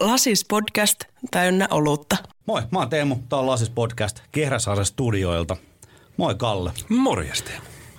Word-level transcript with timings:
Lasis 0.00 0.44
podcast 0.44 1.04
täynnä 1.30 1.68
olutta. 1.70 2.16
Moi, 2.46 2.62
mä 2.72 2.78
oon 2.78 2.88
Teemu. 2.88 3.16
Tää 3.28 3.38
on 3.38 3.46
Lasis 3.46 3.70
Podcast 3.70 4.20
Kehräsaaren 4.32 4.84
studioilta. 4.84 5.56
Moi 6.16 6.34
Kalle. 6.34 6.72
Morjesta. 6.88 7.50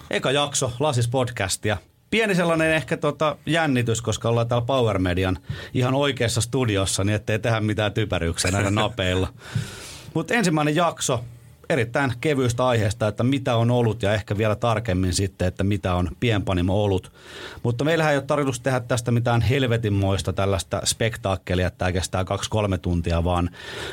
Eka 0.10 0.32
jakso 0.32 0.72
Lasis 0.80 1.08
Podcastia. 1.08 1.78
Pieni 2.10 2.36
sellainen 2.36 2.74
ehkä 2.74 2.98
tota 2.98 3.38
jännitys, 3.46 4.02
koska 4.02 4.30
ollaan 4.30 4.48
täällä 4.48 4.66
Power 4.66 5.00
Median 5.00 5.38
ihan 5.74 5.94
oikeassa 5.94 6.42
studiossa, 6.42 7.04
niin 7.04 7.16
ettei 7.16 7.40
tehdä 7.40 7.60
mitään 7.60 7.94
typeryyksiä 7.94 8.52
näillä 8.52 8.72
napeilla. 8.72 9.28
Mutta 10.14 10.34
ensimmäinen 10.34 10.76
jakso 10.76 11.24
erittäin 11.70 12.14
kevyystä 12.22 12.68
aiheesta, 12.68 13.08
että 13.08 13.24
mitä 13.24 13.56
on 13.56 13.72
ollut 13.72 14.04
ja 14.04 14.14
ehkä 14.14 14.38
vielä 14.38 14.56
tarkemmin 14.56 15.14
sitten, 15.14 15.48
että 15.48 15.64
mitä 15.64 15.94
on 15.96 16.10
pienpanimo 16.20 16.84
ollut. 16.84 17.12
Mutta 17.64 17.84
meillähän 17.84 18.12
ei 18.14 18.18
ole 18.18 18.26
tarkoitus 18.26 18.60
tehdä 18.60 18.80
tästä 18.80 19.12
mitään 19.12 19.42
helvetinmoista 19.42 20.34
tällaista 20.34 20.82
spektaakkelia, 20.86 21.68
että 21.68 21.78
tämä 21.78 21.92
kestää 21.92 22.26
kaksi-kolme 22.26 22.78
tuntia, 22.78 23.24
vaan 23.24 23.50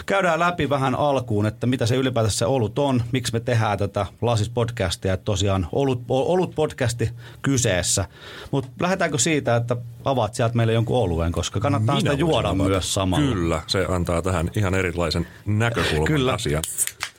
käydään 0.07 0.41
läpi 0.41 0.69
vähän 0.69 0.95
alkuun, 0.95 1.47
että 1.47 1.67
mitä 1.67 1.87
se 1.87 1.97
ylipäätänsä 1.97 2.39
se 2.39 2.47
olut 2.47 2.79
on, 2.79 3.03
miksi 3.13 3.33
me 3.33 3.41
tehdään 3.41 3.79
tätä 3.79 4.07
Lasis-podcastia, 4.23 5.13
että 5.13 5.25
tosiaan 5.25 5.67
olut, 5.73 6.03
olut 6.09 6.55
podcasti 6.55 7.11
kyseessä. 7.43 8.05
Mutta 8.51 8.71
lähdetäänkö 8.81 9.19
siitä, 9.19 9.57
että 9.57 9.77
avaat 10.05 10.35
sieltä 10.35 10.55
meille 10.55 10.73
jonkun 10.73 10.97
oluen, 10.97 11.33
koska 11.33 11.61
kannattaa 11.61 11.95
Minä 11.95 12.11
sitä 12.11 12.21
juoda 12.21 12.49
avata. 12.49 12.69
myös 12.69 12.95
samalla. 12.95 13.35
Kyllä, 13.35 13.63
se 13.67 13.87
antaa 13.89 14.23
tähän 14.23 14.51
ihan 14.57 14.75
erilaisen 14.75 15.27
näkökulman 15.47 16.07
Kyllä. 16.07 16.33
asiaan. 16.33 16.63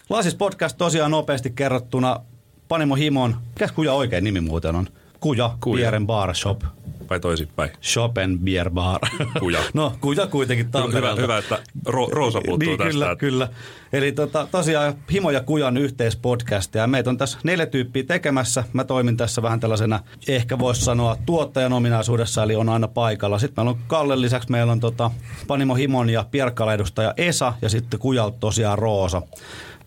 Lasis 0.09 0.35
podcast 0.35 0.77
tosiaan 0.77 1.11
nopeasti 1.11 1.49
kerrottuna 1.49 2.19
Panimo 2.67 2.95
Himon, 2.95 3.35
mikä 3.49 3.67
kuja 3.75 3.93
oikein 3.93 4.23
nimi 4.23 4.41
muuten 4.41 4.75
on? 4.75 4.87
Kuja, 5.19 5.57
Kuja. 5.59 5.81
Beer 5.81 5.95
and 5.95 6.05
Bar 6.07 6.35
Shop. 6.35 6.61
Vai 7.09 7.19
toisinpäin. 7.19 7.69
Shop 7.83 8.17
and 8.17 8.39
Beer 8.39 8.69
Bar. 8.69 8.99
Kuja. 9.39 9.59
no, 9.73 9.93
kuja 10.01 10.27
kuitenkin 10.27 10.65
Hyvä, 10.65 10.79
Tampereelta. 10.79 11.21
hyvä, 11.21 11.37
että 11.37 11.59
Ro- 11.87 12.09
Roosa 12.11 12.41
puuttuu 12.45 12.69
niin, 12.69 12.77
tästä. 12.77 12.91
Kyllä, 12.93 13.15
kyllä. 13.15 13.49
Eli 13.93 14.11
tota, 14.11 14.47
tosiaan 14.51 14.93
Himo 15.11 15.31
ja 15.31 15.41
Kujan 15.41 15.77
yhteispodcast 15.77 16.75
ja 16.75 16.87
meitä 16.87 17.09
on 17.09 17.17
tässä 17.17 17.37
neljä 17.43 17.65
tyyppiä 17.65 18.03
tekemässä. 18.03 18.63
Mä 18.73 18.83
toimin 18.83 19.17
tässä 19.17 19.41
vähän 19.41 19.59
tällaisena, 19.59 19.99
ehkä 20.27 20.59
voisi 20.59 20.81
sanoa 20.81 21.17
tuottajan 21.25 21.73
ominaisuudessa, 21.73 22.43
eli 22.43 22.55
on 22.55 22.69
aina 22.69 22.87
paikalla. 22.87 23.39
Sitten 23.39 23.65
meillä 23.65 23.77
on 23.77 23.83
Kalle 23.87 24.21
lisäksi, 24.21 24.51
meillä 24.51 24.71
on 24.71 24.79
tota, 24.79 25.11
Panimo 25.47 25.75
Himon 25.75 26.09
ja 26.09 26.25
Pierkkala 26.31 26.73
edustaja 26.73 27.13
Esa 27.17 27.53
ja 27.61 27.69
sitten 27.69 27.99
Kujalta 27.99 28.37
tosiaan 28.39 28.77
Roosa. 28.79 29.21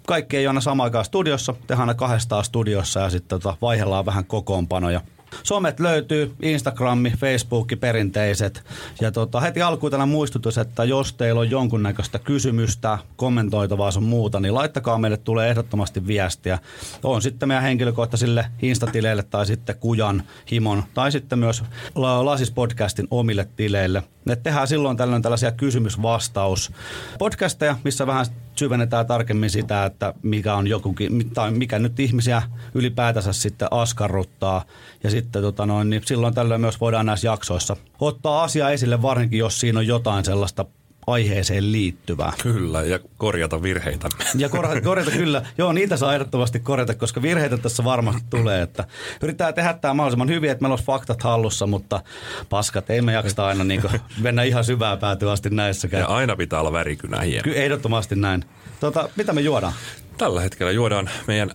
Kaikki 0.09 0.37
ei 0.37 0.47
aina 0.47 0.61
samaan 0.61 0.85
aikaan 0.85 1.05
studiossa, 1.05 1.53
tehdään 1.53 1.81
aina 1.81 1.95
kahdestaan 1.95 2.45
studiossa 2.45 3.01
ja 3.01 3.11
sitten 3.11 3.41
tota, 3.41 3.57
vaihdellaan 3.63 4.07
vähän 4.07 4.25
kokoonpanoja. 4.25 5.01
Somet 5.43 5.81
löytyy, 5.81 6.35
Instagrammi, 6.43 7.11
Facebookki 7.11 7.77
perinteiset. 7.77 8.65
Ja 9.01 9.13
tota, 9.13 9.41
heti 9.41 9.63
alkuun 9.63 9.91
tällä 9.91 10.07
muistutus, 10.07 10.59
että 10.59 10.85
jos 10.85 11.13
teillä 11.13 11.41
on 11.41 11.51
jonkunnäköistä 11.51 12.19
kysymystä, 12.19 12.99
kommentoitavaa 13.17 13.91
sun 13.91 14.03
muuta, 14.03 14.41
niin 14.41 14.55
laittakaa 14.55 14.99
meille, 14.99 15.17
tulee 15.17 15.51
ehdottomasti 15.51 16.07
viestiä. 16.07 16.59
On 17.03 17.23
sitten 17.23 17.49
meidän 17.49 17.63
henkilökohtaisille 17.63 18.47
Instatileille 18.63 19.23
tai 19.23 19.47
sitten 19.47 19.77
Kujan, 19.79 20.23
Himon 20.51 20.85
tai 20.95 21.13
sitten 21.13 21.39
myös 21.39 21.63
La- 21.95 22.25
Lasis 22.25 22.51
Podcastin 22.51 23.09
omille 23.11 23.49
tileille. 23.57 24.03
Ne 24.25 24.37
tehdään 24.37 24.69
silloin 24.69 24.97
tällöin 24.97 25.23
tällaisia 25.23 25.53
kysymys-vastaus 25.53 26.73
podcasteja, 27.19 27.77
missä 27.85 28.07
vähän 28.07 28.27
syvennetään 28.55 29.07
tarkemmin 29.07 29.51
sitä, 29.51 29.85
että 29.85 30.15
mikä 30.23 30.55
on 30.55 30.67
jokukin, 30.67 31.31
tai 31.31 31.51
mikä 31.51 31.79
nyt 31.79 32.01
ihmisiä 32.01 32.43
ylipäätänsä 32.75 33.33
sitten 33.33 33.69
askarruttaa. 33.71 34.65
Ja 35.05 35.11
sitten 35.23 35.43
tota 35.43 35.67
noin, 35.67 35.91
niin 35.91 36.03
silloin 36.05 36.35
tällöin 36.35 36.61
myös 36.61 36.81
voidaan 36.81 37.07
näissä 37.07 37.27
jaksoissa 37.29 37.77
ottaa 38.01 38.43
asia 38.43 38.71
esille, 38.71 39.03
varsinkin 39.03 39.39
jos 39.39 39.61
siinä 39.61 39.79
on 39.79 39.87
jotain 39.87 40.25
sellaista 40.25 40.65
aiheeseen 41.07 41.73
liittyvää. 41.73 42.33
Kyllä, 42.43 42.83
ja 42.83 42.99
korjata 43.17 43.63
virheitä. 43.63 44.09
Ja 44.35 44.49
korjata, 44.49 44.81
korjata 44.81 45.11
kyllä, 45.11 45.43
joo 45.59 45.73
niitä 45.73 45.97
saa 45.97 46.15
ehdottomasti 46.15 46.61
korjata, 46.61 46.95
koska 46.95 47.23
virheitä 47.23 47.59
tässä 47.59 47.85
varmasti 47.85 48.23
tulee. 48.31 48.63
Että 48.63 48.85
yritetään 49.23 49.55
tehdä 49.55 49.73
tämä 49.73 49.95
mahdollisimman 49.95 50.29
hyvin, 50.29 50.51
että 50.51 50.63
meillä 50.63 50.73
olisi 50.73 50.85
faktat 50.85 51.23
hallussa, 51.23 51.67
mutta 51.67 52.01
paskat 52.49 52.91
ei 52.91 53.03
me 53.03 53.13
jaksta 53.13 53.47
aina 53.47 53.65
niin 53.65 53.83
mennä 54.21 54.43
ihan 54.43 54.65
syvää 54.65 54.97
päätyä 54.97 55.33
asti 55.33 55.51
näissäkään. 55.51 56.01
Ja 56.01 56.07
aina 56.07 56.37
pitää 56.37 56.61
olla 56.61 56.73
värikynä 56.73 57.21
hieno. 57.21 57.43
Kyllä 57.43 57.57
ehdottomasti 57.57 58.17
näin. 58.17 58.45
Tota, 58.81 59.09
mitä 59.17 59.33
me 59.33 59.41
juodaan? 59.41 59.73
Tällä 60.19 60.41
hetkellä 60.41 60.73
juodaan 60.73 61.11
meidän 61.27 61.51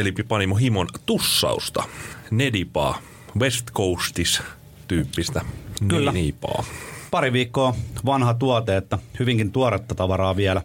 eli 0.00 0.12
Panimo 0.12 0.54
Himon 0.54 0.88
tussausta. 1.06 1.84
Nedipaa, 2.30 2.98
West 3.38 3.70
Coastis 3.72 4.42
tyyppistä 4.88 5.40
Kyllä. 5.88 6.12
Nedipaa. 6.12 6.64
Pari 7.10 7.32
viikkoa 7.32 7.74
vanha 8.06 8.34
tuote, 8.34 8.76
että 8.76 8.98
hyvinkin 9.18 9.52
tuoretta 9.52 9.94
tavaraa 9.94 10.36
vielä. 10.36 10.62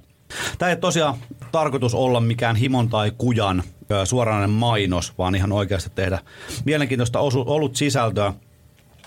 Tämä 0.57 0.69
ei 0.69 0.75
tosiaan 0.75 1.15
tarkoitus 1.51 1.93
olla 1.95 2.19
mikään 2.19 2.55
himon 2.55 2.89
tai 2.89 3.11
kujan 3.17 3.63
suoranainen 4.03 4.49
mainos, 4.49 5.17
vaan 5.17 5.35
ihan 5.35 5.51
oikeasti 5.51 5.89
tehdä 5.95 6.19
mielenkiintoista 6.65 7.19
osu, 7.19 7.43
ollut 7.47 7.75
sisältöä. 7.75 8.33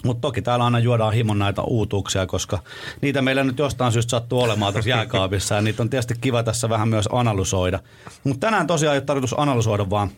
Mutta 0.05 0.21
toki 0.21 0.43
täällä 0.43 0.65
aina 0.65 0.79
juodaan 0.79 1.13
himon 1.15 1.39
näitä 1.39 1.63
uutuuksia, 1.63 2.27
koska 2.27 2.59
niitä 3.01 3.23
meillä 3.23 3.45
nyt 3.45 3.59
jostain 3.59 3.93
syystä 3.93 4.11
sattuu 4.11 4.41
olemaan 4.41 4.75
tässä 4.75 4.91
jääkaapissa 4.91 5.55
ja 5.55 5.63
niitä 5.63 5.83
on 5.83 5.91
tietysti 5.91 6.15
kiva 6.21 6.43
tässä 6.43 6.69
vähän 6.69 6.89
myös 6.89 7.09
analysoida. 7.13 7.79
Mutta 8.25 8.47
tänään 8.47 8.67
tosiaan 8.67 8.95
ei 8.95 8.99
ole 8.99 9.05
tarkoitus 9.05 9.35
analysoida, 9.39 9.91
vaan 9.91 10.11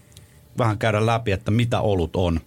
vähän 0.58 0.78
käydä 0.78 1.06
läpi, 1.06 1.32
että 1.32 1.50
mitä 1.50 1.80
olut 1.80 2.16
on. 2.16 2.40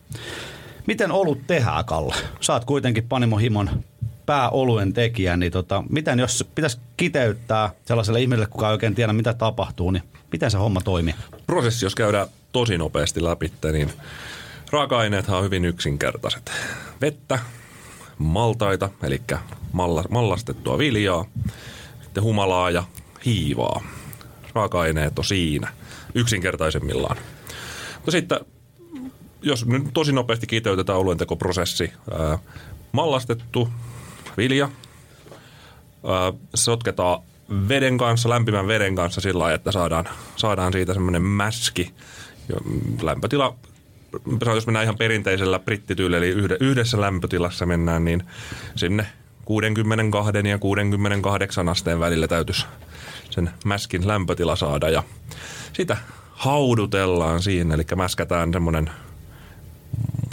Miten 0.88 1.12
olut 1.12 1.48
tehdään, 1.48 1.86
Kalle? 1.86 2.16
Oot 2.50 2.66
kuitenkin 2.66 3.08
Panimo 3.10 3.38
Himon 3.38 3.84
pääoluen 4.26 4.94
tekijä, 4.94 5.38
niin 5.38 5.52
tota, 5.52 5.84
miten 5.90 6.20
jos 6.20 6.46
pitäisi 6.56 6.80
kiteyttää 6.98 7.70
sellaiselle 7.86 8.22
ihmiselle, 8.22 8.48
kuka 8.48 8.68
ei 8.68 8.72
oikein 8.72 8.96
tiedä, 8.96 9.14
mitä 9.14 9.34
tapahtuu, 9.34 9.92
niin 9.92 10.04
miten 10.32 10.52
se 10.52 10.58
homma 10.58 10.82
toimii? 10.82 11.16
Prosessi, 11.48 11.86
jos 11.86 11.96
käydään 11.96 12.28
tosi 12.52 12.78
nopeasti 12.78 13.24
läpi, 13.24 13.52
niin 13.72 13.94
raaka-aineethan 14.72 15.38
on 15.38 15.44
hyvin 15.44 15.66
yksinkertaiset. 15.66 16.52
Vettä, 17.02 17.40
maltaita, 18.18 18.90
eli 19.04 19.22
malla, 19.72 20.04
mallastettua 20.10 20.78
viljaa, 20.78 21.26
sitten 22.02 22.24
humalaa 22.24 22.72
ja 22.72 22.84
hiivaa. 23.26 23.82
Raaka-aineet 24.54 25.20
on 25.20 25.26
siinä 25.26 25.74
yksinkertaisemmillaan. 26.16 27.18
Mutta 27.96 28.12
sitten, 28.12 28.40
jos 29.42 29.66
nyt 29.66 29.84
tosi 29.94 30.12
nopeasti 30.12 30.48
kiteytetään 30.48 31.00
oluentekoprosessi, 31.00 31.92
ää, 32.20 32.40
mallastettu 32.92 33.70
vilja, 34.38 34.70
ää, 36.08 36.34
sotketaan 36.56 37.22
veden 37.70 37.98
kanssa, 37.98 38.30
lämpimän 38.30 38.68
veden 38.68 38.96
kanssa 38.96 39.22
sillä 39.22 39.40
lailla, 39.40 39.56
että 39.56 39.72
saadaan, 39.72 40.10
saadaan 40.36 40.74
siitä 40.74 40.94
semmoinen 40.94 41.22
mäski. 41.22 41.94
Lämpötila, 43.02 43.56
jos 44.56 44.68
mennään 44.68 44.84
ihan 44.84 44.98
perinteisellä 44.98 45.60
brittityylillä, 45.60 46.18
eli 46.18 46.30
yhde- 46.30 46.58
yhdessä 46.60 47.02
lämpötilassa 47.02 47.66
mennään, 47.66 48.06
niin 48.06 48.24
sinne 48.76 49.06
62 49.46 50.32
ja 50.50 50.58
68 50.58 51.70
asteen 51.70 52.00
välillä 52.00 52.28
täytyisi 52.28 52.66
sen 53.30 53.50
mäskin 53.66 54.08
lämpötila 54.08 54.56
saada. 54.56 54.90
Ja 54.90 55.04
sitä 55.74 55.98
haudutellaan 56.32 57.42
siinä, 57.42 57.74
eli 57.76 57.84
mäskätään 57.96 58.54
semmoinen 58.54 58.90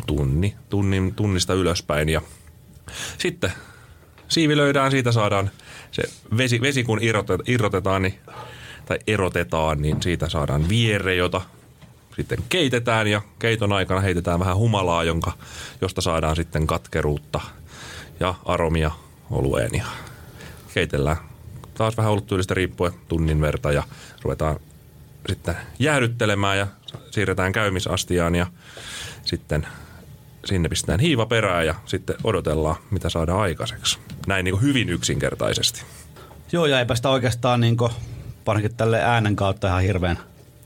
tunni, 0.06 0.54
tunnin, 0.68 1.14
tunnista 1.14 1.54
ylöspäin 1.54 2.08
ja 2.08 2.22
sitten 3.18 3.52
siivilöidään, 4.28 4.90
siitä 4.90 5.12
saadaan 5.12 5.50
se 5.90 6.02
vesi, 6.36 6.60
vesi 6.60 6.84
kun 6.84 6.98
irrotetaan, 7.02 7.44
irrotetaan 7.46 8.02
niin, 8.02 8.14
tai 8.86 8.98
erotetaan, 9.06 9.82
niin 9.82 10.02
siitä 10.02 10.28
saadaan 10.28 10.68
viere, 10.68 11.14
jota 11.14 11.40
sitten 12.18 12.44
keitetään 12.48 13.06
ja 13.06 13.22
keiton 13.38 13.72
aikana 13.72 14.00
heitetään 14.00 14.40
vähän 14.40 14.56
humalaa, 14.56 15.04
jonka, 15.04 15.32
josta 15.80 16.00
saadaan 16.00 16.36
sitten 16.36 16.66
katkeruutta 16.66 17.40
ja 18.20 18.34
aromia 18.44 18.90
olueen 19.30 19.70
ja 19.74 19.84
keitellään 20.74 21.16
taas 21.74 21.96
vähän 21.96 22.12
ollut 22.12 22.26
tyylistä 22.26 22.54
riippuen 22.54 22.92
tunnin 23.08 23.40
verta 23.40 23.72
ja 23.72 23.82
ruvetaan 24.22 24.56
sitten 25.28 25.56
jäädyttelemään 25.78 26.58
ja 26.58 26.66
siirretään 27.10 27.52
käymisastiaan 27.52 28.34
ja 28.34 28.46
sitten 29.24 29.66
sinne 30.44 30.68
pistetään 30.68 31.00
hiiva 31.00 31.26
perään 31.26 31.66
ja 31.66 31.74
sitten 31.86 32.16
odotellaan, 32.24 32.76
mitä 32.90 33.08
saadaan 33.08 33.40
aikaiseksi. 33.40 33.98
Näin 34.26 34.44
niin 34.44 34.62
hyvin 34.62 34.88
yksinkertaisesti. 34.88 35.82
Joo, 36.52 36.66
ja 36.66 36.78
eipä 36.78 36.94
sitä 36.94 37.08
oikeastaan 37.08 37.60
niin 37.60 37.76
kuin, 37.76 37.92
tälle 38.76 39.00
äänen 39.02 39.36
kautta 39.36 39.68
ihan 39.68 39.82
hirveän 39.82 40.18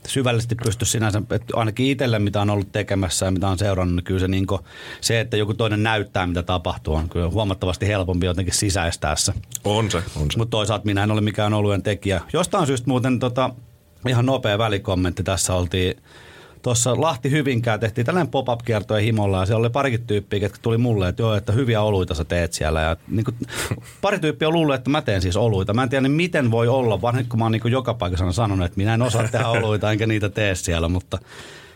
syvällisesti 0.09 0.55
pysty 0.55 0.85
sinänsä, 0.85 1.21
että 1.29 1.57
ainakin 1.57 1.85
itselle 1.85 2.19
mitä 2.19 2.41
on 2.41 2.49
ollut 2.49 2.71
tekemässä 2.71 3.25
ja 3.25 3.31
mitä 3.31 3.47
on 3.47 3.57
seurannut, 3.57 3.95
niin 3.95 4.03
kyllä 4.03 4.19
se, 4.19 4.27
niin 4.27 4.47
kuin, 4.47 4.61
se, 5.01 5.19
että 5.19 5.37
joku 5.37 5.53
toinen 5.53 5.83
näyttää 5.83 6.27
mitä 6.27 6.43
tapahtuu, 6.43 6.95
on 6.95 7.09
kyllä 7.09 7.29
huomattavasti 7.29 7.87
helpompi 7.87 8.25
jotenkin 8.25 8.53
sisäistää 8.53 9.15
se. 9.15 9.33
On 9.63 9.91
se, 9.91 9.97
on 9.97 10.31
se. 10.31 10.37
Mutta 10.37 10.51
toisaalta 10.51 10.85
minä 10.85 11.03
en 11.03 11.11
ole 11.11 11.21
mikään 11.21 11.53
oluen 11.53 11.83
tekijä. 11.83 12.21
Jostain 12.33 12.67
syystä 12.67 12.87
muuten 12.87 13.19
tota, 13.19 13.49
ihan 14.07 14.25
nopea 14.25 14.57
välikommentti 14.57 15.23
tässä 15.23 15.53
oltiin 15.53 15.95
tuossa 16.63 17.01
Lahti 17.01 17.31
Hyvinkään 17.31 17.79
tehtiin 17.79 18.05
tällainen 18.05 18.31
pop-up-kiertoja 18.31 19.01
himolla 19.01 19.39
ja 19.39 19.45
siellä 19.45 19.59
oli 19.59 19.69
parikin 19.69 20.07
tyyppiä, 20.07 20.39
jotka 20.39 20.57
tuli 20.61 20.77
mulle, 20.77 21.09
että 21.09 21.21
joo, 21.21 21.35
että 21.35 21.51
hyviä 21.51 21.81
oluita 21.81 22.13
sä 22.13 22.23
teet 22.23 22.53
siellä. 22.53 22.81
Ja 22.81 22.97
niin 23.07 23.25
kuin, 23.25 23.35
pari 24.01 24.19
tyyppiä 24.19 24.47
on 24.47 24.53
luullut, 24.53 24.75
että 24.75 24.89
mä 24.89 25.01
teen 25.01 25.21
siis 25.21 25.37
oluita. 25.37 25.73
Mä 25.73 25.83
en 25.83 25.89
tiedä, 25.89 26.01
niin 26.01 26.11
miten 26.11 26.51
voi 26.51 26.67
olla, 26.67 27.01
vanhin 27.01 27.29
kun 27.29 27.39
mä 27.39 27.45
oon 27.45 27.51
niin 27.51 27.71
joka 27.71 27.93
paikassa 27.93 28.31
sanonut, 28.31 28.65
että 28.65 28.77
minä 28.77 28.93
en 28.93 29.01
osaa 29.01 29.27
tehdä 29.27 29.47
oluita 29.59 29.91
enkä 29.91 30.07
niitä 30.07 30.29
tee 30.29 30.55
siellä, 30.55 30.89
mutta 30.89 31.19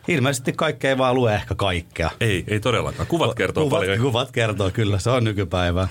ilmeisesti 0.08 0.54
kaikkea 0.54 0.90
ei 0.90 0.98
vaan 0.98 1.16
lue 1.16 1.36
ehkä 1.36 1.56
kaikkea. 1.56 2.10
Ei, 2.20 2.44
ei 2.48 2.60
todellakaan. 2.60 3.08
Kuvat 3.08 3.36
kertoo 3.36 3.64
kuvat, 3.64 3.80
paljon. 3.80 4.02
Kuvat 4.02 4.32
kertoo, 4.32 4.72
kyllä. 4.72 5.00
Se 5.00 5.10
on 5.10 5.24
nykypäivää. 5.24 5.88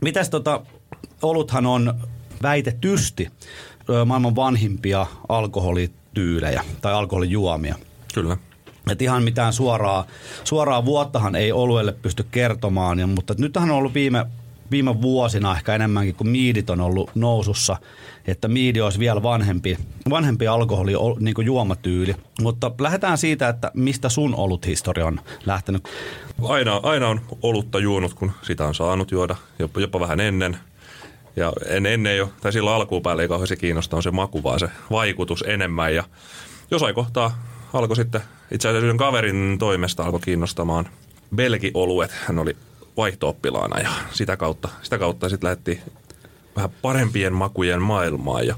Mitäs 0.00 0.30
tota, 0.30 0.60
oluthan 1.22 1.66
on 1.66 1.94
väitetysti 2.42 3.28
maailman 4.06 4.36
vanhimpia 4.36 5.06
alkoholityylejä 5.28 6.64
tai 6.80 6.92
alkoholijuomia. 6.92 7.74
Kyllä. 8.14 8.36
Et 8.90 9.02
ihan 9.02 9.22
mitään 9.22 9.52
suoraa, 9.52 10.06
suoraa 10.44 10.84
vuottahan 10.84 11.36
ei 11.36 11.52
oluelle 11.52 11.92
pysty 11.92 12.26
kertomaan, 12.30 12.98
ja, 12.98 13.06
mutta 13.06 13.34
nythän 13.38 13.70
on 13.70 13.76
ollut 13.76 13.94
viime, 13.94 14.26
viime 14.70 15.02
vuosina 15.02 15.56
ehkä 15.56 15.74
enemmänkin, 15.74 16.14
kun 16.14 16.28
miidit 16.28 16.70
on 16.70 16.80
ollut 16.80 17.10
nousussa, 17.14 17.76
että 18.26 18.48
miidi 18.48 18.80
olisi 18.80 18.98
vielä 18.98 19.22
vanhempi, 19.22 19.78
vanhempi 20.10 20.48
alkoholi 20.48 20.92
niin 21.20 21.34
kuin 21.34 21.46
juomatyyli. 21.46 22.14
Mutta 22.42 22.70
lähdetään 22.80 23.18
siitä, 23.18 23.48
että 23.48 23.70
mistä 23.74 24.08
sun 24.08 24.34
olut 24.34 24.66
historia 24.66 25.06
on 25.06 25.20
lähtenyt. 25.46 25.88
Aina, 26.42 26.80
aina 26.82 27.08
on 27.08 27.20
olutta 27.42 27.78
juonut, 27.78 28.14
kun 28.14 28.32
sitä 28.42 28.66
on 28.66 28.74
saanut 28.74 29.10
juoda, 29.10 29.36
jopa, 29.58 29.80
jopa 29.80 30.00
vähän 30.00 30.20
ennen. 30.20 30.56
Ja 31.36 31.52
en, 31.66 31.86
ennen 31.86 32.16
jo, 32.16 32.32
tai 32.40 32.52
silloin 32.52 32.76
alkuun 32.76 33.02
päälle 33.02 33.22
ei 33.22 33.28
kauheasti 33.28 33.56
kiinnostaa 33.56 33.96
on 33.96 34.02
se 34.02 34.10
maku, 34.10 34.42
vaan 34.42 34.60
se 34.60 34.68
vaikutus 34.90 35.44
enemmän. 35.46 35.94
Ja 35.94 36.04
jossain 36.70 36.94
kohtaa 36.94 37.47
alkoi 37.72 37.96
sitten, 37.96 38.20
itse 38.50 38.68
asiassa 38.68 38.84
yhden 38.84 38.96
kaverin 38.96 39.56
toimesta 39.58 40.02
alkoi 40.02 40.20
kiinnostamaan 40.20 40.88
belgioluet. 41.36 42.10
Hän 42.26 42.38
oli 42.38 42.56
vaihtooppilaana 42.96 43.80
ja 43.80 43.90
sitä 44.12 44.36
kautta, 44.36 44.68
sitä 44.82 44.98
kautta 44.98 45.28
sitten 45.28 45.48
lähti 45.48 45.80
vähän 46.56 46.70
parempien 46.82 47.32
makujen 47.32 47.82
maailmaan 47.82 48.46
ja 48.46 48.54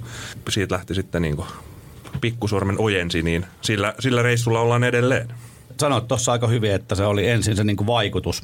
siitä 0.49 0.75
lähti 0.75 0.95
sitten 0.95 1.23
niin 1.23 1.37
pikkusormen 2.21 2.77
ojensi, 2.79 3.23
niin 3.23 3.47
sillä, 3.61 3.95
sillä 3.99 4.23
reissulla 4.23 4.61
ollaan 4.61 4.85
edelleen. 4.85 5.29
Sanoit 5.81 6.09
tuossa 6.09 6.33
aika 6.33 6.47
hyvin, 6.47 6.73
että 6.73 6.95
se 6.95 7.05
oli 7.05 7.29
ensin 7.29 7.57
se 7.57 7.65
niin 7.65 7.87
vaikutus 7.87 8.43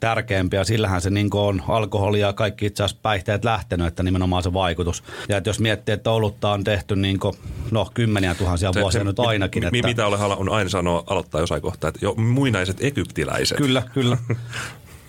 tärkeämpi 0.00 0.56
ja 0.56 0.64
sillähän 0.64 1.00
se 1.00 1.10
niin 1.10 1.28
on 1.32 1.62
alkoholi 1.68 2.20
ja 2.20 2.32
kaikki 2.32 2.66
itse 2.66 2.82
asiassa 2.82 3.00
päihteet 3.02 3.44
lähtenyt, 3.44 3.86
että 3.86 4.02
nimenomaan 4.02 4.42
se 4.42 4.52
vaikutus. 4.52 5.04
Ja 5.28 5.36
että 5.36 5.50
jos 5.50 5.60
miettii, 5.60 5.92
että 5.92 6.10
olutta 6.10 6.52
on 6.52 6.64
tehty 6.64 6.96
niin 6.96 7.18
kuin, 7.18 7.34
no 7.70 7.90
kymmeniä 7.94 8.34
tuhansia 8.34 8.72
se, 8.72 8.80
vuosia 8.80 9.00
se, 9.00 9.04
nyt 9.04 9.20
ainakin. 9.20 9.68
Mi, 9.70 9.78
että... 9.78 9.88
Mitä 9.88 10.06
olen 10.06 10.20
on 10.20 10.48
aina 10.48 10.70
sanoa 10.70 11.04
aloittaa 11.06 11.40
jossain 11.40 11.62
kohtaa, 11.62 11.88
että 11.88 12.00
jo 12.02 12.14
muinaiset 12.14 12.76
egyptiläiset. 12.80 13.58
Kyllä, 13.58 13.82
kyllä. 13.94 14.18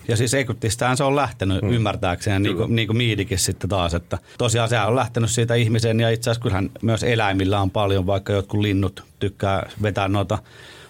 Ja 0.08 0.16
siis 0.16 0.34
Egyptistähän 0.34 0.96
se 0.96 1.04
on 1.04 1.16
lähtenyt 1.16 1.62
hmm. 1.62 1.72
ymmärtääkseen, 1.72 2.42
niin 2.42 2.56
kuin, 2.56 2.76
niin 2.76 2.88
kuin 2.88 2.96
Miidikin 2.96 3.38
sitten 3.38 3.70
taas. 3.70 3.94
Että 3.94 4.18
tosiaan 4.38 4.68
se 4.68 4.80
on 4.80 4.96
lähtenyt 4.96 5.30
siitä 5.30 5.54
ihmiseen 5.54 6.00
ja 6.00 6.10
itse 6.10 6.30
asiassa 6.30 6.42
kyllähän 6.42 6.70
myös 6.82 7.02
eläimillä 7.02 7.60
on 7.60 7.70
paljon, 7.70 8.06
vaikka 8.06 8.32
jotkut 8.32 8.60
linnut 8.60 9.04
tykkää 9.18 9.70
vetää 9.82 10.08
noita 10.08 10.38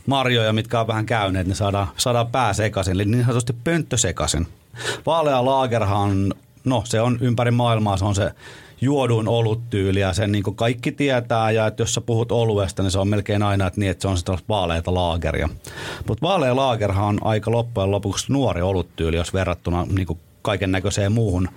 marjoja, 0.06 0.52
mitkä 0.52 0.80
on 0.80 0.86
vähän 0.86 1.06
käyneet, 1.06 1.46
niin 1.46 1.56
saadaan, 1.56 1.88
saadaan 1.96 2.26
pää 2.26 2.52
sekaisin, 2.52 2.94
eli 2.94 3.04
niin 3.04 3.24
sanotusti 3.24 3.52
pönttö 3.64 3.96
sekaisin. 3.96 4.46
Vaalea 5.06 5.44
laagerhan, 5.44 6.34
no 6.64 6.82
se 6.86 7.00
on 7.00 7.18
ympäri 7.20 7.50
maailmaa, 7.50 7.96
se 7.96 8.04
on 8.04 8.14
se 8.14 8.32
juodun 8.80 9.28
oluttyyli 9.28 10.00
ja 10.00 10.12
sen 10.12 10.32
niin 10.32 10.56
kaikki 10.56 10.92
tietää 10.92 11.50
ja 11.50 11.66
että 11.66 11.82
jos 11.82 11.94
sä 11.94 12.00
puhut 12.00 12.32
oluesta, 12.32 12.82
niin 12.82 12.90
se 12.90 12.98
on 12.98 13.08
melkein 13.08 13.42
aina 13.42 13.66
että 13.66 13.80
niin, 13.80 13.90
että 13.90 14.02
se 14.02 14.08
on 14.08 14.18
sitä 14.18 14.38
vaaleita 14.48 14.94
laageria. 14.94 15.48
Mutta 16.08 16.26
vaalea 16.26 16.56
laagerhan 16.56 17.04
on 17.04 17.18
aika 17.22 17.50
loppujen 17.50 17.90
lopuksi 17.90 18.32
nuori 18.32 18.62
oluttyyli, 18.62 19.16
jos 19.16 19.34
verrattuna 19.34 19.86
niin 19.90 20.06
kaiken 20.44 20.72
näköiseen 20.72 21.12
muuhun 21.12 21.48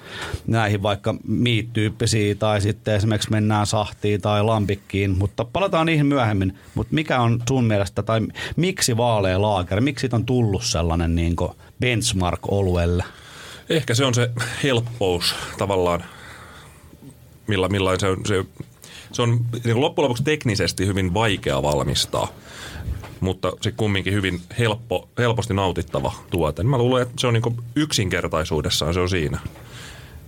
näihin 0.48 0.84
vaikka 0.84 1.16
miittyyppisiin 1.28 2.38
tai 2.38 2.62
sitten 2.62 2.96
esimerkiksi 2.96 3.32
mennään 3.32 3.66
sahtiin 3.66 4.22
tai 4.22 4.44
lampikkiin, 4.44 5.18
mutta 5.18 5.46
palataan 5.46 5.86
niihin 5.86 6.06
myöhemmin. 6.06 6.58
Mutta 6.76 6.96
mikä 6.96 7.20
on 7.20 7.44
sun 7.48 7.64
mielestä 7.64 8.04
tai 8.04 8.22
miksi 8.56 8.98
vaalea 8.98 9.42
laakeri, 9.42 9.82
miksi 9.82 10.02
siitä 10.02 10.16
on 10.16 10.26
tullut 10.26 10.64
sellainen 10.64 11.16
niin 11.16 11.36
benchmark-oluelle? 11.80 13.04
Ehkä 13.70 13.94
se 13.94 14.06
on 14.06 14.14
se 14.14 14.32
helppous 14.64 15.36
tavallaan, 15.58 16.04
millä, 17.48 17.70
millain 17.70 18.00
se 18.00 18.08
se, 18.26 18.46
se 19.12 19.22
on 19.22 19.46
niin 19.64 19.82
loppujen 19.82 20.04
lopuksi 20.04 20.24
teknisesti 20.24 20.88
hyvin 20.88 21.14
vaikea 21.14 21.64
valmistaa 21.64 22.28
mutta 23.20 23.52
se 23.62 23.72
kumminkin 23.72 24.14
hyvin 24.14 24.42
helppo, 24.60 25.10
helposti 25.18 25.54
nautittava 25.54 26.14
tuote. 26.30 26.64
Mä 26.64 26.78
luulen, 26.78 27.02
että 27.02 27.14
se 27.20 27.28
on 27.28 27.34
niin 27.34 27.58
yksinkertaisuudessaan 27.76 28.94
se 28.94 29.00
on 29.00 29.10
siinä. 29.10 29.40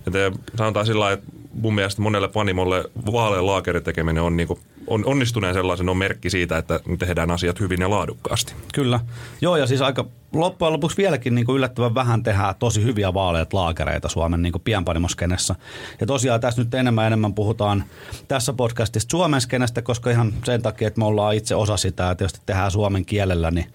Ja 0.06 0.12
sanotaan 0.56 0.86
sillä 0.86 1.12
että 1.12 1.26
mun 1.52 1.74
mielestä 1.74 2.02
monelle 2.02 2.28
panimolle 2.28 2.84
vaaleen 3.12 3.46
laakerin 3.46 3.82
tekeminen 3.82 4.22
on, 4.22 4.36
niin 4.36 4.48
kuin, 4.48 4.60
on 4.86 5.06
onnistuneen 5.06 5.54
sellaisen 5.54 5.88
on 5.88 5.96
merkki 5.96 6.30
siitä, 6.30 6.58
että 6.58 6.80
tehdään 6.98 7.30
asiat 7.30 7.60
hyvin 7.60 7.80
ja 7.80 7.90
laadukkaasti. 7.90 8.54
Kyllä. 8.74 9.00
Joo, 9.40 9.56
ja 9.56 9.66
siis 9.66 9.80
aika 9.82 10.04
loppujen 10.32 10.72
lopuksi 10.72 10.96
vieläkin 10.96 11.34
niin 11.34 11.46
kuin 11.46 11.56
yllättävän 11.56 11.94
vähän 11.94 12.22
tehdään 12.22 12.54
tosi 12.58 12.82
hyviä 12.82 13.14
vaaleat 13.14 13.52
laakereita 13.52 14.08
Suomen 14.08 14.42
niin 14.42 14.52
pienpanimoskenessä. 14.64 15.54
Ja 16.00 16.06
tosiaan 16.06 16.40
tässä 16.40 16.62
nyt 16.62 16.74
enemmän 16.74 17.06
enemmän 17.06 17.34
puhutaan 17.34 17.84
tässä 18.28 18.52
podcastissa 18.52 19.08
Suomen 19.10 19.40
skenestä, 19.40 19.82
koska 19.82 20.10
ihan 20.10 20.32
sen 20.44 20.62
takia, 20.62 20.88
että 20.88 20.98
me 20.98 21.04
ollaan 21.04 21.34
itse 21.34 21.54
osa 21.54 21.76
sitä 21.76 22.02
ja 22.02 22.14
tietysti 22.14 22.40
tehdään 22.46 22.70
suomen 22.70 23.04
kielellä, 23.04 23.50
niin 23.50 23.66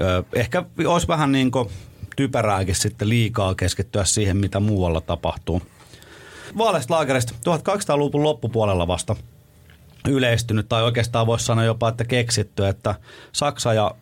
ö, 0.00 0.22
ehkä 0.32 0.64
olisi 0.86 1.08
vähän 1.08 1.32
niin 1.32 1.50
kuin 1.50 1.68
typerääkin 2.20 2.74
sitten 2.74 3.08
liikaa 3.08 3.54
keskittyä 3.54 4.04
siihen, 4.04 4.36
mitä 4.36 4.60
muualla 4.60 5.00
tapahtuu. 5.00 5.62
Vaaleista 6.58 6.94
laagerista 6.94 7.32
1200-luvun 7.32 8.22
loppupuolella 8.22 8.86
vasta 8.86 9.16
yleistynyt, 10.08 10.68
tai 10.68 10.82
oikeastaan 10.82 11.26
voisi 11.26 11.44
sanoa 11.44 11.64
jopa, 11.64 11.88
että 11.88 12.04
keksitty, 12.04 12.66
että 12.66 12.94
Saksa 13.32 13.74
ja 13.74 13.94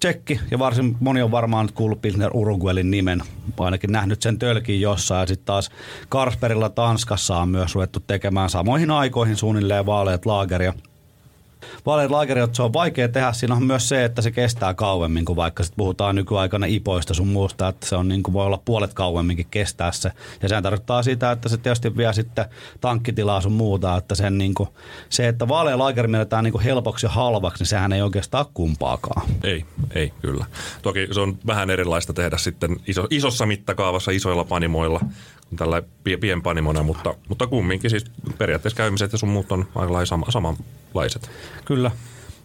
Tsekki, 0.00 0.40
ja 0.50 0.58
varsin 0.58 0.96
moni 1.00 1.22
on 1.22 1.30
varmaan 1.30 1.68
kuullut 1.74 2.02
Pilsner 2.02 2.30
Uruguelin 2.34 2.90
nimen, 2.90 3.22
ainakin 3.58 3.92
nähnyt 3.92 4.22
sen 4.22 4.38
tölkin 4.38 4.80
jossain, 4.80 5.20
ja 5.20 5.26
sitten 5.26 5.46
taas 5.46 5.70
Karsperilla 6.08 6.68
Tanskassa 6.68 7.36
on 7.36 7.48
myös 7.48 7.74
ruvettu 7.74 8.00
tekemään 8.00 8.50
samoihin 8.50 8.90
aikoihin 8.90 9.36
suunnilleen 9.36 9.86
vaaleat 9.86 10.26
laageria– 10.26 10.72
Vaaleat 11.86 12.10
laakerit, 12.10 12.54
se 12.54 12.62
on 12.62 12.72
vaikea 12.72 13.08
tehdä. 13.08 13.32
Siinä 13.32 13.54
on 13.54 13.64
myös 13.64 13.88
se, 13.88 14.04
että 14.04 14.22
se 14.22 14.30
kestää 14.30 14.74
kauemmin, 14.74 15.24
kuin 15.24 15.36
vaikka 15.36 15.62
sit 15.62 15.76
puhutaan 15.76 16.14
nykyaikana 16.14 16.66
ipoista 16.66 17.14
sun 17.14 17.28
muusta, 17.28 17.68
että 17.68 17.86
se 17.86 17.96
on 17.96 18.08
niin 18.08 18.22
kuin 18.22 18.32
voi 18.32 18.46
olla 18.46 18.62
puolet 18.64 18.94
kauemminkin 18.94 19.46
kestää 19.50 19.92
se. 19.92 20.12
Ja 20.42 20.48
sehän 20.48 20.62
tarkoittaa 20.62 21.02
sitä, 21.02 21.30
että 21.30 21.48
se 21.48 21.56
tietysti 21.56 21.96
vie 21.96 22.12
sitten 22.12 22.44
tankkitilaa 22.80 23.40
sun 23.40 23.52
muuta, 23.52 23.96
että 23.96 24.14
sen 24.14 24.38
niin 24.38 24.54
kuin, 24.54 24.68
se, 25.08 25.28
että 25.28 25.48
vaalea 25.48 25.78
laakeri 25.78 26.08
mielletään 26.08 26.44
niin 26.44 26.60
helpoksi 26.60 27.06
ja 27.06 27.10
halvaksi, 27.10 27.62
niin 27.62 27.68
sehän 27.68 27.92
ei 27.92 28.02
oikeastaan 28.02 28.46
kumpaakaan. 28.54 29.26
Ei, 29.42 29.64
ei 29.94 30.12
kyllä. 30.22 30.46
Toki 30.82 31.08
se 31.12 31.20
on 31.20 31.38
vähän 31.46 31.70
erilaista 31.70 32.12
tehdä 32.12 32.38
sitten 32.38 32.76
iso, 32.86 33.06
isossa 33.10 33.46
mittakaavassa, 33.46 34.10
isoilla 34.10 34.44
panimoilla, 34.44 35.00
tällä 35.56 35.82
pienpanimona, 36.20 36.82
mutta, 36.82 37.14
mutta 37.28 37.46
kumminkin 37.46 37.90
siis 37.90 38.04
periaatteessa 38.38 38.76
käymiset 38.76 39.12
ja 39.12 39.18
sun 39.18 39.28
muut 39.28 39.52
on 39.52 39.66
aika 39.74 40.06
sama, 40.06 40.26
samanlaiset. 40.30 41.30
Kyllä. 41.64 41.90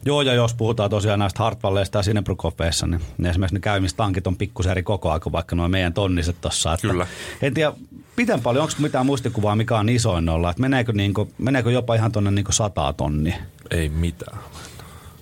Joo, 0.06 0.22
ja 0.22 0.34
jos 0.34 0.54
puhutaan 0.54 0.90
tosiaan 0.90 1.20
näistä 1.20 1.44
Hartwalleista 1.44 2.00
ja 2.00 2.04
Sinebrukofeissa, 2.04 2.88
niin, 2.88 3.02
niin 3.18 3.30
esimerkiksi 3.30 3.56
ne 3.56 3.60
käymistankit 3.60 4.28
on 4.28 4.36
pikkusen 4.36 4.72
eri 4.72 4.84
koko 4.84 5.12
aika, 5.12 5.32
vaikka 5.32 5.56
nuo 5.56 5.68
meidän 5.68 5.94
tonniset 5.94 6.42
tuossa. 6.42 6.78
Kyllä. 6.82 7.08
En 7.42 7.54
tiedä, 7.54 7.74
miten 8.18 8.42
paljon, 8.42 8.64
onko 8.64 8.76
mitään 8.80 9.06
muistikuvaa, 9.06 9.56
mikä 9.56 9.78
on 9.78 9.90
isoin 9.90 10.30
olla, 10.30 10.50
että 10.50 10.62
meneekö, 10.62 10.94
niin 10.94 11.14
kuin, 11.14 11.34
meneekö 11.38 11.72
jopa 11.72 11.96
ihan 11.96 12.12
tuonne 12.12 12.32
niin 12.32 12.46
sataa 12.50 12.94
tonnia? 12.94 13.36
Ei 13.72 13.90
mitään. 13.90 14.38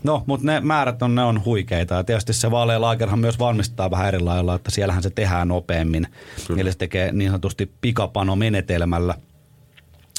No, 0.03 0.23
mutta 0.25 0.45
ne 0.45 0.59
määrät 0.59 1.01
on, 1.01 1.15
ne 1.15 1.23
on 1.23 1.45
huikeita. 1.45 1.95
Ja 1.95 2.03
tietysti 2.03 2.33
se 2.33 2.51
vaalea 2.51 2.81
laagerhan 2.81 3.19
myös 3.19 3.39
valmistaa 3.39 3.91
vähän 3.91 4.07
eri 4.07 4.19
lailla, 4.19 4.55
että 4.55 4.71
siellähän 4.71 5.03
se 5.03 5.09
tehdään 5.09 5.47
nopeammin. 5.47 6.07
Kyllä. 6.47 6.61
Eli 6.61 6.71
se 6.71 6.77
tekee 6.77 7.11
niin 7.11 7.29
sanotusti 7.29 7.71
pikapano 7.81 8.35
menetelmällä. 8.35 9.15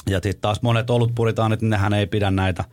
Ja 0.09 0.19
sitten 0.23 0.41
taas 0.41 0.61
monet 0.61 0.89
olutpuritaanit, 0.89 1.61
nehän 1.61 1.93
ei 1.93 2.07
pidä 2.07 2.31
näitä 2.31 2.63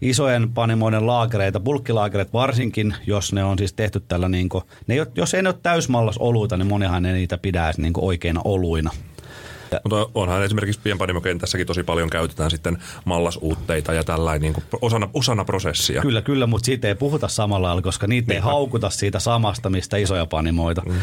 isojen 0.00 0.52
panimoiden 0.52 1.06
laakereita, 1.06 1.60
bulkkilaakereita 1.60 2.32
varsinkin, 2.32 2.94
jos 3.06 3.32
ne 3.32 3.44
on 3.44 3.58
siis 3.58 3.72
tehty 3.72 4.00
tällä, 4.00 4.28
niin 4.28 4.48
kuin, 4.48 4.64
ne, 4.86 4.94
jos 5.14 5.34
ei 5.34 5.42
ne 5.42 5.48
ole 5.48 5.58
täysmallas 5.62 6.18
oluita, 6.18 6.56
niin 6.56 6.66
monihan 6.66 7.06
ei 7.06 7.12
niitä 7.12 7.38
pidä 7.38 7.72
niin 7.76 7.92
oikeina 7.96 8.40
oluina. 8.44 8.90
Mutta 9.84 10.10
onhan 10.14 10.44
esimerkiksi 10.44 10.80
pienpanimokentässäkin 10.84 11.66
tosi 11.66 11.82
paljon 11.82 12.10
käytetään 12.10 12.50
sitten 12.50 12.78
mallasuutteita 13.04 13.92
ja 13.92 14.04
tällainen 14.04 14.42
niin 14.42 14.52
kuin 14.52 14.64
osana, 14.82 15.08
osana 15.14 15.44
prosessia. 15.44 16.02
Kyllä, 16.02 16.22
kyllä, 16.22 16.46
mutta 16.46 16.66
siitä 16.66 16.88
ei 16.88 16.94
puhuta 16.94 17.28
samalla 17.28 17.66
lailla, 17.66 17.82
koska 17.82 18.06
niitä 18.06 18.34
ei 18.34 18.40
haukuta 18.40 18.90
siitä 18.90 19.18
samasta, 19.18 19.70
mistä 19.70 19.96
isoja 19.96 20.26
panimoita. 20.26 20.82
Mm. 20.86 20.94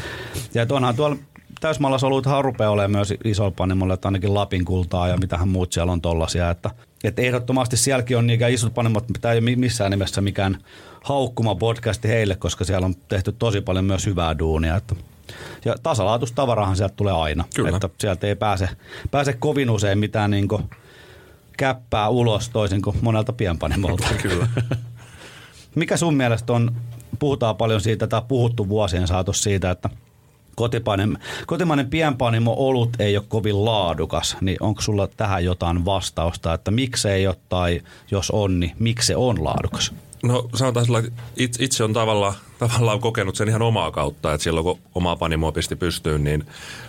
Ja 0.54 0.66
onhan 0.70 0.96
tuolla 0.96 1.16
täysmallasoluithan 1.62 2.44
rupeaa 2.44 2.72
olemaan 2.72 2.92
myös 2.92 3.14
isolla 3.24 3.52
panimolla, 3.52 3.94
että 3.94 4.08
ainakin 4.08 4.34
Lapin 4.34 4.66
kultaa 4.66 5.08
ja 5.08 5.18
mitähän 5.18 5.50
muut 5.50 5.74
siellä 5.74 5.92
on 5.92 6.02
tollasia, 6.02 6.50
että 6.50 6.70
että 7.04 7.22
ehdottomasti 7.22 7.78
sielläkin 7.78 8.18
on 8.18 8.28
niinkään 8.28 8.52
isot 8.52 8.74
panimot, 8.74 9.08
mutta 9.08 9.22
tämä 9.22 9.32
ei 9.32 9.40
ole 9.40 9.56
missään 9.56 9.92
nimessä 9.92 10.22
mikään 10.22 10.58
haukkuma 11.04 11.56
podcasti 11.56 12.08
heille, 12.08 12.36
koska 12.36 12.64
siellä 12.66 12.86
on 12.86 12.96
tehty 13.08 13.32
tosi 13.32 13.62
paljon 13.62 13.86
myös 13.86 14.06
hyvää 14.06 14.40
duunia. 14.40 14.76
Että 14.76 14.96
ja 15.66 15.76
tasalaatustavarahan 15.84 16.76
sieltä 16.76 16.96
tulee 16.96 17.14
aina. 17.14 17.46
Kyllä. 17.56 17.70
Että 17.76 17.90
sieltä 17.98 18.28
ei 18.28 18.36
pääse, 18.36 18.70
pääse 19.12 19.34
kovin 19.34 19.70
usein 19.70 20.00
mitään 20.00 20.32
niin 20.32 20.48
käppää 21.58 22.10
ulos 22.10 22.50
toisin 22.50 22.82
kuin 22.82 22.98
monelta 23.02 23.34
pienpanimolta. 23.34 24.08
Kyllä. 24.22 24.48
Mikä 25.76 25.98
sun 25.98 26.14
mielestä 26.14 26.54
on, 26.54 26.76
puhutaan 27.20 27.58
paljon 27.58 27.82
siitä, 27.82 28.08
tai 28.08 28.22
puhuttu 28.28 28.70
vuosien 28.70 29.08
saatossa 29.08 29.44
siitä, 29.44 29.72
että 29.72 29.90
kotimainen, 30.56 31.18
kotimainen 31.48 31.90
pienpanimo 31.90 32.56
olut 32.58 32.90
ei 33.00 33.18
ole 33.18 33.26
kovin 33.28 33.66
laadukas, 33.66 34.38
niin 34.42 34.58
onko 34.60 34.82
sulla 34.82 35.08
tähän 35.08 35.46
jotain 35.46 35.86
vastausta, 35.86 36.54
että 36.54 36.72
miksi 36.72 37.10
ei 37.10 37.28
ole 37.28 37.36
tai 37.50 37.82
jos 38.12 38.32
on, 38.32 38.60
niin 38.60 38.72
miksi 38.80 39.08
se 39.08 39.16
on 39.16 39.44
laadukas? 39.44 39.94
No 40.24 40.50
sanotaan 40.56 40.86
sillä, 40.86 41.00
että 41.00 41.14
itse, 41.60 41.84
on 41.84 41.94
tavallaan, 41.94 42.34
tavallaan 42.60 43.00
kokenut 43.00 43.36
sen 43.36 43.50
ihan 43.50 43.62
omaa 43.62 43.92
kautta, 43.92 44.34
että 44.34 44.44
silloin 44.44 44.64
kun 44.64 44.80
omaa 44.96 45.16
panimoa 45.16 45.52
pisti 45.52 45.76
pystyyn, 45.76 46.24
niin 46.24 46.46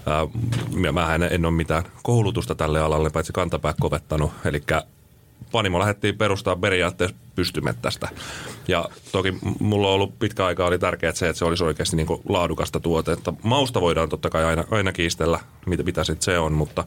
ää, 0.06 0.92
mä 0.92 1.14
en, 1.14 1.46
ole 1.46 1.54
mitään 1.54 1.84
koulutusta 2.02 2.54
tälle 2.54 2.80
alalle, 2.80 3.10
paitsi 3.10 3.32
kantapää 3.32 3.74
kovettanut. 3.80 4.32
Eli 4.44 4.62
panimo 5.52 5.78
lähdettiin 5.78 6.18
perustaa 6.18 6.56
periaatteessa 6.56 7.16
pystymettästä. 7.34 8.08
Ja 8.68 8.84
toki 9.12 9.34
mulla 9.60 9.88
on 9.88 9.94
ollut 9.94 10.18
pitkä 10.18 10.46
aikaa 10.46 10.66
oli 10.66 10.78
tärkeää 10.78 11.12
se, 11.12 11.28
että 11.28 11.38
se 11.38 11.44
olisi 11.44 11.64
oikeasti 11.64 11.96
niin 11.96 12.06
laadukasta 12.28 12.80
tuotetta. 12.80 13.34
Mausta 13.42 13.80
voidaan 13.80 14.08
totta 14.08 14.30
kai 14.30 14.44
aina, 14.44 14.64
aina 14.70 14.92
kiistellä, 14.92 15.40
mitä, 15.66 15.82
mitä 15.82 16.04
sitten 16.04 16.24
se 16.24 16.38
on, 16.38 16.52
mutta 16.52 16.84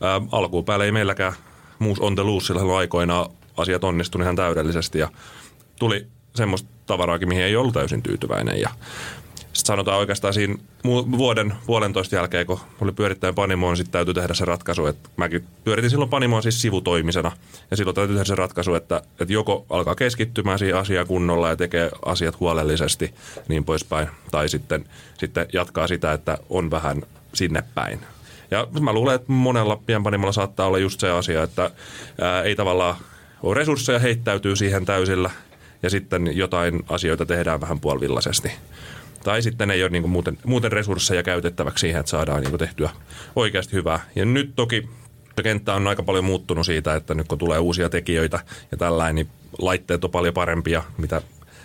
ää, 0.00 0.20
alkuun 0.32 0.64
päälle 0.64 0.84
ei 0.84 0.92
meilläkään 0.92 1.32
muus 1.78 2.00
on 2.00 2.14
the 2.14 2.22
loose, 2.22 2.46
sillä 2.46 2.78
aikoinaan 2.78 3.30
asiat 3.56 3.84
onnistuivat 3.84 4.24
ihan 4.24 4.36
täydellisesti 4.36 4.98
ja 4.98 5.08
tuli 5.78 6.06
semmoista 6.34 6.68
tavaraakin, 6.86 7.28
mihin 7.28 7.44
ei 7.44 7.56
ollut 7.56 7.74
täysin 7.74 8.02
tyytyväinen. 8.02 8.60
Ja 8.60 8.70
sitten 9.58 9.66
sanotaan 9.66 9.98
oikeastaan 9.98 10.34
siinä 10.34 10.54
vuoden 11.18 11.54
puolentoista 11.66 12.16
jälkeen, 12.16 12.46
kun 12.46 12.60
oli 12.80 12.92
pyörittäjän 12.92 13.34
panimoon, 13.34 13.76
sitten 13.76 13.92
täytyy 13.92 14.14
tehdä 14.14 14.34
se 14.34 14.44
ratkaisu, 14.44 14.86
että 14.86 15.08
mäkin 15.16 15.44
pyöritin 15.64 15.90
silloin 15.90 16.10
panimoon 16.10 16.42
siis 16.42 16.62
sivutoimisena. 16.62 17.32
Ja 17.70 17.76
silloin 17.76 17.94
täytyy 17.94 18.14
tehdä 18.14 18.24
se 18.24 18.34
ratkaisu, 18.34 18.74
että, 18.74 19.02
että 19.20 19.32
joko 19.32 19.66
alkaa 19.70 19.94
keskittymään 19.94 20.58
siihen 20.58 20.76
asiaan 20.76 21.06
kunnolla 21.06 21.48
ja 21.48 21.56
tekee 21.56 21.90
asiat 22.04 22.40
huolellisesti 22.40 23.14
niin 23.48 23.64
poispäin. 23.64 24.08
Tai 24.30 24.48
sitten, 24.48 24.84
sitten 25.18 25.46
jatkaa 25.52 25.86
sitä, 25.86 26.12
että 26.12 26.38
on 26.50 26.70
vähän 26.70 27.02
sinne 27.34 27.62
päin. 27.74 28.00
Ja 28.50 28.66
mä 28.80 28.92
luulen, 28.92 29.14
että 29.14 29.32
monella 29.32 29.80
pienpanimolla 29.86 30.32
saattaa 30.32 30.66
olla 30.66 30.78
just 30.78 31.00
se 31.00 31.10
asia, 31.10 31.42
että 31.42 31.70
ää, 32.20 32.42
ei 32.42 32.56
tavallaan 32.56 32.96
ole 33.42 33.54
resursseja 33.54 33.98
heittäytyy 33.98 34.56
siihen 34.56 34.84
täysillä– 34.84 35.30
ja 35.82 35.90
sitten 35.90 36.36
jotain 36.36 36.82
asioita 36.88 37.26
tehdään 37.26 37.60
vähän 37.60 37.80
puolivillaisesti. 37.80 38.52
Tai 39.24 39.42
sitten 39.42 39.70
ei 39.70 39.82
ole 39.82 39.90
niin 39.90 40.10
muuten, 40.10 40.38
muuten 40.44 40.72
resursseja 40.72 41.22
käytettäväksi 41.22 41.80
siihen, 41.80 42.00
että 42.00 42.10
saadaan 42.10 42.42
niin 42.42 42.58
tehtyä 42.58 42.90
oikeasti 43.36 43.72
hyvää. 43.72 44.00
Ja 44.16 44.24
nyt 44.24 44.52
toki 44.56 44.88
kenttä 45.42 45.74
on 45.74 45.86
aika 45.86 46.02
paljon 46.02 46.24
muuttunut 46.24 46.66
siitä, 46.66 46.94
että 46.94 47.14
nyt 47.14 47.28
kun 47.28 47.38
tulee 47.38 47.58
uusia 47.58 47.88
tekijöitä 47.88 48.40
ja 48.70 48.76
tällainen, 48.76 49.14
niin 49.14 49.28
laitteet 49.58 50.04
on 50.04 50.10
paljon 50.10 50.34
parempia, 50.34 50.82
mitä 50.98 51.22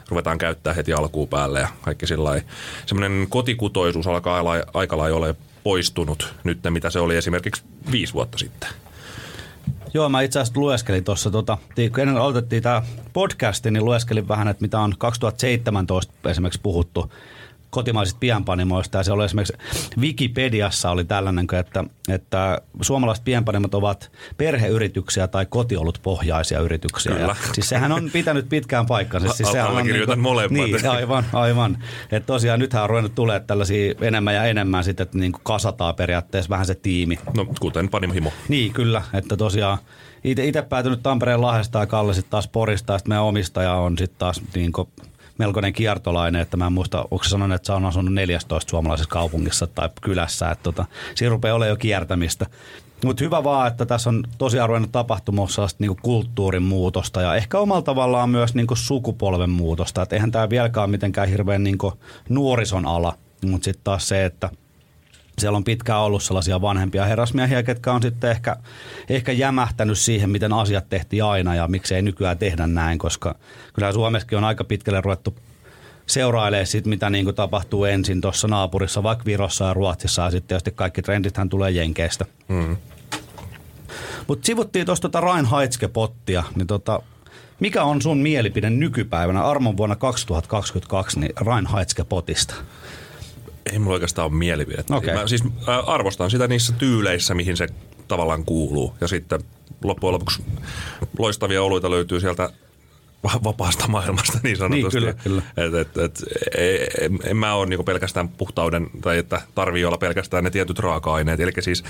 ruvetaan 0.09 0.37
käyttää 0.37 0.73
heti 0.73 0.93
alkuun 0.93 1.27
päälle 1.27 1.59
ja 1.59 1.67
kaikki 1.81 2.07
sillä 2.07 2.41
Semmoinen 2.85 3.27
kotikutoisuus 3.29 4.07
alkaa 4.07 4.43
aika 4.73 4.97
lailla 4.97 5.17
ole 5.17 5.35
poistunut 5.63 6.33
nyt, 6.43 6.59
mitä 6.69 6.89
se 6.89 6.99
oli 6.99 7.17
esimerkiksi 7.17 7.63
viisi 7.91 8.13
vuotta 8.13 8.37
sitten. 8.37 8.69
Joo, 9.93 10.09
mä 10.09 10.21
itse 10.21 10.39
asiassa 10.39 10.59
lueskelin 10.59 11.03
tuossa, 11.03 11.31
tota, 11.31 11.57
ennen 12.01 12.17
aloitettiin 12.17 12.63
tämä 12.63 12.81
podcasti, 13.13 13.71
niin 13.71 13.85
lueskelin 13.85 14.27
vähän, 14.27 14.47
että 14.47 14.61
mitä 14.61 14.79
on 14.79 14.93
2017 14.97 16.29
esimerkiksi 16.29 16.59
puhuttu 16.63 17.11
kotimaisista 17.73 18.19
pienpanimoista. 18.19 18.97
Ja 18.97 19.03
se 19.03 19.11
oli 19.11 19.25
esimerkiksi 19.25 19.53
Wikipediassa 19.99 20.91
oli 20.91 21.05
tällainen, 21.05 21.47
että, 21.59 21.83
että 22.09 22.61
suomalaiset 22.81 23.25
pienpanimot 23.25 23.75
ovat 23.75 24.11
perheyrityksiä 24.37 25.27
tai 25.27 25.45
kotiolut 25.45 25.99
pohjaisia 26.03 26.59
yrityksiä. 26.59 27.11
Kyllä. 27.11 27.27
Ja, 27.27 27.35
siis 27.53 27.69
sehän 27.69 27.91
on 27.91 28.09
pitänyt 28.13 28.49
pitkään 28.49 28.85
paikkansa. 28.85 29.33
Siis 29.33 29.51
sehän 29.51 29.71
on 29.71 29.83
niin 29.83 30.05
kuin, 30.05 30.19
molemmat. 30.19 30.51
Niin, 30.51 30.89
aivan, 30.89 31.25
aivan. 31.33 31.77
Että 32.11 32.27
tosiaan 32.27 32.59
nythän 32.59 32.83
on 32.83 32.89
ruvennut 32.89 33.15
tulee 33.15 33.39
tällaisia 33.39 33.93
enemmän 34.01 34.35
ja 34.35 34.43
enemmän 34.43 34.83
sitten, 34.83 35.03
että 35.03 35.17
niin 35.17 35.31
kuin 35.31 35.41
kasataan 35.43 35.95
periaatteessa 35.95 36.49
vähän 36.49 36.65
se 36.65 36.75
tiimi. 36.75 37.19
No 37.37 37.45
kuten 37.59 37.89
panimohimo. 37.89 38.33
Niin, 38.47 38.73
kyllä. 38.73 39.01
Että 39.13 39.37
tosiaan 39.37 39.77
itse 40.23 40.61
päätynyt 40.61 41.03
Tampereen 41.03 41.41
Lahdesta 41.41 41.79
ja 41.79 41.85
Kalle 41.85 42.13
sitten 42.13 42.31
taas 42.31 42.47
Porista 42.47 42.93
ja 42.93 42.97
sitten 42.97 43.09
meidän 43.09 43.23
omistaja 43.23 43.73
on 43.73 43.97
sitten 43.97 44.19
taas 44.19 44.41
niin 44.55 44.71
kuin 44.71 44.87
melkoinen 45.37 45.73
kiertolainen, 45.73 46.41
että 46.41 46.57
mä 46.57 46.65
en 46.65 46.73
muista, 46.73 47.01
onko 47.01 47.23
sanonut, 47.23 47.55
että 47.55 47.67
sä 47.67 47.75
on 47.75 47.85
asunut 47.85 48.13
14 48.13 48.69
suomalaisessa 48.69 49.09
kaupungissa 49.09 49.67
tai 49.67 49.89
kylässä, 50.01 50.51
että 50.51 50.63
tota, 50.63 50.85
siinä 51.15 51.29
rupeaa 51.29 51.55
olemaan 51.55 51.69
jo 51.69 51.75
kiertämistä. 51.75 52.45
Mutta 53.05 53.23
hyvä 53.23 53.43
vaan, 53.43 53.67
että 53.67 53.85
tässä 53.85 54.09
on 54.09 54.23
tosiaan 54.37 54.69
ruvennut 54.69 54.91
tapahtumassa 54.91 55.67
niinku 55.79 55.97
kulttuurin 56.01 56.63
muutosta 56.63 57.21
ja 57.21 57.35
ehkä 57.35 57.59
omalla 57.59 57.81
tavallaan 57.81 58.29
myös 58.29 58.55
niinku 58.55 58.75
sukupolven 58.75 59.49
muutosta. 59.49 60.01
Et 60.01 60.13
eihän 60.13 60.31
tämä 60.31 60.49
vieläkään 60.49 60.89
mitenkään 60.89 61.27
hirveän 61.27 61.63
niinku 61.63 61.93
nuorison 62.29 62.85
ala, 62.85 63.17
mutta 63.45 63.65
sitten 63.65 63.83
taas 63.83 64.07
se, 64.07 64.25
että– 64.25 64.49
siellä 65.37 65.57
on 65.57 65.63
pitkään 65.63 65.99
ollut 65.99 66.23
sellaisia 66.23 66.61
vanhempia 66.61 67.05
herrasmiehiä, 67.05 67.63
ketkä 67.63 67.93
on 67.93 68.01
sitten 68.01 68.31
ehkä, 68.31 68.55
ehkä 69.09 69.31
jämähtänyt 69.31 69.97
siihen, 69.97 70.29
miten 70.29 70.53
asiat 70.53 70.89
tehtiin 70.89 71.23
aina 71.23 71.55
ja 71.55 71.67
miksei 71.67 72.01
nykyään 72.01 72.37
tehdä 72.37 72.67
näin, 72.67 72.97
koska 72.97 73.35
kyllä 73.73 73.91
Suomessakin 73.91 74.37
on 74.37 74.43
aika 74.43 74.63
pitkälle 74.63 75.01
ruvettu 75.01 75.35
seurailee 76.05 76.65
sit, 76.65 76.85
mitä 76.85 77.09
niin 77.09 77.25
kuin 77.25 77.35
tapahtuu 77.35 77.85
ensin 77.85 78.21
tuossa 78.21 78.47
naapurissa, 78.47 79.03
vaikka 79.03 79.25
Virossa 79.25 79.65
ja 79.65 79.73
Ruotsissa, 79.73 80.21
ja 80.21 80.31
sitten 80.31 80.47
tietysti 80.47 80.71
kaikki 80.71 81.01
trendithän 81.01 81.49
tulee 81.49 81.71
Jenkeistä. 81.71 82.25
Mm. 82.47 82.77
Mutta 84.27 84.45
sivuttiin 84.45 84.85
tuosta 84.85 85.09
tota 85.09 85.21
Reinheitske-pottia, 85.21 86.43
niin 86.55 86.67
tota, 86.67 87.01
mikä 87.59 87.83
on 87.83 88.01
sun 88.01 88.17
mielipide 88.17 88.69
nykypäivänä 88.69 89.43
armon 89.43 89.77
vuonna 89.77 89.95
2022 89.95 91.19
niin 91.19 91.33
Reinheitske-potista? 91.35 92.55
Ei 93.71 93.79
mulla 93.79 93.93
oikeastaan 93.93 94.25
ole 94.25 94.37
mielipidettä. 94.37 94.95
Okay. 94.95 95.13
Mä 95.13 95.27
siis 95.27 95.43
arvostan 95.85 96.31
sitä 96.31 96.47
niissä 96.47 96.73
tyyleissä, 96.73 97.33
mihin 97.33 97.57
se 97.57 97.67
tavallaan 98.07 98.45
kuuluu. 98.45 98.95
Ja 99.01 99.07
sitten 99.07 99.43
loppujen 99.83 100.13
lopuksi 100.13 100.43
loistavia 101.19 101.63
oluita 101.63 101.91
löytyy 101.91 102.19
sieltä 102.19 102.49
vapaasta 103.43 103.87
maailmasta 103.87 104.39
niin 104.43 104.57
sanotusti. 104.57 104.99
Niin, 104.99 105.15
kyllä, 105.23 105.23
kyllä. 105.23 105.41
Et, 105.57 105.73
et, 105.73 105.97
et, 105.97 106.23
en, 107.01 107.19
en 107.23 107.37
mä 107.37 107.55
ole 107.55 107.65
niinku 107.65 107.83
pelkästään 107.83 108.29
puhtauden, 108.29 108.89
tai 109.01 109.17
että 109.17 109.41
tarvii 109.55 109.85
olla 109.85 109.97
pelkästään 109.97 110.43
ne 110.43 110.49
tietyt 110.49 110.79
raaka-aineet. 110.79 111.39
Eli 111.39 111.51
siis 111.59 111.83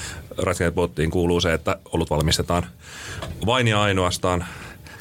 pottiin 0.75 1.11
kuuluu 1.11 1.41
se, 1.41 1.53
että 1.53 1.77
olut 1.91 2.09
valmistetaan 2.09 2.65
vain 3.45 3.67
ja 3.67 3.81
ainoastaan 3.81 4.45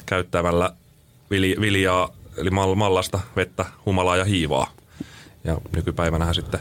käyttämällä 0.05 0.73
viljaa, 1.31 2.09
eli 2.37 2.49
mallasta, 2.75 3.19
vettä, 3.35 3.65
humalaa 3.85 4.17
ja 4.17 4.25
hiivaa. 4.25 4.71
Ja 5.43 5.57
nykypäivänä 5.75 6.33
sitten 6.33 6.59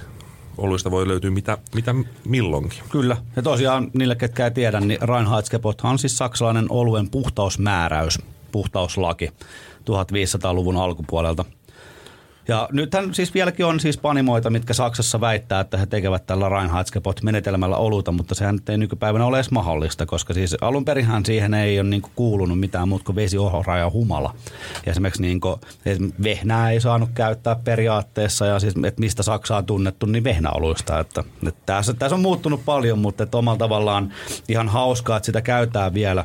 oluista 0.58 0.90
voi 0.90 1.08
löytyä 1.08 1.30
mitä, 1.30 1.58
mitä 1.74 1.94
milloinkin. 2.24 2.78
Kyllä. 2.90 3.16
Ja 3.36 3.42
tosiaan 3.42 3.90
niille, 3.94 4.14
ketkä 4.14 4.44
ei 4.44 4.50
tiedä, 4.50 4.80
niin 4.80 5.08
Reinheitsgebot 5.08 5.80
on 5.80 5.98
siis 5.98 6.18
saksalainen 6.18 6.66
oluen 6.68 7.10
puhtausmääräys, 7.10 8.18
puhtauslaki 8.52 9.28
1500-luvun 9.84 10.76
alkupuolelta. 10.76 11.44
Ja 12.48 12.68
nythän 12.72 13.14
siis 13.14 13.34
vieläkin 13.34 13.66
on 13.66 13.80
siis 13.80 13.98
panimoita, 13.98 14.50
mitkä 14.50 14.74
Saksassa 14.74 15.20
väittää, 15.20 15.60
että 15.60 15.76
he 15.76 15.86
tekevät 15.86 16.26
tällä 16.26 16.48
Reinhardsgebot-menetelmällä 16.48 17.76
oluta, 17.76 18.12
mutta 18.12 18.34
sehän 18.34 18.58
ei 18.68 18.78
nykypäivänä 18.78 19.26
ole 19.26 19.36
edes 19.36 19.50
mahdollista, 19.50 20.06
koska 20.06 20.34
siis 20.34 20.56
alun 20.60 20.84
perinhän 20.84 21.26
siihen 21.26 21.54
ei 21.54 21.80
ole 21.80 21.88
niin 21.88 22.02
kuulunut 22.14 22.60
mitään 22.60 22.88
muuta 22.88 23.04
kuin 23.04 23.16
vesi, 23.16 23.38
ohra 23.38 23.78
ja 23.78 23.90
humala. 23.90 24.34
Ja 24.86 24.92
esimerkiksi 24.92 25.22
niin 25.22 25.40
kuin, 25.40 25.60
vehnää 26.22 26.70
ei 26.70 26.80
saanut 26.80 27.10
käyttää 27.14 27.56
periaatteessa 27.64 28.46
ja 28.46 28.60
siis, 28.60 28.74
että 28.86 29.00
mistä 29.00 29.22
Saksa 29.22 29.56
on 29.56 29.66
tunnettu, 29.66 30.06
niin 30.06 30.24
vehnäoluista. 30.24 31.00
Että, 31.00 31.24
että 31.48 31.62
tässä, 31.66 31.94
tässä, 31.94 32.14
on 32.14 32.22
muuttunut 32.22 32.64
paljon, 32.64 32.98
mutta 32.98 33.22
että 33.22 33.38
omalla 33.38 33.58
tavallaan 33.58 34.12
ihan 34.48 34.68
hauskaa, 34.68 35.16
että 35.16 35.26
sitä 35.26 35.40
käytetään 35.40 35.94
vielä 35.94 36.24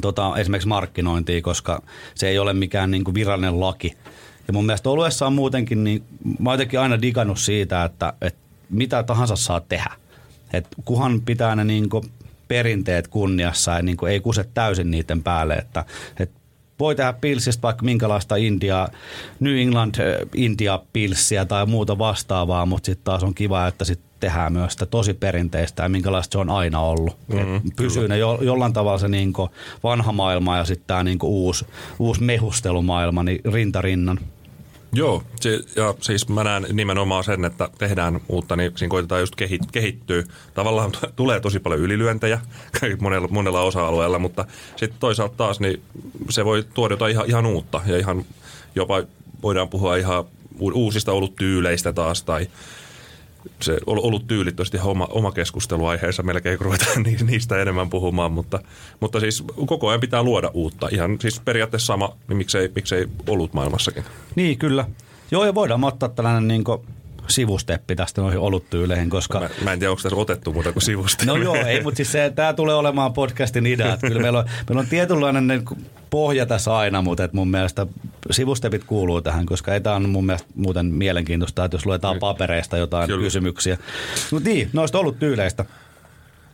tota, 0.00 0.36
esimerkiksi 0.36 0.68
markkinointiin, 0.68 1.42
koska 1.42 1.82
se 2.14 2.28
ei 2.28 2.38
ole 2.38 2.52
mikään 2.52 2.90
niin 2.90 3.04
kuin 3.04 3.14
virallinen 3.14 3.60
laki. 3.60 3.96
Ja 4.46 4.52
mun 4.52 4.66
mielestä 4.66 4.90
oluessa 4.90 5.26
on 5.26 5.32
muutenkin, 5.32 5.84
niin 5.84 6.02
mä 6.38 6.50
oon 6.50 6.54
jotenkin 6.54 6.80
aina 6.80 7.02
digannut 7.02 7.38
siitä, 7.38 7.84
että, 7.84 8.12
että 8.20 8.40
mitä 8.70 9.02
tahansa 9.02 9.36
saa 9.36 9.60
tehdä. 9.60 9.90
Et 10.52 10.66
kuhan 10.84 11.20
pitää 11.20 11.56
ne 11.56 11.64
niin 11.64 11.88
kuin 11.88 12.04
perinteet 12.48 13.08
kunniassa 13.08 13.72
ja 13.72 13.82
niin 13.82 13.96
kuin 13.96 14.12
ei 14.12 14.20
kuse 14.20 14.44
täysin 14.54 14.90
niiden 14.90 15.22
päälle, 15.22 15.54
että, 15.54 15.84
että 16.18 16.40
voi 16.78 16.94
tehdä 16.94 17.12
pilsistä 17.12 17.62
vaikka 17.62 17.84
minkälaista 17.84 18.36
India, 18.36 18.88
New 19.40 19.56
England 19.56 19.94
India 20.34 20.80
pilssiä 20.92 21.44
tai 21.44 21.66
muuta 21.66 21.98
vastaavaa, 21.98 22.66
mutta 22.66 22.86
sitten 22.86 23.04
taas 23.04 23.22
on 23.22 23.34
kiva, 23.34 23.66
että 23.66 23.84
sit 23.84 24.00
tehdään 24.20 24.52
myös 24.52 24.72
sitä 24.72 24.86
tosi 24.86 25.14
perinteistä 25.14 25.82
ja 25.82 25.88
minkälaista 25.88 26.32
se 26.32 26.38
on 26.38 26.50
aina 26.50 26.80
ollut. 26.80 27.16
Mm-hmm, 27.28 27.60
pysyy 27.76 28.08
ne 28.08 28.18
jo, 28.18 28.38
jollain 28.42 28.72
tavalla 28.72 28.98
se 28.98 29.08
niin 29.08 29.32
vanha 29.82 30.12
maailma 30.12 30.56
ja 30.56 30.64
sitten 30.64 30.86
tämä 30.86 31.04
niin 31.04 31.18
uusi, 31.22 31.66
uusi 31.98 32.22
mehustelumaailma 32.22 33.22
niin 33.22 33.40
rintarinnan. 33.52 34.20
Joo, 34.94 35.22
ja 35.76 35.94
siis 36.00 36.28
mä 36.28 36.44
näen 36.44 36.66
nimenomaan 36.72 37.24
sen, 37.24 37.44
että 37.44 37.68
tehdään 37.78 38.20
uutta, 38.28 38.56
niin 38.56 38.72
siinä 38.76 38.90
koitetaan 38.90 39.20
just 39.20 39.34
kehit, 39.34 39.62
kehittyä. 39.72 40.22
Tavallaan 40.54 40.92
t- 40.92 41.16
tulee 41.16 41.40
tosi 41.40 41.60
paljon 41.60 41.80
ylilyöntejä 41.80 42.40
monella, 43.00 43.28
monella 43.28 43.60
osa-alueella, 43.60 44.18
mutta 44.18 44.44
sitten 44.76 45.00
toisaalta 45.00 45.36
taas 45.36 45.60
niin 45.60 45.82
se 46.30 46.44
voi 46.44 46.64
tuoda 46.74 46.92
jotain 46.92 47.12
ihan, 47.12 47.26
ihan 47.26 47.46
uutta 47.46 47.80
ja 47.86 47.98
ihan 47.98 48.24
jopa 48.74 49.02
voidaan 49.42 49.68
puhua 49.68 49.96
ihan 49.96 50.24
uusista 50.60 51.12
oluttyyleistä 51.12 51.92
taas 51.92 52.22
tai 52.22 52.48
se 53.60 53.78
ollut 53.86 54.26
tyylit 54.26 54.60
on 54.60 54.66
oma, 54.82 55.08
oma 55.10 55.32
keskusteluaiheensa 55.32 56.22
melkein, 56.22 56.58
kun 56.58 56.64
ruvetaan 56.64 57.02
niistä 57.26 57.62
enemmän 57.62 57.90
puhumaan, 57.90 58.32
mutta, 58.32 58.58
mutta 59.00 59.20
siis 59.20 59.44
koko 59.66 59.88
ajan 59.88 60.00
pitää 60.00 60.22
luoda 60.22 60.50
uutta. 60.54 60.88
Ihan 60.92 61.16
siis 61.20 61.40
periaatteessa 61.40 61.86
sama, 61.86 62.16
niin 62.28 62.36
miksei, 62.36 62.70
miksei 62.74 63.06
ollut 63.28 63.54
maailmassakin. 63.54 64.04
Niin, 64.34 64.58
kyllä. 64.58 64.84
Joo, 65.30 65.44
ja 65.44 65.54
voidaan 65.54 65.84
ottaa 65.84 66.08
tällainen 66.08 66.48
niin 66.48 66.64
kuin 66.64 66.80
sivusteppi 67.28 67.96
tästä 67.96 68.20
noihin 68.20 68.38
oluttyyleihin, 68.38 69.10
koska... 69.10 69.40
Mä, 69.40 69.48
mä 69.64 69.72
en 69.72 69.78
tiedä, 69.78 69.90
onko 69.90 70.02
tässä 70.02 70.16
otettu 70.16 70.52
muuta 70.52 70.72
kuin 70.72 70.82
sivusteppi. 70.82 71.26
No 71.26 71.36
joo, 71.36 71.54
ei, 71.54 71.82
mutta 71.82 71.96
siis 71.96 72.12
se, 72.12 72.32
tämä 72.34 72.52
tulee 72.52 72.74
olemaan 72.74 73.12
podcastin 73.12 73.66
idea. 73.66 73.94
Että 73.94 74.06
kyllä 74.06 74.22
meillä 74.22 74.38
on, 74.38 74.44
meillä 74.68 74.80
on 74.80 74.86
tietynlainen 74.86 75.46
niin 75.46 75.64
pohja 76.10 76.46
tässä 76.46 76.76
aina, 76.76 77.02
mutta 77.02 77.24
että 77.24 77.36
mun 77.36 77.48
mielestä 77.48 77.86
sivustepit 78.30 78.84
kuuluu 78.84 79.22
tähän, 79.22 79.46
ei 79.72 79.80
tämä 79.80 79.96
on 79.96 80.08
mun 80.08 80.26
mielestä 80.26 80.48
muuten 80.54 80.86
mielenkiintoista, 80.86 81.64
että 81.64 81.74
jos 81.74 81.86
luetaan 81.86 82.18
papereista 82.18 82.76
jotain 82.76 83.06
kyllä. 83.06 83.24
kysymyksiä. 83.24 83.78
Mutta 84.30 84.48
niin, 84.48 84.70
noista 84.72 84.98
oluttyyleistä. 84.98 85.64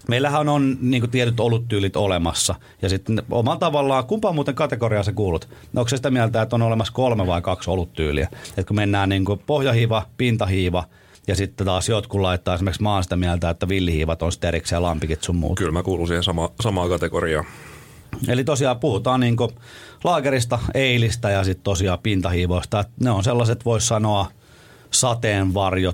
Meillähän 0.08 0.48
on 0.48 0.76
niin 0.80 1.00
kuin 1.00 1.10
tietyt 1.10 1.40
oluttyylit 1.40 1.96
olemassa. 1.96 2.54
Ja 2.82 2.88
sitten 2.88 3.22
omalla 3.30 3.58
tavallaan, 3.58 4.04
kumpaan 4.04 4.34
muuten 4.34 4.54
kategoriaa 4.54 5.02
sä 5.02 5.12
kuulut? 5.12 5.48
No, 5.72 5.80
onko 5.80 5.88
se 5.88 5.96
sitä 5.96 6.10
mieltä, 6.10 6.42
että 6.42 6.56
on 6.56 6.62
olemassa 6.62 6.92
kolme 6.92 7.26
vai 7.26 7.42
kaksi 7.42 7.70
oluttyyliä? 7.70 8.28
Että 8.48 8.64
kun 8.64 8.76
mennään 8.76 9.08
niin 9.08 9.24
kuin 9.24 9.40
pohjahiiva, 9.46 10.06
pintahiiva 10.16 10.84
ja 11.28 11.34
sitten 11.34 11.66
taas 11.66 11.88
jotkut 11.88 12.20
laittaa 12.20 12.54
esimerkiksi 12.54 12.82
maan 12.82 13.02
sitä 13.02 13.16
mieltä, 13.16 13.50
että 13.50 13.68
villihiivat 13.68 14.22
on 14.22 14.32
steriksi 14.32 14.74
ja 14.74 14.82
lampikit 14.82 15.22
sun 15.22 15.36
muut. 15.36 15.58
Kyllä 15.58 15.72
mä 15.72 15.82
kuulun 15.82 16.06
siihen 16.06 16.22
sama, 16.22 16.50
samaan 16.60 16.88
kategoriaan. 16.88 17.44
Eli 18.28 18.44
tosiaan 18.44 18.80
puhutaan 18.80 19.20
niin 19.20 19.36
laagerista, 20.04 20.58
eilistä 20.74 21.30
ja 21.30 21.44
sitten 21.44 21.64
tosiaan 21.64 21.98
pintahiivoista. 21.98 22.84
Ne 23.00 23.10
on 23.10 23.24
sellaiset, 23.24 23.64
voisi 23.64 23.86
sanoa, 23.86 24.26
sateenvarjo 24.90 25.92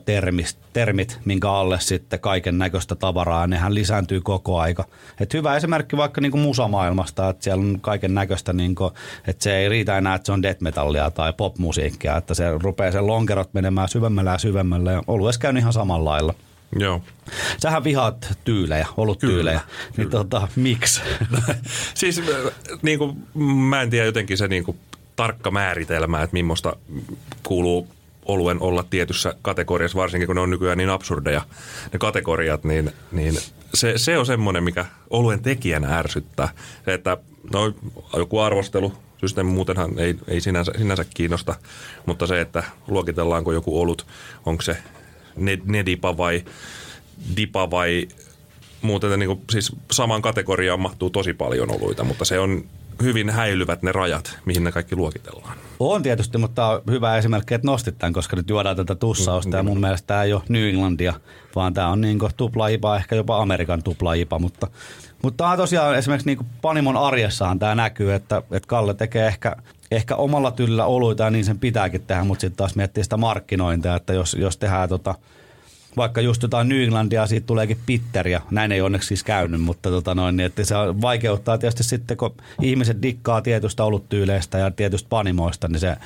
termit, 0.72 1.18
minkä 1.24 1.50
alle 1.50 1.80
sitten 1.80 2.20
kaiken 2.20 2.58
näköistä 2.58 2.94
tavaraa, 2.94 3.40
ja 3.40 3.46
nehän 3.46 3.74
lisääntyy 3.74 4.20
koko 4.20 4.58
aika. 4.58 4.84
Et 5.20 5.34
hyvä 5.34 5.56
esimerkki 5.56 5.96
vaikka 5.96 6.20
niin 6.20 6.32
kuin 6.32 6.40
musamaailmasta, 6.40 7.28
että 7.28 7.44
siellä 7.44 7.60
on 7.60 7.78
kaiken 7.80 8.14
näköistä, 8.14 8.52
niin 8.52 8.74
kuin, 8.74 8.92
että 9.26 9.42
se 9.42 9.56
ei 9.56 9.68
riitä 9.68 9.98
enää, 9.98 10.14
että 10.14 10.26
se 10.26 10.32
on 10.32 10.42
death 10.42 10.62
metallia 10.62 11.10
tai 11.10 11.32
popmusiikkia, 11.32 12.16
että 12.16 12.34
se 12.34 12.44
rupeaa 12.62 12.92
sen 12.92 13.06
lonkerot 13.06 13.54
menemään 13.54 13.88
syvemmälle 13.88 14.30
ja 14.30 14.38
syvemmälle, 14.38 14.92
ja 14.92 15.02
oluessa 15.06 15.40
käy 15.40 15.58
ihan 15.58 15.72
samalla 15.72 16.10
lailla. 16.10 16.34
Joo. 16.78 17.02
Sähän 17.62 17.84
vihaat 17.84 18.38
tyylejä, 18.44 18.86
ollut 18.96 19.20
kyllä, 19.20 19.32
tyylejä. 19.32 19.60
Niin 19.96 20.08
kyllä. 20.08 20.10
tota, 20.10 20.48
miksi? 20.56 21.00
siis 21.94 22.22
niin 22.82 22.98
kuin, 22.98 23.26
mä 23.44 23.82
en 23.82 23.90
tiedä 23.90 24.06
jotenkin 24.06 24.38
se 24.38 24.48
niin 24.48 24.64
kuin, 24.64 24.78
tarkka 25.16 25.50
määritelmä, 25.50 26.22
että 26.22 26.34
millaista 26.34 26.76
kuuluu 27.42 27.88
oluen 28.28 28.62
olla 28.62 28.82
tietyssä 28.90 29.34
kategoriassa, 29.42 29.98
varsinkin 29.98 30.26
kun 30.26 30.36
ne 30.36 30.42
on 30.42 30.50
nykyään 30.50 30.78
niin 30.78 30.90
absurdeja 30.90 31.42
ne 31.92 31.98
kategoriat, 31.98 32.64
niin, 32.64 32.92
niin 33.12 33.38
se, 33.74 33.98
se 33.98 34.18
on 34.18 34.26
semmoinen, 34.26 34.64
mikä 34.64 34.84
oluen 35.10 35.42
tekijänä 35.42 35.98
ärsyttää. 35.98 36.48
Se, 36.84 36.94
että 36.94 37.16
no, 37.52 37.72
joku 38.16 38.38
arvostelu, 38.38 38.92
systeemi 39.18 39.50
muutenhan 39.50 39.98
ei, 39.98 40.16
ei 40.28 40.40
sinänsä, 40.40 40.72
sinänsä 40.78 41.04
kiinnosta, 41.14 41.54
mutta 42.06 42.26
se, 42.26 42.40
että 42.40 42.62
luokitellaanko 42.88 43.52
joku 43.52 43.80
olut, 43.80 44.06
onko 44.46 44.62
se 44.62 44.76
nedipa 45.64 46.16
vai 46.16 46.44
dipa 47.36 47.70
vai 47.70 48.08
muuten 48.82 49.18
niin 49.18 49.28
kuin, 49.28 49.40
siis 49.50 49.72
samaan 49.90 50.22
kategoriaan 50.22 50.80
mahtuu 50.80 51.10
tosi 51.10 51.34
paljon 51.34 51.70
oluita, 51.70 52.04
mutta 52.04 52.24
se 52.24 52.38
on 52.38 52.64
hyvin 53.02 53.30
häilyvät 53.30 53.82
ne 53.82 53.92
rajat, 53.92 54.38
mihin 54.44 54.64
ne 54.64 54.72
kaikki 54.72 54.96
luokitellaan. 54.96 55.58
On 55.80 56.02
tietysti, 56.02 56.38
mutta 56.38 56.66
on 56.66 56.82
hyvä 56.90 57.16
esimerkki, 57.16 57.54
että 57.54 57.66
nostit 57.66 57.98
tämän, 57.98 58.12
koska 58.12 58.36
nyt 58.36 58.50
juodaan 58.50 58.76
tätä 58.76 58.94
tussausta 58.94 59.56
ja 59.56 59.62
mun 59.62 59.80
mielestä 59.80 60.06
tämä 60.06 60.22
ei 60.22 60.32
ole 60.32 60.42
New 60.48 60.68
Englandia, 60.68 61.14
vaan 61.56 61.74
tämä 61.74 61.88
on 61.88 62.00
niin 62.00 62.18
tupla 62.36 62.68
ehkä 62.96 63.16
jopa 63.16 63.42
Amerikan 63.42 63.82
tupla 63.82 64.12
mutta, 64.40 64.66
mutta 65.22 65.36
tämä 65.36 65.50
on 65.50 65.56
tosiaan 65.56 65.96
esimerkiksi 65.96 66.26
niin 66.26 66.46
Panimon 66.62 66.96
arjessahan 66.96 67.58
tämä 67.58 67.74
näkyy, 67.74 68.14
että, 68.14 68.42
että 68.50 68.66
Kalle 68.66 68.94
tekee 68.94 69.26
ehkä, 69.26 69.56
ehkä 69.90 70.16
omalla 70.16 70.50
tyllä 70.50 70.84
oluita 70.86 71.24
ja 71.24 71.30
niin 71.30 71.44
sen 71.44 71.58
pitääkin 71.58 72.02
tehdä, 72.06 72.24
mutta 72.24 72.40
sitten 72.40 72.56
taas 72.56 72.76
miettii 72.76 73.04
sitä 73.04 73.16
markkinointia, 73.16 73.96
että 73.96 74.12
jos, 74.12 74.34
jos 74.34 74.56
tehdään 74.56 74.88
tota, 74.88 75.14
vaikka 75.96 76.20
just 76.20 76.42
jotain 76.42 76.68
New 76.68 76.82
Englandia, 76.82 77.26
siitä 77.26 77.46
tuleekin 77.46 77.78
pitteriä. 77.86 78.42
Näin 78.50 78.72
ei 78.72 78.80
onneksi 78.80 79.08
siis 79.08 79.24
käynyt, 79.24 79.60
mutta 79.60 79.90
tota 79.90 80.14
noin, 80.14 80.36
niin 80.36 80.46
että 80.46 80.64
se 80.64 80.74
vaikeuttaa 80.76 81.58
tietysti 81.58 81.84
sitten, 81.84 82.16
kun 82.16 82.34
ihmiset 82.62 83.02
dikkaa 83.02 83.42
tietystä 83.42 83.84
oluttyyleistä 83.84 84.58
ja 84.58 84.70
tietystä 84.70 85.08
panimoista, 85.08 85.68
niin, 85.68 85.80
se, 85.80 85.96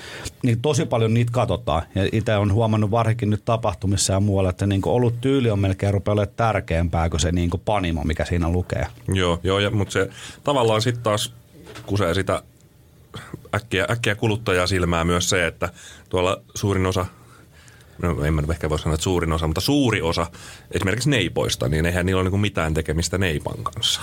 niin 0.42 0.60
tosi 0.60 0.86
paljon 0.86 1.14
niitä 1.14 1.32
katsotaan. 1.32 1.82
Ja 1.94 2.08
itse 2.12 2.36
on 2.36 2.52
huomannut 2.52 2.90
varsinkin 2.90 3.30
nyt 3.30 3.44
tapahtumissa 3.44 4.12
ja 4.12 4.20
muualla, 4.20 4.50
että 4.50 4.66
niin 4.66 4.82
oluttyyli 4.84 5.50
on 5.50 5.58
melkein 5.58 5.94
rupeaa 5.94 6.12
olemaan 6.12 6.34
tärkeämpää 6.36 7.10
kuin 7.10 7.20
se 7.20 7.32
niin 7.32 7.50
kuin 7.50 7.62
panimo, 7.64 8.04
mikä 8.04 8.24
siinä 8.24 8.48
lukee. 8.48 8.86
Joo, 9.14 9.40
joo 9.42 9.58
ja, 9.58 9.70
mutta 9.70 9.92
se 9.92 10.10
tavallaan 10.44 10.82
sitten 10.82 11.02
taas 11.02 11.34
kusee 11.86 12.14
sitä 12.14 12.42
äkkiä, 13.54 13.86
äkkiä 13.90 14.14
kuluttajaa 14.14 14.66
silmää 14.66 15.04
myös 15.04 15.30
se, 15.30 15.46
että 15.46 15.68
tuolla 16.08 16.40
suurin 16.54 16.86
osa 16.86 17.06
no 18.02 18.24
en 18.24 18.34
mä 18.34 18.42
ehkä 18.50 18.70
voi 18.70 18.78
sanoa, 18.78 18.94
että 18.94 19.04
suurin 19.04 19.32
osa, 19.32 19.46
mutta 19.46 19.60
suuri 19.60 20.02
osa 20.02 20.26
esimerkiksi 20.70 21.10
neipoista, 21.10 21.68
niin 21.68 21.86
eihän 21.86 22.06
niillä 22.06 22.20
ole 22.20 22.30
niin 22.30 22.40
mitään 22.40 22.74
tekemistä 22.74 23.18
neipan 23.18 23.64
kanssa. 23.64 24.00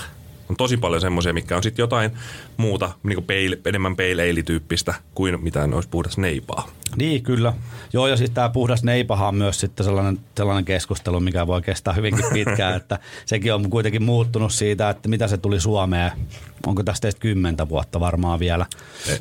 On 0.50 0.56
tosi 0.56 0.78
paljon 0.78 1.02
semmoisia, 1.02 1.34
mikä 1.34 1.58
on 1.58 1.64
sitten 1.64 1.84
jotain 1.84 2.12
muuta, 2.58 2.92
niin 3.04 3.24
peil, 3.24 3.56
enemmän 3.66 3.96
pale 3.96 4.44
tyyppistä 4.46 4.94
kuin 5.16 5.44
mitään 5.44 5.74
olisi 5.74 5.90
puhdas 5.90 6.18
neipaa. 6.18 6.68
Niin, 6.96 7.24
kyllä. 7.24 7.54
Joo, 7.94 8.08
ja 8.08 8.18
sitten 8.18 8.36
tämä 8.36 8.50
puhdas 8.50 8.84
neipahan 8.84 9.28
on 9.28 9.36
myös 9.36 9.60
sitten 9.60 9.84
sellainen, 9.84 10.20
sellainen 10.38 10.66
keskustelu, 10.66 11.20
mikä 11.20 11.48
voi 11.48 11.62
kestää 11.62 11.94
hyvinkin 11.94 12.26
pitkään, 12.34 12.76
että 12.76 13.00
sekin 13.26 13.54
on 13.54 13.70
kuitenkin 13.70 14.04
muuttunut 14.04 14.54
siitä, 14.54 14.90
että 14.90 15.10
mitä 15.10 15.28
se 15.28 15.38
tuli 15.38 15.60
Suomeen. 15.60 16.12
Onko 16.66 16.84
tästä 16.84 17.08
edes 17.08 17.16
kymmentä 17.20 17.70
vuotta 17.70 18.00
varmaan 18.00 18.40
vielä? 18.40 18.66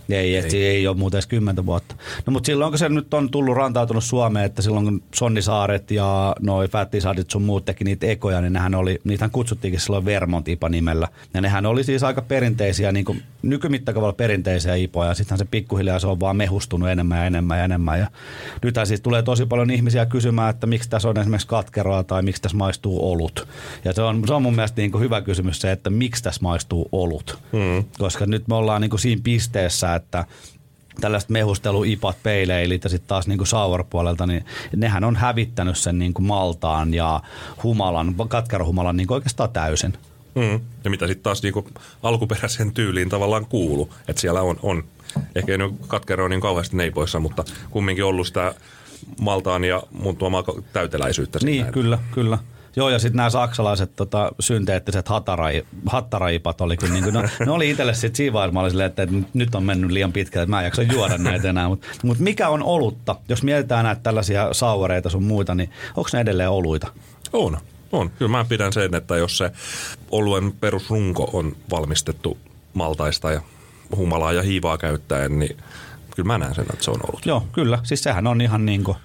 Ei, 0.09 0.37
ei, 0.37 0.37
ei. 0.37 0.67
ei 0.67 0.87
ole 0.87 0.97
muuten 0.97 1.19
edes 1.19 1.27
kymmentä 1.27 1.67
vuotta. 1.67 1.97
No 2.27 2.31
mutta 2.31 2.47
silloin, 2.47 2.73
kun 2.73 2.79
se 2.79 2.89
nyt 2.89 3.15
on 3.15 3.31
tullut 3.31 3.57
rantautunut 3.57 4.05
Suomeen, 4.05 4.45
että 4.45 4.63
silloin 4.63 4.85
kun 4.85 5.03
Sonnisaaret 5.15 5.91
ja 5.91 6.37
noi 6.41 6.69
Fattisaarit 6.69 7.31
sun 7.31 7.43
muut 7.43 7.65
teki 7.65 7.85
niitä 7.85 8.07
ekoja, 8.07 8.41
niin 8.41 8.53
nehän 8.53 8.75
oli, 8.75 9.01
niitähän 9.05 9.31
kutsuttiinkin 9.31 9.81
silloin 9.81 10.05
Vermont 10.05 10.49
IPA 10.49 10.69
nimellä. 10.69 11.09
Ja 11.35 11.41
nehän 11.41 11.67
oli 11.67 11.85
siis 11.85 12.03
aika 12.03 12.23
perinteisiä, 12.23 12.93
niin 12.93 13.05
kuin 13.05 13.23
nykymittakaavalla 13.43 14.13
perinteisiä 14.13 14.75
IPOja. 14.75 15.15
Sittenhän 15.15 15.39
se 15.39 15.45
pikkuhiljaa 15.45 15.99
se 15.99 16.07
on 16.07 16.21
vaan 16.21 16.37
mehustunut 16.37 16.89
enemmän 16.89 17.19
ja 17.19 17.25
enemmän 17.25 17.56
ja 17.57 17.65
enemmän. 17.65 17.99
Ja 17.99 18.07
nythän 18.63 18.87
siis 18.87 19.01
tulee 19.01 19.23
tosi 19.23 19.47
paljon 19.47 19.71
ihmisiä 19.71 20.07
kysymään, 20.07 20.51
että 20.51 20.67
miksi 20.67 20.91
tässä 20.91 21.09
on 21.09 21.19
esimerkiksi 21.19 21.49
katkeroa 21.49 22.05
tai 22.05 22.23
miksi 22.23 22.43
tässä 22.43 22.57
maistuu 22.57 23.13
olut. 23.13 23.49
Ja 23.85 23.93
se 23.93 24.03
on, 24.03 24.23
se 24.27 24.35
on 24.35 24.43
mun 24.43 24.55
mielestä 24.55 24.81
niin 24.81 24.93
kuin 24.93 25.05
hyvä 25.05 25.21
kysymys 25.21 25.61
se, 25.61 25.73
että 25.73 25.91
miksi 25.91 26.23
tässä 26.23 26.43
maistuu 26.43 26.89
olut. 26.93 27.39
Mm. 27.53 27.85
Koska 27.99 28.27
nyt 28.27 28.49
me 28.49 28.55
ollaan 28.55 28.81
niin 28.81 28.91
kuin 28.91 29.01
siinä 29.01 29.21
pisteessä, 29.25 29.95
että 29.95 30.25
tällaiset 31.01 31.31
mehustelu-ipat, 31.31 32.17
peileilit 32.23 32.85
ja 32.85 32.91
sitten 32.91 33.09
taas 33.09 33.27
niin 33.27 33.47
sour-puolelta, 33.47 34.27
niin 34.27 34.45
nehän 34.77 35.05
on 35.05 35.17
hävittänyt 35.17 35.79
sen 35.79 35.99
niin 35.99 36.15
kuin 36.15 36.27
maltaan 36.27 36.95
ja 36.95 37.21
humalan, 37.63 38.15
katkerohumalan 38.29 38.97
niin 38.97 39.07
kuin 39.07 39.15
oikeastaan 39.15 39.51
täysin. 39.51 39.93
Mm. 40.35 40.61
Ja 40.85 40.91
mitä 40.91 41.07
sitten 41.07 41.23
taas 41.23 41.43
niinku 41.43 41.69
alkuperäiseen 42.03 42.73
tyyliin 42.73 43.09
tavallaan 43.09 43.47
kuulu, 43.47 43.95
että 44.09 44.21
siellä 44.21 44.43
on, 44.43 44.57
on 44.63 44.85
ehkä 45.35 45.53
ei 45.53 45.59
katkeroa 45.89 46.29
niin 46.29 46.41
kauheasti 46.41 46.77
neipoissa, 46.77 47.21
mutta 47.21 47.45
kumminkin 47.71 48.05
ollut 48.05 48.27
sitä 48.27 48.55
maltaan 49.21 49.65
ja 49.65 49.83
mun 49.93 50.17
tuomaa 50.17 50.45
täyteläisyyttä. 50.73 51.39
Niin, 51.43 51.61
näin. 51.63 51.73
kyllä, 51.73 51.99
kyllä. 52.13 52.39
Joo, 52.77 52.91
ja 52.91 52.99
sitten 52.99 53.17
nämä 53.17 53.31
saksalaiset 53.31 53.97
tota, 53.97 54.33
synteettiset 54.41 55.09
hatarai, 55.09 55.63
hattaraipat 55.87 56.61
oli 56.61 56.77
kyllä, 56.77 56.93
niin 56.93 57.05
kuin, 57.05 57.15
no, 57.15 57.23
ne 57.47 57.51
oli 57.51 57.71
itselle 57.71 57.95
sitten 57.95 58.35
olin 58.35 58.71
silleen, 58.71 58.87
että, 58.87 59.07
nyt 59.35 59.55
on 59.55 59.65
mennyt 59.65 59.91
liian 59.91 60.13
pitkälle, 60.13 60.43
että 60.43 60.51
mä 60.51 60.61
en 60.61 60.65
jaksa 60.65 60.83
juoda 60.83 61.19
näitä 61.19 61.51
enää. 61.51 61.69
Mutta 61.69 61.87
mut 62.03 62.19
mikä 62.19 62.49
on 62.49 62.63
olutta? 62.63 63.17
Jos 63.29 63.43
mietitään 63.43 63.85
näitä 63.85 64.03
tällaisia 64.03 64.49
saureita 64.53 65.11
sun 65.11 65.25
muita, 65.25 65.55
niin 65.55 65.71
onko 65.97 66.11
ne 66.13 66.21
edelleen 66.21 66.51
oluita? 66.51 66.87
On, 67.33 67.59
on. 67.93 68.11
Kyllä 68.11 68.31
mä 68.31 68.45
pidän 68.45 68.73
sen, 68.73 68.95
että 68.95 69.17
jos 69.17 69.39
se 69.39 69.51
oluen 70.11 70.53
perusrunko 70.53 71.31
on 71.33 71.57
valmistettu 71.71 72.39
maltaista 72.75 73.33
ja 73.33 73.41
humalaa 73.97 74.33
ja 74.33 74.43
hiivaa 74.43 74.79
käyttäen, 74.79 75.39
niin 75.39 75.57
kyllä 76.17 76.27
mä 76.27 76.39
näen 76.39 76.55
sen, 76.55 76.67
että 76.73 76.85
se 76.85 76.91
on 76.91 77.01
ollut. 77.09 77.27
Joo, 77.27 77.47
kyllä. 77.53 77.79
Siis 77.83 78.03
sehän 78.03 78.27
on 78.27 78.41
ihan 78.41 78.67
niin 78.67 78.85
kuin 78.85 78.97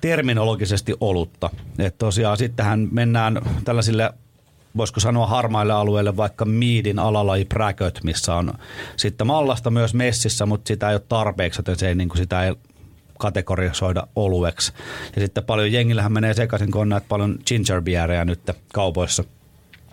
terminologisesti 0.00 0.94
olutta. 1.00 1.50
Et 1.78 1.98
tosiaan 1.98 2.36
sittenhän 2.36 2.88
mennään 2.92 3.40
tällaisille 3.64 4.10
voisiko 4.76 5.00
sanoa 5.00 5.26
harmaille 5.26 5.72
alueille 5.72 6.16
vaikka 6.16 6.44
miidin 6.44 6.98
alalaji 6.98 7.44
präköt, 7.44 8.00
missä 8.04 8.34
on 8.34 8.52
sitten 8.96 9.26
mallasta 9.26 9.70
myös 9.70 9.94
messissä, 9.94 10.46
mutta 10.46 10.68
sitä 10.68 10.88
ei 10.88 10.94
ole 10.94 11.02
tarpeeksi, 11.08 11.58
joten 11.58 11.78
se 11.78 11.88
ei, 11.88 11.94
niin 11.94 12.08
kuin 12.08 12.18
sitä 12.18 12.44
ei 12.44 12.54
kategorisoida 13.18 14.06
olueksi. 14.16 14.72
Ja 15.16 15.22
sitten 15.22 15.44
paljon 15.44 15.72
jengillähän 15.72 16.12
menee 16.12 16.34
sekaisin, 16.34 16.70
kun 16.70 16.80
on 16.80 16.88
näitä 16.88 17.06
paljon 17.08 17.38
ginger 17.46 17.82
beereja 17.82 18.24
nyt 18.24 18.40
kaupoissa– 18.72 19.24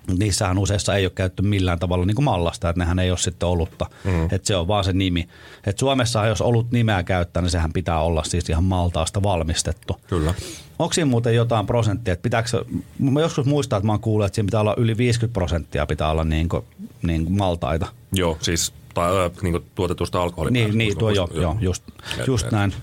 niissähän 0.08 0.58
useissa 0.58 0.96
ei 0.96 1.06
ole 1.06 1.12
käytetty 1.16 1.42
millään 1.42 1.80
tavalla 1.80 2.06
niin 2.06 2.16
kuin 2.16 2.26
mallasta, 2.26 2.70
että 2.70 2.80
nehän 2.80 3.00
ei 3.00 3.10
ole 3.10 3.18
sitten 3.18 3.50
olutta, 3.50 3.86
mm. 4.04 4.24
että 4.24 4.48
se 4.48 4.56
on 4.56 4.68
vaan 4.68 4.84
se 4.84 4.94
nimi. 4.94 5.30
Et 5.66 5.80
Suomessa 5.80 6.26
jos 6.26 6.42
olut 6.42 6.72
nimeä 6.72 7.04
käyttää, 7.04 7.42
niin 7.42 7.50
sehän 7.52 7.74
pitää 7.74 8.00
olla 8.00 8.24
siis 8.24 8.50
ihan 8.50 8.64
maltaasta 8.64 9.24
valmistettu. 9.24 10.00
Kyllä. 10.08 10.34
Onko 10.80 10.94
siinä 10.94 11.10
muuten 11.10 11.36
jotain 11.36 11.66
prosenttia, 11.66 12.14
että 12.14 12.24
pitääkö, 12.24 12.66
mä 13.00 13.22
joskus 13.22 13.46
muistan, 13.46 13.78
että 13.78 13.86
mä 13.86 13.94
oon 13.94 14.00
kuullut, 14.00 14.26
että 14.26 14.36
siinä 14.36 14.48
pitää 14.48 14.62
olla 14.62 14.76
yli 14.78 14.98
50 14.98 15.34
prosenttia 15.34 15.86
pitää 15.86 16.10
olla 16.10 16.24
niin 16.24 16.50
kuin, 16.50 16.64
niin 17.02 17.26
kuin 17.26 17.38
maltaita. 17.38 17.88
Joo, 18.12 18.38
siis 18.42 18.74
tai, 18.94 19.26
äh, 19.26 19.32
niin 19.42 19.52
kuin 19.52 19.66
tuotetusta 19.76 20.22
alkoholista. 20.22 20.54
Niin, 20.54 20.78
niin 20.78 20.98
tuo 20.98 21.10
joo, 21.10 21.30
joo, 21.34 21.58
just, 21.60 21.84
just 22.28 22.52
näin. 22.52 22.74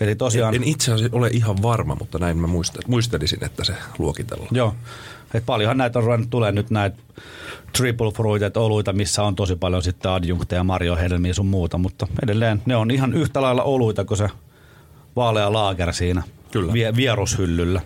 Eli 0.00 0.14
tosiaan... 0.14 0.54
En 0.54 0.64
itse 0.64 0.92
asiassa 0.92 1.16
ole 1.16 1.28
ihan 1.32 1.62
varma, 1.62 1.94
mutta 1.94 2.18
näin 2.18 2.38
mä 2.38 2.48
muistelisin, 2.86 3.44
että 3.44 3.64
se 3.64 3.74
luokitellaan. 3.98 4.48
Joo. 4.52 4.74
Et 5.34 5.46
paljonhan 5.46 5.78
näitä 5.78 5.98
on 5.98 6.04
ruvennut 6.04 6.30
tulee 6.30 6.52
nyt 6.52 6.70
näitä 6.70 6.96
triple 7.76 8.12
fruited 8.12 8.56
oluita, 8.56 8.92
missä 8.92 9.22
on 9.22 9.34
tosi 9.34 9.56
paljon 9.56 9.82
sitten 9.82 10.10
adjunkteja, 10.10 10.64
marjohedelmiä 10.64 11.34
sun 11.34 11.46
muuta, 11.46 11.78
mutta 11.78 12.06
edelleen 12.22 12.62
ne 12.66 12.76
on 12.76 12.90
ihan 12.90 13.14
yhtä 13.14 13.42
lailla 13.42 13.62
oluita 13.62 14.04
kuin 14.04 14.18
se 14.18 14.28
vaalea 15.16 15.52
laager 15.52 15.92
siinä 15.92 16.22
Kyllä. 16.50 16.72
Vie, 16.72 16.96
vierushyllyllä. 16.96 17.80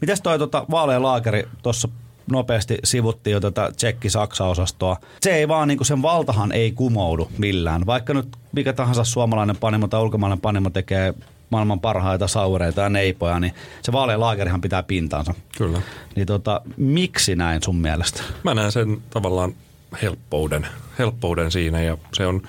Mites 0.00 0.20
toi 0.20 0.38
tota, 0.38 0.66
vaalea 0.70 1.02
laageri 1.02 1.48
tuossa 1.62 1.88
nopeasti 2.30 2.78
sivuttiin 2.84 3.32
jo 3.32 3.40
tätä 3.40 3.72
Tsekki-Saksa-osastoa. 3.76 4.96
Se 5.20 5.34
ei 5.34 5.48
vaan, 5.48 5.68
niin 5.68 5.84
sen 5.84 6.02
valtahan 6.02 6.52
ei 6.52 6.72
kumoudu 6.72 7.28
millään. 7.38 7.86
Vaikka 7.86 8.14
nyt 8.14 8.36
mikä 8.52 8.72
tahansa 8.72 9.04
suomalainen 9.04 9.56
panimo 9.56 9.88
tai 9.88 10.02
ulkomainen 10.02 10.40
panimo 10.40 10.70
tekee 10.70 11.14
maailman 11.54 11.80
parhaita 11.80 12.28
saureita 12.28 12.80
ja 12.80 12.88
neipoja, 12.88 13.40
niin 13.40 13.54
se 13.82 13.92
vaalea 13.92 14.20
laagerihan 14.20 14.60
pitää 14.60 14.82
pintaansa. 14.82 15.34
Kyllä. 15.58 15.82
Niin 16.16 16.26
tota, 16.26 16.60
miksi 16.76 17.36
näin 17.36 17.62
sun 17.62 17.76
mielestä? 17.76 18.22
Mä 18.42 18.54
näen 18.54 18.72
sen 18.72 19.02
tavallaan 19.10 19.54
helppouden, 20.02 20.66
helppouden 20.98 21.50
siinä 21.50 21.82
ja 21.82 21.98
se 22.12 22.26
on 22.26 22.42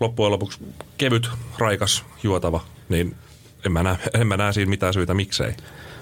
loppujen 0.00 0.32
lopuksi 0.32 0.58
kevyt, 0.98 1.30
raikas, 1.58 2.04
juotava, 2.22 2.60
niin 2.88 3.16
en 3.66 3.72
mä 3.72 3.82
näe, 3.82 3.96
en 4.20 4.26
mä 4.26 4.36
näe 4.36 4.52
siinä 4.52 4.70
mitään 4.70 4.94
syytä 4.94 5.14
miksei. 5.14 5.54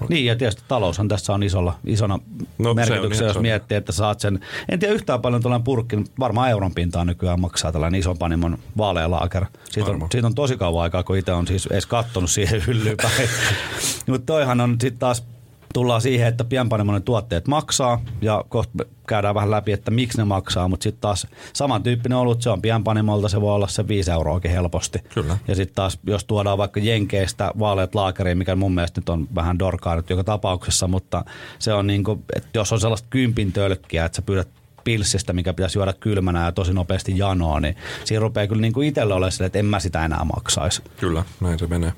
Niin, 0.09 0.27
ja 0.27 0.37
tietysti 0.37 0.63
taloushan 0.69 1.09
tässä 1.09 1.33
on 1.33 1.43
isolla, 1.43 1.79
isona 1.87 2.19
no, 2.59 2.75
merkityksessä, 2.75 3.25
jos 3.25 3.39
miettii, 3.39 3.77
että 3.77 3.93
saat 3.93 4.21
sen, 4.21 4.41
en 4.69 4.79
tiedä 4.79 4.95
yhtään 4.95 5.21
paljon 5.21 5.43
tällainen 5.43 5.65
purkki, 5.65 6.05
varmaan 6.19 6.51
euron 6.51 6.75
pintaa 6.75 7.05
nykyään 7.05 7.41
maksaa 7.41 7.73
tällainen 7.73 8.01
ison 8.01 8.19
panimon 8.19 8.59
laaker. 9.07 9.47
Siitä 9.71 9.91
on, 9.91 10.07
siitä 10.11 10.27
on 10.27 10.35
tosi 10.35 10.57
kauan 10.57 10.83
aikaa, 10.83 11.03
kun 11.03 11.17
itse 11.17 11.33
on 11.33 11.47
siis 11.47 11.67
edes 11.67 11.87
kattonut 11.87 12.31
siihen 12.31 12.63
hyllyyn 12.67 12.97
päin. 13.03 13.29
Mutta 14.07 14.27
toihan 14.27 14.61
on 14.61 14.77
sitten 14.81 14.99
taas 14.99 15.25
tullaan 15.73 16.01
siihen, 16.01 16.29
että 16.29 16.45
pienpanimoinen 16.45 17.03
tuotteet 17.03 17.49
maksaa 17.49 18.01
ja 18.21 18.45
kohta 18.49 18.85
käydään 19.09 19.35
vähän 19.35 19.51
läpi, 19.51 19.73
että 19.73 19.91
miksi 19.91 20.19
ne 20.19 20.25
maksaa, 20.25 20.69
mutta 20.69 20.85
sitten 20.85 21.01
taas 21.01 21.27
samantyyppinen 21.53 22.19
olut, 22.19 22.43
se 22.43 22.51
on 22.51 22.63
pienpanimolta, 22.63 23.29
se 23.29 23.41
voi 23.41 23.55
olla 23.55 23.69
se 23.69 23.89
5 23.89 24.11
euroakin 24.11 24.51
helposti. 24.51 24.99
Kyllä. 25.15 25.39
Ja 25.49 25.55
sitten 25.55 25.75
taas, 25.75 25.99
jos 26.07 26.25
tuodaan 26.25 26.59
vaikka 26.59 26.81
Jenkeistä 26.81 27.53
vaaleat 27.59 27.95
laakeriin, 27.95 28.39
mikä 28.39 28.57
mun 28.57 28.75
mielestä 28.75 29.01
nyt 29.01 29.09
on 29.09 29.29
vähän 29.35 29.59
dorkaa 29.59 29.97
nyt 29.97 30.11
joka 30.11 30.25
tapauksessa, 30.25 30.89
mutta 30.89 31.25
se 31.59 31.73
on 31.73 31.87
niin 31.87 32.05
kuin, 32.05 32.25
että 32.37 32.49
jos 32.55 32.73
on 32.73 32.81
sellaista 32.81 33.09
kympin 33.11 33.53
tölkkiä, 33.53 34.05
että 34.05 34.17
sä 34.17 34.23
pyydät 34.23 34.49
pilssistä, 34.85 35.33
mikä 35.33 35.53
pitäisi 35.53 35.79
juoda 35.79 35.93
kylmänä 35.93 36.45
ja 36.45 36.53
tosi 36.53 36.73
nopeasti 36.73 37.19
janoa, 37.19 37.61
niin 37.61 37.77
siinä 38.05 38.21
rupeaa 38.21 38.47
kyllä 38.47 38.61
niin 38.61 38.73
kuin 38.73 38.89
itsellä 38.89 39.15
olemaan 39.15 39.47
että 39.47 39.59
en 39.59 39.67
mä 39.67 39.81
sitä 39.81 40.05
enää 40.05 40.25
maksaisi. 40.25 40.83
Kyllä, 40.97 41.25
näin 41.41 41.59
se 41.59 41.67
menee. 41.67 41.93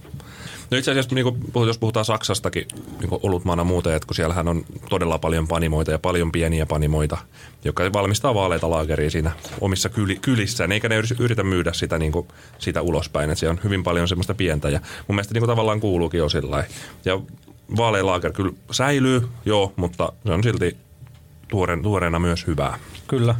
No 0.74 0.78
itse 0.78 0.90
asiassa, 0.90 1.14
niin 1.14 1.24
kuin, 1.52 1.66
jos 1.66 1.78
puhutaan 1.78 2.04
Saksastakin 2.04 2.68
niin 3.00 3.20
olutmaana 3.22 3.64
muuten, 3.64 3.94
että 3.94 4.06
kun 4.06 4.14
siellähän 4.14 4.48
on 4.48 4.64
todella 4.88 5.18
paljon 5.18 5.48
panimoita 5.48 5.90
ja 5.90 5.98
paljon 5.98 6.32
pieniä 6.32 6.66
panimoita, 6.66 7.18
jotka 7.64 7.92
valmistaa 7.92 8.34
vaaleita 8.34 8.70
laageria 8.70 9.10
siinä 9.10 9.32
omissa 9.60 9.88
kyli, 9.88 10.16
kylissään, 10.16 10.72
eikä 10.72 10.88
ne 10.88 10.96
yritä 11.18 11.42
myydä 11.42 11.72
sitä, 11.72 11.98
niin 11.98 12.12
kuin, 12.12 12.28
sitä 12.58 12.82
ulospäin. 12.82 13.30
Että 13.30 13.40
siellä 13.40 13.52
on 13.52 13.60
hyvin 13.64 13.82
paljon 13.82 14.08
semmoista 14.08 14.34
pientä 14.34 14.68
ja 14.68 14.80
mun 15.08 15.14
mielestä 15.16 15.34
niin 15.34 15.40
kuin 15.40 15.48
tavallaan 15.48 15.80
kuuluukin 15.80 16.18
jo 16.18 16.28
sillä 16.28 16.64
Ja 17.04 17.20
vaaleenlaager 17.76 18.32
kyllä 18.32 18.52
säilyy, 18.70 19.28
joo, 19.44 19.72
mutta 19.76 20.12
se 20.26 20.32
on 20.32 20.42
silti 20.42 20.76
tuoren, 21.48 21.82
tuoreena 21.82 22.18
myös 22.18 22.46
hyvää. 22.46 22.78
Kyllä. 23.06 23.34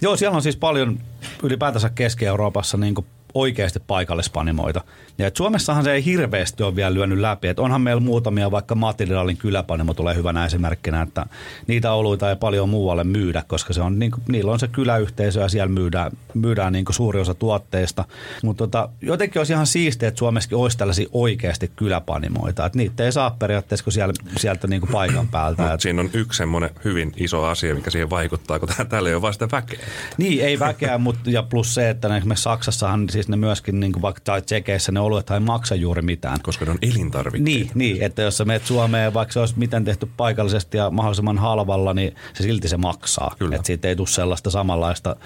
Joo, 0.00 0.16
siellä 0.16 0.36
on 0.36 0.42
siis 0.42 0.56
paljon 0.56 1.00
ylipäätänsä 1.42 1.90
Keski-Euroopassa 1.90 2.76
niin 2.76 2.94
oikeasti 3.34 3.80
paikallispanimoita. 3.86 4.84
Ja 5.18 5.26
et 5.26 5.36
Suomessahan 5.36 5.84
se 5.84 5.92
ei 5.92 6.04
hirveästi 6.04 6.62
ole 6.62 6.76
vielä 6.76 6.94
lyönyt 6.94 7.18
läpi. 7.18 7.48
Et 7.48 7.58
onhan 7.58 7.80
meillä 7.80 8.00
muutamia, 8.00 8.50
vaikka 8.50 8.74
Matildalin 8.74 9.36
kyläpanimo 9.36 9.94
tulee 9.94 10.14
hyvänä 10.14 10.46
esimerkkinä, 10.46 11.02
että 11.02 11.26
niitä 11.66 11.92
oluita 11.92 12.30
ei 12.30 12.36
paljon 12.36 12.68
muualle 12.68 13.04
myydä, 13.04 13.42
koska 13.46 13.72
se 13.72 13.80
on, 13.82 13.98
niin 13.98 14.10
kuin, 14.10 14.22
niillä 14.28 14.52
on 14.52 14.60
se 14.60 14.68
kyläyhteisö 14.68 15.40
ja 15.40 15.48
siellä 15.48 15.72
myydään, 15.72 16.12
myydään 16.34 16.72
niin 16.72 16.84
suuri 16.90 17.20
osa 17.20 17.34
tuotteista. 17.34 18.04
Mutta 18.42 18.64
tota, 18.64 18.88
jotenkin 19.02 19.40
olisi 19.40 19.52
ihan 19.52 19.66
siistiä, 19.66 20.08
että 20.08 20.18
Suomessakin 20.18 20.58
olisi 20.58 20.78
tällaisia 20.78 21.08
oikeasti 21.12 21.70
kyläpanimoita. 21.76 22.66
Että 22.66 22.78
niitä 22.78 23.04
ei 23.04 23.12
saa 23.12 23.36
periaatteessa 23.38 23.84
kuin 23.84 23.94
siellä, 23.94 24.14
sieltä 24.36 24.66
niin 24.66 24.80
kuin 24.80 24.92
paikan 24.92 25.28
päältä. 25.28 25.72
Et... 25.72 25.80
Siinä 25.80 26.00
on 26.00 26.10
yksi 26.12 26.36
semmoinen 26.36 26.70
hyvin 26.84 27.12
iso 27.16 27.44
asia, 27.44 27.74
mikä 27.74 27.90
siihen 27.90 28.10
vaikuttaa, 28.10 28.58
kun 28.58 28.68
täällä 28.88 29.08
ei 29.08 29.14
ole 29.14 29.22
vain 29.22 29.34
sitä 29.34 29.48
väkeä. 29.52 29.78
Niin, 30.16 30.44
ei 30.44 30.58
väkeä, 30.58 30.98
mutta 30.98 31.30
ja 31.30 31.42
plus 31.42 31.74
se, 31.74 31.90
että 31.90 32.16
esimerkiksi 32.16 32.42
Saksassahan 32.42 33.08
siis 33.10 33.28
ne 33.28 33.36
myöskin, 33.36 33.80
niin 33.80 33.92
kuin 33.92 34.02
vaikka 34.02 34.20
tai 34.24 34.42
Tsekeissä 34.42 34.92
ne 34.92 35.00
oluet 35.06 35.30
ei 35.30 35.40
maksa 35.40 35.74
juuri 35.74 36.02
mitään. 36.02 36.38
Koska 36.42 36.64
ne 36.64 36.70
on 36.70 36.78
elintarvikkeita. 36.82 37.44
Niin, 37.44 37.70
niin, 37.74 38.02
että 38.02 38.22
jos 38.22 38.36
sä 38.36 38.44
menet 38.44 38.66
Suomeen, 38.66 39.14
vaikka 39.14 39.32
se 39.32 39.40
olisi 39.40 39.54
miten 39.56 39.84
tehty 39.84 40.08
paikallisesti 40.16 40.76
ja 40.76 40.90
mahdollisimman 40.90 41.38
halvalla, 41.38 41.94
niin 41.94 42.14
se 42.34 42.42
silti 42.42 42.68
se 42.68 42.76
maksaa. 42.76 43.34
Kyllä. 43.38 43.56
Että 43.56 43.66
siitä 43.66 43.88
ei 43.88 43.96
tule 43.96 44.06
sellaista 44.06 44.50
samanlaista 44.50 45.16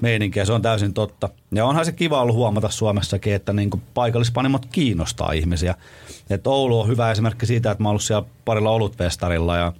meininkiä, 0.00 0.44
se 0.44 0.52
on 0.52 0.62
täysin 0.62 0.94
totta. 0.94 1.28
Ja 1.52 1.64
onhan 1.64 1.84
se 1.84 1.92
kiva 1.92 2.22
ollut 2.22 2.36
huomata 2.36 2.68
Suomessakin, 2.68 3.34
että 3.34 3.52
niin 3.52 3.70
kuin 3.70 3.82
paikallispanimot 3.94 4.66
kiinnostaa 4.66 5.32
ihmisiä. 5.32 5.74
Että 6.30 6.50
Oulu 6.50 6.80
on 6.80 6.88
hyvä 6.88 7.10
esimerkki 7.10 7.46
siitä, 7.46 7.70
että 7.70 7.82
mä 7.82 7.88
oon 7.88 7.90
ollut 7.90 8.02
siellä 8.02 8.28
parilla 8.44 8.70
olutfestarilla 8.70 9.56
ja 9.56 9.72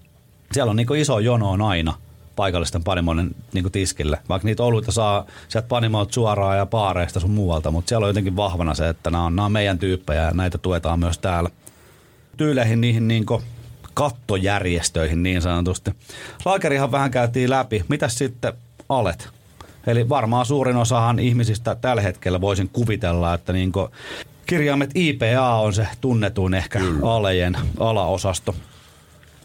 siellä 0.53 0.71
on 0.71 0.77
niin 0.77 0.97
iso 0.97 1.19
jono 1.19 1.51
on 1.51 1.63
aina– 1.63 1.95
paikallisten 2.37 2.85
panimoiden 2.85 3.31
niin 3.53 3.73
tiskille. 3.73 4.19
Vaikka 4.29 4.47
niitä 4.47 4.63
oluita 4.63 4.93
saa 4.93 5.27
sieltä 5.49 5.69
panimoilta 5.69 6.13
suoraan 6.13 6.57
ja 6.57 6.67
paareista 6.67 7.21
sun 7.21 7.31
muualta, 7.31 7.71
mutta 7.71 7.89
siellä 7.89 8.05
on 8.05 8.11
jotenkin 8.11 8.37
vahvana 8.37 8.75
se, 8.75 8.89
että 8.89 9.11
nämä 9.11 9.25
on, 9.25 9.37
nämä 9.37 9.47
on 9.47 9.53
meidän 9.53 9.79
tyyppejä 9.79 10.23
ja 10.23 10.31
näitä 10.31 10.59
tuetaan 10.59 10.99
myös 10.99 11.19
täällä. 11.19 11.51
Tyyleihin 12.37 12.81
niihin 12.81 13.09
niin 13.09 13.27
kattojärjestöihin 13.95 15.23
niin 15.23 15.43
sanotusti. 15.43 15.91
Laakerihan 16.45 16.93
vähän 16.93 17.11
käytiin 17.11 17.51
läpi. 17.51 17.85
Mitäs 17.89 18.19
sitten 18.19 18.53
alet? 18.89 19.29
Eli 19.87 20.09
varmaan 20.09 20.47
suurin 20.47 20.77
osahan 20.77 21.19
ihmisistä 21.19 21.75
tällä 21.75 22.03
hetkellä 22.03 22.41
voisin 22.41 22.71
kuvitella, 22.73 23.35
että 23.35 23.53
niin 23.53 23.73
kirjaimet 24.47 24.91
IPA 24.95 25.55
on 25.61 25.73
se 25.73 25.89
tunnetuin 26.01 26.55
ehkä 26.55 26.79
Kyllä. 26.79 27.13
alejen 27.15 27.57
alaosasto. 27.81 28.55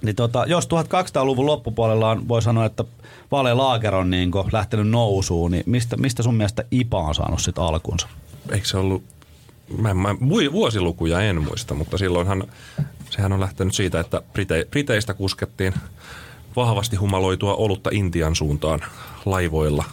Niin 0.05 0.15
tota, 0.15 0.45
jos 0.47 0.65
1200-luvun 0.65 1.45
loppupuolella 1.45 2.09
on, 2.09 2.27
voi 2.27 2.41
sanoa, 2.41 2.65
että 2.65 2.83
Vale 3.31 3.53
Laager 3.53 3.95
on 3.95 4.09
niin 4.09 4.31
lähtenyt 4.51 4.89
nousuun, 4.89 5.51
niin 5.51 5.63
mistä, 5.65 5.97
mistä 5.97 6.23
sun 6.23 6.35
mielestä 6.35 6.63
IPA 6.71 6.99
on 6.99 7.15
saanut 7.15 7.41
sitten 7.41 7.63
alkunsa? 7.63 8.07
Eikö 8.51 8.67
se 8.67 8.77
ollut 8.77 9.03
mä, 9.77 9.89
en- 9.89 9.97
mä 9.97 10.15
vuosilukuja 10.51 11.21
en 11.21 11.43
muista, 11.43 11.73
mutta 11.73 11.97
silloinhan 11.97 12.43
sehän 13.09 13.33
on 13.33 13.39
lähtenyt 13.39 13.73
siitä, 13.73 13.99
että 13.99 14.21
Brite, 14.33 14.67
Briteistä 14.71 15.13
kuskettiin 15.13 15.73
vahvasti 16.55 16.95
humaloitua 16.95 17.53
olutta 17.53 17.89
Intian 17.93 18.35
suuntaan 18.35 18.79
laivoilla. 19.25 19.83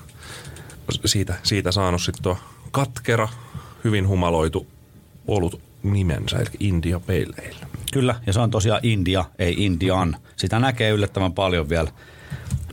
Siitä, 1.04 1.34
siitä 1.42 1.72
saanut 1.72 2.02
sitten 2.02 2.22
tuo 2.22 2.36
katkera, 2.70 3.28
hyvin 3.84 4.08
humaloitu 4.08 4.66
olut 5.28 5.60
nimensä, 5.82 6.36
eli 6.36 6.50
India 6.60 7.00
Pale 7.00 7.34
Ale. 7.38 7.71
Kyllä, 7.92 8.14
ja 8.26 8.32
se 8.32 8.40
on 8.40 8.50
tosiaan 8.50 8.80
India, 8.82 9.24
ei 9.38 9.54
Indian. 9.58 10.16
Sitä 10.36 10.58
näkee 10.58 10.90
yllättävän 10.90 11.32
paljon 11.32 11.68
vielä 11.68 11.88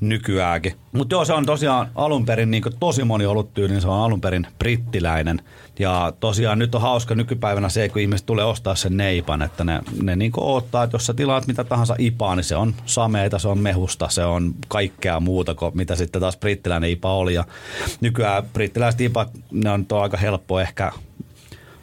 nykyäänkin. 0.02 0.74
Mutta 0.92 1.16
joo, 1.16 1.26
se 1.26 1.34
on 1.34 1.46
tosiaan 1.46 1.90
alun 1.96 2.26
perin, 2.26 2.52
niin 2.52 2.64
tosi 2.80 3.04
moni 3.04 3.26
ollut 3.26 3.54
tyyli, 3.54 3.72
niin 3.72 3.82
se 3.82 3.88
on 3.88 4.04
alun 4.04 4.22
perin 4.22 4.48
brittiläinen. 4.60 5.42
Ja 5.80 6.14
tosiaan 6.20 6.60
nyt 6.60 6.76
on 6.76 6.82
hauska 6.82 7.16
nykypäivänä 7.16 7.70
se, 7.70 7.90
kun 7.90 8.02
ihmiset 8.02 8.26
tulee 8.26 8.46
ostaa 8.46 8.76
sen 8.76 8.98
neipan, 8.98 9.42
että 9.42 9.64
ne, 9.64 9.80
ne 10.02 10.16
niin 10.16 10.32
odottaa, 10.38 10.84
että 10.84 10.96
jos 10.96 11.06
sä 11.06 11.14
tilaat 11.14 11.48
mitä 11.48 11.64
tahansa 11.64 11.96
ipaa, 11.98 12.36
niin 12.36 12.44
se 12.44 12.56
on 12.56 12.76
sameita, 12.86 13.40
se 13.40 13.48
on 13.48 13.60
mehusta, 13.60 14.10
se 14.10 14.26
on 14.26 14.56
kaikkea 14.68 15.20
muuta 15.20 15.56
kuin 15.56 15.78
mitä 15.78 15.96
sitten 15.96 16.22
taas 16.22 16.38
brittiläinen 16.38 16.90
ipa 16.90 17.14
oli. 17.14 17.34
Ja 17.34 17.44
nykyään 18.02 18.44
brittiläiset 18.54 19.02
ipat, 19.02 19.30
ne 19.52 19.70
on 19.70 19.86
tuo 19.86 20.02
aika 20.02 20.18
helppo 20.18 20.60
ehkä 20.60 20.92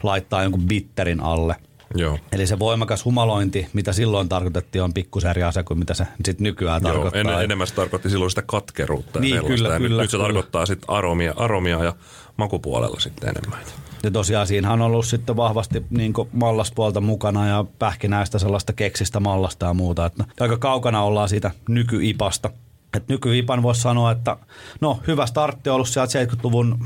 laittaa 0.03 0.43
jonkun 0.43 0.67
bitterin 0.67 1.19
alle. 1.19 1.55
Joo. 1.95 2.19
Eli 2.31 2.47
se 2.47 2.59
voimakas 2.59 3.05
humalointi, 3.05 3.67
mitä 3.73 3.93
silloin 3.93 4.29
tarkoitettiin, 4.29 4.83
on 4.83 4.93
pikkusen 4.93 5.29
eri 5.31 5.43
asia 5.43 5.63
kuin 5.63 5.79
mitä 5.79 5.93
se 5.93 6.07
sitten 6.25 6.43
nykyään 6.43 6.81
Joo, 6.83 6.91
tarkoittaa. 6.93 7.21
en, 7.37 7.43
enemmän 7.43 7.67
se 7.67 7.75
tarkoitti 7.75 8.09
silloin 8.09 8.31
sitä 8.31 8.43
katkeruutta. 8.45 9.19
Niin, 9.19 9.45
kyllä, 9.45 9.69
ja 9.69 9.79
nyt- 9.79 9.87
kyllä, 9.87 10.01
Nyt 10.01 10.09
se 10.11 10.17
kyllä. 10.17 10.23
tarkoittaa 10.27 10.65
sitten 10.65 10.89
aromia, 10.89 11.33
aromia 11.37 11.83
ja 11.83 11.93
makupuolella 12.37 12.99
sitten 12.99 13.29
enemmän. 13.29 13.59
Ja 14.03 14.11
tosiaan 14.11 14.47
siinähän 14.47 14.81
on 14.81 14.91
ollut 14.91 15.05
sitten 15.05 15.35
vahvasti 15.37 15.85
niin 15.89 16.13
mallaspuolta 16.33 17.01
mukana 17.01 17.47
ja 17.47 17.65
pähkinäistä 17.79 18.39
sellaista 18.39 18.73
keksistä 18.73 19.19
mallasta 19.19 19.65
ja 19.65 19.73
muuta. 19.73 20.05
Että 20.05 20.23
aika 20.39 20.57
kaukana 20.57 21.03
ollaan 21.03 21.29
siitä 21.29 21.51
nykyipasta. 21.69 22.49
Et 22.97 23.07
nykyipan 23.07 23.63
voisi 23.63 23.81
sanoa, 23.81 24.11
että 24.11 24.37
no 24.81 24.99
hyvä 25.07 25.25
startti 25.25 25.69
on 25.69 25.75
ollut 25.75 25.89
sieltä 25.89 26.25
70-luvun 26.25 26.85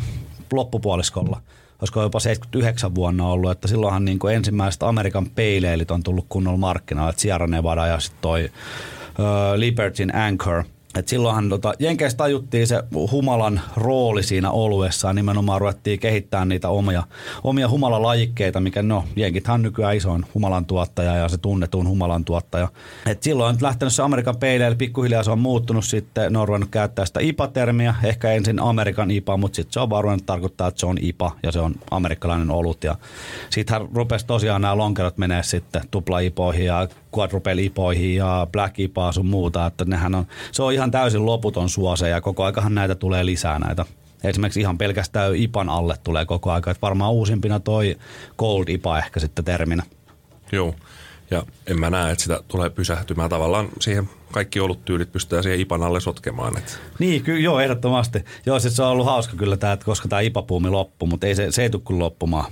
loppupuoliskolla. 0.54 1.42
Olisiko 1.82 2.02
jopa 2.02 2.20
79 2.20 2.96
vuonna 2.96 3.28
ollut, 3.28 3.52
että 3.52 3.68
silloinhan 3.68 4.06
niin 4.06 4.20
ensimmäiset 4.34 4.84
Amerikan 4.84 5.30
peileilit 5.30 5.92
on 5.92 6.04
tullut 6.04 6.26
kunnolla 6.30 6.58
markkinoille, 6.58 7.10
että 7.10 7.22
Sierra 7.22 7.48
Nevada 7.48 7.88
ja 7.88 8.00
sitten 8.00 8.22
toi 8.22 8.44
ö, 9.20 9.60
Libertyn 9.60 10.16
Anchor– 10.16 10.64
et 10.96 11.08
silloinhan 11.08 11.50
tota, 11.50 11.74
Jenkeissä 11.80 12.18
tajuttiin 12.18 12.68
se 12.68 12.84
humalan 13.12 13.62
rooli 13.76 14.24
siinä 14.24 14.52
oluessa 14.52 15.08
ja 15.08 15.14
nimenomaan 15.14 15.62
ruvettiin 15.62 16.00
kehittämään 16.00 16.50
niitä 16.50 16.70
omia, 16.70 17.04
omia 17.44 17.70
humalalajikkeita, 17.70 18.60
mikä 18.60 18.84
no, 18.84 19.04
Jenkithän 19.16 19.54
on 19.54 19.62
nykyään 19.62 19.96
isoin 19.96 20.26
humalan 20.34 20.66
tuottaja 20.66 21.16
ja 21.16 21.30
se 21.30 21.38
tunnetun 21.38 21.88
humalan 21.88 22.26
tuottaja. 22.26 22.68
Et 23.06 23.24
silloin 23.24 23.50
on 23.50 23.56
nyt 23.56 23.62
lähtenyt 23.62 23.94
se 23.94 24.04
Amerikan 24.04 24.38
peileille, 24.38 24.76
pikkuhiljaa 24.76 25.24
se 25.24 25.32
on 25.32 25.40
muuttunut 25.40 25.86
sitten, 25.86 26.34
ne 26.34 26.40
on 26.40 26.48
ruvennut 26.48 26.70
käyttää 26.72 27.06
sitä 27.06 27.20
IPA-termiä, 27.20 27.96
ehkä 28.04 28.32
ensin 28.32 28.62
Amerikan 28.62 29.12
IPA, 29.12 29.38
mutta 29.38 29.56
sitten 29.56 29.74
se 29.74 29.80
on 29.80 29.90
vaan 29.90 30.04
ruvennut 30.04 30.26
tarkoittaa, 30.26 30.68
että 30.68 30.80
se 30.80 30.86
on 30.86 30.98
IPA 31.02 31.32
ja 31.44 31.52
se 31.52 31.60
on 31.60 31.76
amerikkalainen 31.92 32.52
olut. 32.52 32.84
Ja 32.84 32.96
sittenhän 33.50 33.88
rupesi 33.94 34.26
tosiaan 34.26 34.62
nämä 34.62 34.78
lonkerot 34.78 35.18
menee 35.18 35.44
sitten 35.44 35.82
tupla-ipoihin 35.92 36.66
ja 36.66 36.88
quadruple-ipoihin 37.18 38.16
ja 38.16 38.48
black 38.52 38.80
ipaa 38.80 39.12
sun 39.12 39.26
muuta, 39.26 39.66
että 39.66 39.86
nehän 39.86 40.16
on, 40.16 40.28
se 40.52 40.64
on 40.64 40.74
ihan 40.74 40.92
täysin 40.92 41.26
loputon 41.26 41.70
suose 41.70 42.10
ja 42.10 42.22
koko 42.22 42.44
aikahan 42.44 42.76
näitä 42.76 42.96
tulee 42.96 43.26
lisää 43.26 43.60
näitä. 43.60 43.86
Esimerkiksi 44.24 44.60
ihan 44.60 44.78
pelkästään 44.78 45.36
IPAN 45.36 45.70
alle 45.70 45.96
tulee 46.04 46.26
koko 46.26 46.52
aika, 46.52 46.72
että 46.72 46.82
varmaan 46.82 47.12
uusimpina 47.12 47.60
toi 47.60 47.98
Cold 48.38 48.68
IPA 48.68 49.00
ehkä 49.00 49.20
sitten 49.20 49.46
terminä. 49.46 49.84
Joo. 50.52 50.76
Ja 51.32 51.44
en 51.68 51.80
mä 51.80 51.90
näe, 51.90 52.12
että 52.12 52.24
sitä 52.24 52.40
tulee 52.48 52.70
pysähtymään. 52.70 53.30
Tavallaan 53.30 53.70
siihen 53.80 54.10
kaikki 54.32 54.60
oluttyylit 54.60 55.12
pystytään 55.12 55.44
siihen 55.44 55.60
ipan 55.60 55.84
alle 55.84 56.00
sotkemaan. 56.00 56.58
Että 56.58 56.72
Niin, 57.00 57.24
kyllä, 57.24 57.40
joo, 57.40 57.60
ehdottomasti. 57.60 58.26
Joo, 58.46 58.60
sit 58.60 58.74
se 58.74 58.84
on 58.84 58.90
ollut 58.90 59.06
hauska 59.06 59.36
kyllä 59.38 59.58
tämä, 59.58 59.74
että 59.74 59.86
koska 59.86 60.08
tämä 60.08 60.20
ipapuumi 60.20 60.70
loppuu, 60.70 61.08
mutta 61.08 61.28
ei 61.28 61.36
se, 61.36 61.52
se 61.52 61.64
ei 61.64 61.70
tule 61.70 61.84
loppumaan. 61.90 62.52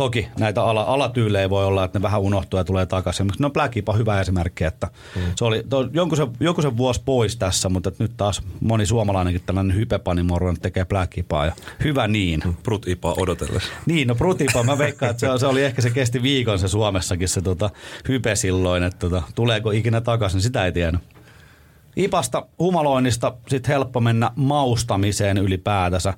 Toki 0.00 0.28
näitä 0.38 0.62
ala, 0.62 0.82
alatyylejä 0.82 1.50
voi 1.50 1.64
olla, 1.64 1.84
että 1.84 1.98
ne 1.98 2.02
vähän 2.02 2.20
unohtuu 2.20 2.58
ja 2.58 2.64
tulee 2.64 2.86
takaisin. 2.86 3.26
Mutta 3.26 3.42
no 3.42 3.50
Black 3.50 3.76
Ipa 3.76 3.92
on 3.92 3.98
hyvä 3.98 4.20
esimerkki, 4.20 4.64
että 4.64 4.88
mm. 5.16 5.22
se 5.36 5.44
oli 5.44 5.62
to, 5.68 5.88
jonkun, 5.92 6.16
se, 6.16 6.26
jonkun 6.40 6.76
vuosi 6.76 7.02
pois 7.04 7.36
tässä, 7.36 7.68
mutta 7.68 7.92
nyt 7.98 8.12
taas 8.16 8.42
moni 8.60 8.86
suomalainenkin 8.86 9.42
tällainen 9.46 9.76
hypepanimo 9.76 10.34
on 10.34 10.40
ruvennut 10.40 10.62
tekee 10.62 10.84
Black 10.84 11.18
Ipaa 11.18 11.46
ja 11.46 11.52
hyvä 11.84 12.08
niin. 12.08 12.42
Brut 12.62 12.88
ipa 12.88 13.14
odotellessa. 13.16 13.72
Niin, 13.86 14.08
no 14.08 14.14
Brutipa, 14.14 14.62
mä 14.62 14.78
veikkaan, 14.78 15.10
että 15.10 15.20
se, 15.20 15.38
se, 15.38 15.46
oli 15.46 15.62
ehkä 15.62 15.82
se 15.82 15.90
kesti 15.90 16.22
viikon 16.22 16.58
se 16.58 16.68
Suomessakin 16.68 17.28
se 17.28 17.42
tota, 17.42 17.70
hype 18.08 18.36
silloin, 18.36 18.82
että 18.82 18.98
tota, 18.98 19.22
tuleeko 19.34 19.70
ikinä 19.70 20.00
takaisin, 20.00 20.40
sitä 20.40 20.64
ei 20.64 20.72
tiennyt. 20.72 21.02
Ipasta, 21.96 22.46
humaloinnista, 22.58 23.34
sitten 23.48 23.72
helppo 23.72 24.00
mennä 24.00 24.30
maustamiseen 24.36 25.38
ylipäätänsä. 25.38 26.14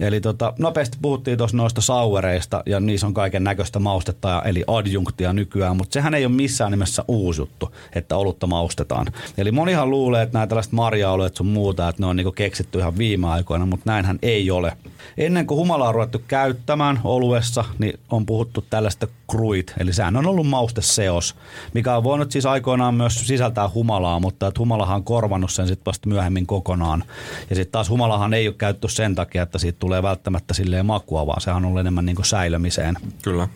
Eli 0.00 0.20
tota, 0.20 0.52
nopeasti 0.58 0.98
puhuttiin 1.02 1.38
tuossa 1.38 1.56
noista 1.56 1.80
sauereista 1.80 2.62
ja 2.66 2.80
niissä 2.80 3.06
on 3.06 3.14
kaiken 3.14 3.44
näköistä 3.44 3.78
maustetta, 3.78 4.42
eli 4.44 4.64
adjunktia 4.66 5.32
nykyään, 5.32 5.76
mutta 5.76 5.92
sehän 5.92 6.14
ei 6.14 6.26
ole 6.26 6.34
missään 6.34 6.70
nimessä 6.70 7.04
uusi 7.08 7.40
juttu, 7.40 7.74
että 7.94 8.16
olutta 8.16 8.46
maustetaan. 8.46 9.06
Eli 9.38 9.52
monihan 9.52 9.90
luulee, 9.90 10.22
että 10.22 10.32
nämä 10.32 10.46
tällaiset 10.46 10.72
marjaoluet 10.72 11.36
sun 11.36 11.46
muuta, 11.46 11.88
että 11.88 12.02
ne 12.02 12.06
on 12.06 12.16
niinku 12.16 12.32
keksitty 12.32 12.78
ihan 12.78 12.98
viime 12.98 13.28
aikoina, 13.28 13.66
mutta 13.66 13.92
näinhän 13.92 14.18
ei 14.22 14.50
ole. 14.50 14.76
Ennen 15.16 15.46
kuin 15.46 15.58
humalaa 15.58 15.88
on 15.88 15.94
ruvettu 15.94 16.22
käyttämään 16.28 17.00
oluessa, 17.04 17.64
niin 17.78 18.00
on 18.10 18.26
puhuttu 18.26 18.64
tällaista 18.70 19.06
kruit, 19.30 19.74
eli 19.78 19.92
sehän 19.92 20.16
on 20.16 20.26
ollut 20.26 20.46
mausteseos, 20.46 21.34
mikä 21.74 21.96
on 21.96 22.04
voinut 22.04 22.32
siis 22.32 22.46
aikoinaan 22.46 22.94
myös 22.94 23.26
sisältää 23.26 23.70
humalaa, 23.74 24.20
mutta 24.20 24.46
että 24.46 24.60
humalahan 24.60 25.04
korvannut 25.16 25.52
sen 25.52 25.66
sitten 25.66 25.84
vasta 25.86 26.08
myöhemmin 26.08 26.46
kokonaan. 26.46 27.04
Ja 27.50 27.56
sitten 27.56 27.72
taas 27.72 27.88
humalahan 27.90 28.34
ei 28.34 28.48
ole 28.48 28.54
käytetty 28.58 28.88
sen 28.88 29.14
takia, 29.14 29.42
että 29.42 29.58
siitä 29.58 29.78
tulee 29.78 30.02
välttämättä 30.02 30.54
silleen 30.54 30.86
makua, 30.86 31.26
vaan 31.26 31.40
sehän 31.40 31.56
on 31.56 31.64
ollut 31.64 31.80
enemmän 31.80 32.04
niin 32.06 32.16
kuin 32.16 32.26
säilömiseen 32.26 32.94
Kyllä. 33.22 33.48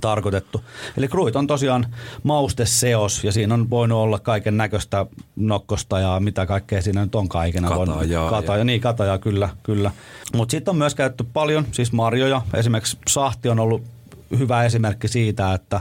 tarkoitettu. 0.00 0.64
Eli 0.96 1.08
kruit 1.08 1.36
on 1.36 1.46
tosiaan 1.46 1.86
mausteseos 2.22 3.24
ja 3.24 3.32
siinä 3.32 3.54
on 3.54 3.70
voinut 3.70 3.98
olla 3.98 4.18
kaiken 4.18 4.56
näköistä 4.56 5.06
nokkosta 5.36 6.00
ja 6.00 6.20
mitä 6.20 6.46
kaikkea 6.46 6.82
siinä 6.82 7.02
nyt 7.04 7.14
on 7.14 7.28
kaikena. 7.28 7.68
Katajaa 7.68 8.04
ja- 8.24 8.30
Katajaa, 8.30 8.64
niin 8.64 8.80
katajaa 8.80 9.18
kyllä, 9.18 9.48
kyllä. 9.62 9.90
Mutta 10.36 10.50
sitten 10.50 10.72
on 10.72 10.78
myös 10.78 10.94
käytetty 10.94 11.24
paljon, 11.32 11.66
siis 11.72 11.92
marjoja. 11.92 12.42
Esimerkiksi 12.54 12.98
sahti 13.08 13.48
on 13.48 13.60
ollut 13.60 13.82
hyvä 14.38 14.64
esimerkki 14.64 15.08
siitä, 15.08 15.54
että, 15.54 15.80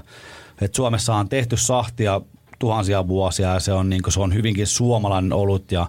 että 0.61 0.75
Suomessa 0.75 1.15
on 1.15 1.29
tehty 1.29 1.57
sahtia 1.57 2.21
tuhansia 2.59 3.07
vuosia 3.07 3.53
ja 3.53 3.59
se 3.59 3.73
on, 3.73 3.89
niin 3.89 4.01
se 4.09 4.19
on 4.19 4.33
hyvinkin 4.33 4.67
suomalainen 4.67 5.33
olut 5.33 5.71
ja 5.71 5.87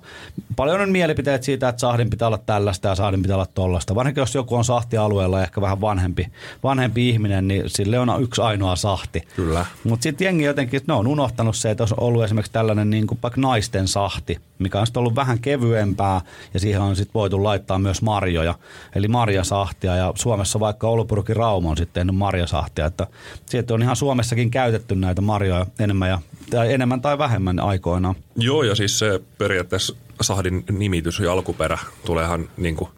paljon 0.56 0.80
on 0.80 0.90
mielipiteet 0.90 1.42
siitä, 1.42 1.68
että 1.68 1.80
sahdin 1.80 2.10
pitää 2.10 2.28
olla 2.28 2.38
tällaista 2.38 2.88
ja 2.88 2.94
sahdin 2.94 3.22
pitää 3.22 3.36
olla 3.36 3.46
tollasta. 3.46 3.94
Varsinkin 3.94 4.22
jos 4.22 4.34
joku 4.34 4.56
on 4.56 4.64
sahtialueella 4.64 5.38
ja 5.38 5.44
ehkä 5.44 5.60
vähän 5.60 5.80
vanhempi, 5.80 6.26
vanhempi 6.62 7.08
ihminen, 7.08 7.48
niin 7.48 7.62
sille 7.66 7.98
on 7.98 8.22
yksi 8.22 8.40
ainoa 8.42 8.76
sahti. 8.76 9.22
Kyllä. 9.36 9.66
Mutta 9.84 10.02
sitten 10.02 10.24
jengi 10.24 10.44
jotenkin, 10.44 10.80
ne 10.86 10.94
on 10.94 11.06
unohtanut 11.06 11.56
se, 11.56 11.70
että 11.70 11.82
olisi 11.82 11.94
ollut 11.98 12.24
esimerkiksi 12.24 12.52
tällainen 12.52 12.90
niin 12.90 13.06
kuin 13.06 13.18
vaikka 13.22 13.40
naisten 13.40 13.88
sahti, 13.88 14.38
mikä 14.58 14.80
on 14.80 14.86
sitten 14.86 15.00
ollut 15.00 15.16
vähän 15.16 15.38
kevyempää 15.38 16.20
ja 16.54 16.60
siihen 16.60 16.80
on 16.80 16.96
sitten 16.96 17.14
voitu 17.14 17.44
laittaa 17.44 17.78
myös 17.78 18.02
marjoja, 18.02 18.54
eli 18.94 19.08
marjasahtia 19.08 19.96
ja 19.96 20.12
Suomessa 20.14 20.60
vaikka 20.60 20.88
Olupurkin 20.88 21.36
Rauma 21.36 21.70
on 21.70 21.76
sitten 21.76 21.94
tehnyt 21.94 22.16
marjasahtia, 22.16 22.86
että 22.86 23.06
sieltä 23.46 23.74
on 23.74 23.82
ihan 23.82 23.96
Suomessakin 23.96 24.50
käytetty 24.50 24.94
näitä 24.94 25.20
marjoja 25.20 25.66
enemmän, 25.78 26.08
ja, 26.08 26.18
tai 26.50 26.72
enemmän 26.72 27.00
tai 27.00 27.18
vähemmän 27.18 27.60
aikoinaan. 27.60 28.14
Joo, 28.36 28.62
ja 28.62 28.74
siis 28.74 28.98
se 28.98 29.20
periaatteessa 29.38 29.96
sahdin 30.20 30.64
nimitys 30.70 31.20
ja 31.20 31.32
alkuperä 31.32 31.78
tuleehan 32.06 32.48
niin 32.56 32.76
kuin 32.76 32.90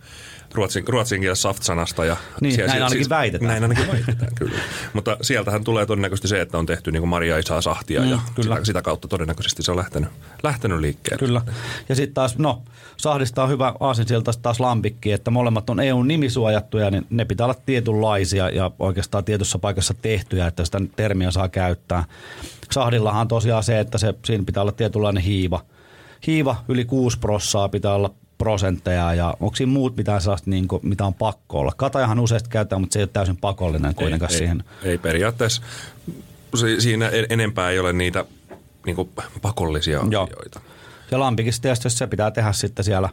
ruotsin, 0.54 0.84
ruotsin 0.88 1.20
kielessä 1.20 1.42
saft-sanasta. 1.42 2.04
Ja 2.04 2.16
Niin, 2.40 2.54
siellä- 2.54 2.68
näin 2.74 2.80
siis- 2.80 2.92
ainakin 2.92 3.08
väitetään. 3.08 3.48
Näin 3.48 3.62
ainakin 3.62 3.88
väitetään, 3.92 4.32
kyllä. 4.34 4.58
Mutta 4.92 5.16
sieltähän 5.22 5.64
tulee 5.64 5.86
todennäköisesti 5.86 6.28
se, 6.28 6.40
että 6.40 6.58
on 6.58 6.66
tehty 6.66 6.92
niin 6.92 7.00
kuin 7.00 7.08
Maria 7.08 7.38
Isaa 7.38 7.60
sahtia 7.60 8.00
Mm, 8.00 8.10
ja 8.10 8.18
kyllä. 8.34 8.54
sitä, 8.54 8.64
sitä, 8.64 8.82
kautta 8.82 9.08
todennäköisesti 9.08 9.62
se 9.62 9.70
on 9.70 9.76
lähtenyt, 9.76 10.08
lähtenyt 10.42 10.80
liikkeelle. 10.80 11.18
Kyllä. 11.26 11.42
Ja 11.88 11.94
sitten 11.94 12.14
taas, 12.14 12.38
no, 12.38 12.62
sahdista 12.96 13.42
on 13.42 13.48
hyvä 13.48 13.74
aasinsilta 13.80 14.32
taas 14.42 14.60
lampikki, 14.60 15.12
että 15.12 15.30
molemmat 15.30 15.70
on 15.70 15.80
EUn 15.80 16.08
nimisuojattuja, 16.08 16.90
niin 16.90 17.06
ne 17.10 17.24
pitää 17.24 17.46
olla 17.46 17.56
tietynlaisia 17.66 18.48
ja 18.50 18.70
oikeastaan 18.78 19.24
tietyssä 19.24 19.58
paikassa 19.58 19.94
tehtyjä, 20.02 20.46
että 20.46 20.64
sitä 20.64 20.80
termiä 20.96 21.30
saa 21.30 21.48
käyttää. 21.48 22.04
Sahdillahan 22.70 23.20
on 23.20 23.28
tosiaan 23.28 23.62
se, 23.64 23.80
että 23.80 23.98
se, 23.98 24.14
siinä 24.24 24.44
pitää 24.44 24.60
olla 24.62 24.72
tietynlainen 24.72 25.22
hiiva. 25.22 25.60
Hiiva 26.26 26.56
yli 26.68 26.84
6 26.84 27.18
prossaa 27.18 27.68
pitää 27.68 27.94
olla 27.94 28.10
prosentteja 28.42 29.14
ja 29.14 29.34
onko 29.40 29.56
siinä 29.56 29.72
muut 29.72 29.96
mitään 29.96 30.20
sellaista, 30.20 30.50
niin 30.50 30.68
kuin, 30.68 30.80
mitä 30.88 31.04
on 31.06 31.14
pakko 31.14 31.58
olla? 31.58 31.72
Katajahan 31.76 32.18
useasti 32.20 32.48
käytetään, 32.50 32.80
mutta 32.80 32.92
se 32.94 32.98
ei 32.98 33.02
ole 33.02 33.10
täysin 33.12 33.36
pakollinen 33.36 33.94
kuitenkaan 33.94 34.32
ei, 34.32 34.38
siihen. 34.38 34.64
Ei, 34.82 34.90
ei 34.90 34.98
periaatteessa. 34.98 35.62
Si- 36.54 36.80
Siinä 36.80 37.08
en- 37.08 37.26
enempää 37.30 37.70
ei 37.70 37.78
ole 37.78 37.92
niitä 37.92 38.24
niin 38.86 38.96
kuin 38.96 39.08
pakollisia 39.42 40.00
Joo. 40.10 40.24
asioita. 40.24 40.60
Ja 41.10 41.20
lampikissa 41.20 41.62
tietysti 41.62 41.90
se 41.90 42.06
pitää 42.06 42.30
tehdä 42.30 42.52
sitten 42.52 42.84
siellä 42.84 43.08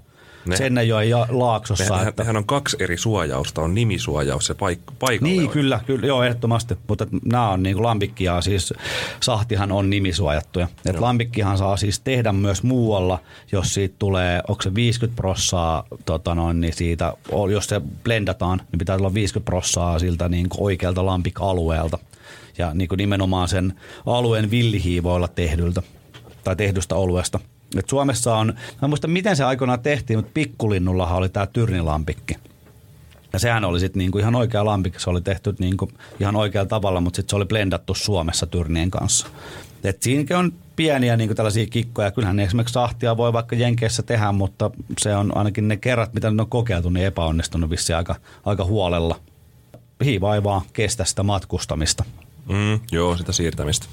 Ne- 0.46 0.58
Sennäjoen 0.58 1.10
ja 1.10 1.28
Laaksossa. 1.30 1.94
Nehän, 1.94 2.08
että- 2.08 2.24
nehän 2.24 2.38
on 2.38 2.46
kaksi 2.46 2.78
eri 2.80 2.98
suojausta. 2.98 3.62
On 3.62 3.76
nimisuojaus 3.76 4.50
ja 4.50 4.56
paik- 4.56 4.94
paikalle. 5.00 5.34
Niin, 5.34 5.50
kyllä, 5.50 5.80
kyllä, 5.86 6.08
joo, 6.08 6.24
ehdottomasti. 6.24 6.76
Mutta 6.88 7.08
nämä 7.26 7.50
on 7.50 7.64
niin 7.64 7.76
kuin 7.76 7.84
lambikkia, 7.86 8.42
siis 8.42 8.74
sahtihan 9.22 9.72
on 9.72 9.90
nimisuojattuja. 9.90 10.68
Et 10.86 11.00
lambikkihan 11.00 11.58
saa 11.58 11.78
siis 11.78 12.00
tehdä 12.00 12.32
myös 12.32 12.64
muualla, 12.64 13.20
jos 13.52 13.74
siitä 13.74 13.96
tulee, 14.00 14.42
onko 14.48 14.62
se 14.62 14.76
50 14.76 15.16
prossaa, 15.16 15.84
tota 16.06 16.36
noin, 16.36 16.62
niin 16.62 16.74
siitä, 16.74 17.14
jos 17.52 17.66
se 17.66 17.82
blendataan, 18.04 18.62
niin 18.72 18.80
pitää 18.80 18.96
olla 18.96 19.14
50 19.14 19.46
prossaa 19.46 20.00
siltä 20.00 20.30
niin 20.30 20.50
kuin 20.50 20.64
oikealta 20.64 21.06
lampik-alueelta. 21.06 22.00
Ja 22.58 22.74
niin 22.74 22.88
kuin 22.88 22.98
nimenomaan 22.98 23.48
sen 23.48 23.74
alueen 24.06 24.52
villihiivoilla 24.52 25.28
tehdyltä 25.28 25.82
tai 26.44 26.56
tehdystä 26.56 26.96
oluesta. 26.96 27.40
Et 27.78 27.90
Suomessa 27.90 28.36
on, 28.36 28.48
mä 28.48 28.54
en 28.84 28.90
muista 28.90 29.08
miten 29.08 29.36
se 29.36 29.44
aikoinaan 29.44 29.80
tehtiin, 29.80 30.20
mutta 30.20 30.32
pikkulinnullahan 30.34 31.18
oli 31.18 31.30
tämä 31.30 31.48
tyrnilampikki. 31.48 32.36
Ja 33.34 33.40
sehän 33.40 33.66
oli 33.66 33.80
sitten 33.80 34.00
niinku 34.00 34.18
ihan 34.18 34.36
oikea 34.36 34.66
lampikki, 34.66 35.00
se 35.00 35.10
oli 35.10 35.22
tehty 35.22 35.56
niinku 35.60 35.92
ihan 36.20 36.36
oikealla 36.36 36.70
tavalla, 36.70 37.02
mutta 37.02 37.16
sitten 37.16 37.30
se 37.30 37.36
oli 37.36 37.46
blendattu 37.46 37.96
Suomessa 37.96 38.46
tyrnien 38.46 38.92
kanssa. 38.92 39.28
Et 39.84 40.04
siinäkin 40.04 40.38
on 40.38 40.54
pieniä 40.76 41.18
niinku 41.18 41.36
tällaisia 41.36 41.66
kikkoja. 41.66 42.12
Kyllähän 42.12 42.36
ne 42.36 42.44
esimerkiksi 42.44 42.74
sahtia 42.74 43.18
voi 43.18 43.34
vaikka 43.34 43.56
Jenkeissä 43.56 44.04
tehdä, 44.04 44.32
mutta 44.32 44.72
se 44.98 45.16
on 45.16 45.38
ainakin 45.38 45.68
ne 45.68 45.78
kerrat, 45.78 46.14
mitä 46.14 46.32
ne 46.32 46.42
on 46.42 46.50
kokeiltu, 46.50 46.90
niin 46.90 47.06
epäonnistunut 47.06 47.70
vissiin 47.70 47.98
aika, 47.98 48.16
aika 48.46 48.66
huolella. 48.66 49.20
Hiiva 50.06 50.36
ei 50.36 50.44
vaan 50.44 50.62
kestä 50.74 51.06
sitä 51.06 51.24
matkustamista. 51.24 52.04
Mm, 52.50 52.80
joo, 52.92 53.18
sitä 53.18 53.32
siirtämistä. 53.32 53.86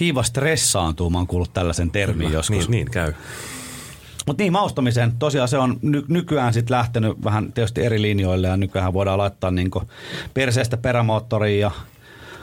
Hiiva 0.00 0.22
stressaantuu, 0.22 1.10
mä 1.10 1.18
oon 1.18 1.26
kuullut 1.26 1.52
tällaisen 1.54 1.90
termin 1.90 2.32
joskus. 2.32 2.68
Niin, 2.68 2.70
niin 2.70 2.90
käy. 2.90 3.12
Mutta 4.26 4.42
niin, 4.42 4.52
maustamiseen. 4.52 5.12
Tosiaan 5.18 5.48
se 5.48 5.58
on 5.58 5.78
ny- 5.82 6.04
nykyään 6.08 6.52
sitten 6.52 6.76
lähtenyt 6.76 7.24
vähän 7.24 7.52
tietysti 7.52 7.84
eri 7.84 8.02
linjoille 8.02 8.46
ja 8.46 8.56
nykyään 8.56 8.92
voidaan 8.92 9.18
laittaa 9.18 9.50
niinku 9.50 9.82
perseestä 10.34 10.76
perämoottoriin 10.76 11.60
ja 11.60 11.70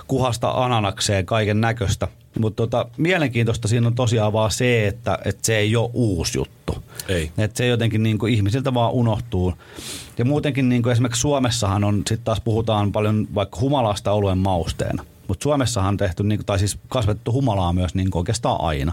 kuhasta 0.08 0.52
ananakseen 0.52 1.26
kaiken 1.26 1.62
näköistä. 1.62 2.08
Mutta 2.40 2.56
tota, 2.56 2.86
mielenkiintoista 2.98 3.68
siinä 3.68 3.88
on 3.88 3.96
tosiaan 3.96 4.34
vaan 4.34 4.52
se, 4.52 4.88
että, 4.88 5.20
että 5.26 5.46
se 5.46 5.58
ei 5.58 5.76
ole 5.76 5.90
uusi 5.94 6.38
juttu. 6.38 6.84
Ei. 7.08 7.32
Että 7.38 7.58
se 7.58 7.68
jotenkin 7.68 8.04
niinku 8.04 8.26
ihmisiltä 8.26 8.74
vaan 8.74 8.92
unohtuu. 8.92 9.54
Ja 10.18 10.26
muutenkin 10.26 10.70
niinku 10.70 10.90
esimerkiksi 10.90 11.22
Suomessahan 11.22 11.84
on, 11.84 11.98
sitten 11.98 12.26
taas 12.26 12.42
puhutaan 12.42 12.92
paljon 12.92 13.28
vaikka 13.36 13.60
humalasta 13.60 14.12
oluen 14.12 14.38
mausteena. 14.38 15.04
Mutta 15.28 15.44
Suomessahan 15.44 15.90
on 15.90 15.98
tehty, 15.98 16.24
niinku, 16.24 16.44
tai 16.44 16.60
siis 16.60 16.78
kasvatettu 16.90 17.32
humalaa 17.32 17.74
myös 17.74 17.96
niinku 17.96 18.18
oikeastaan 18.18 18.62
aina. 18.62 18.92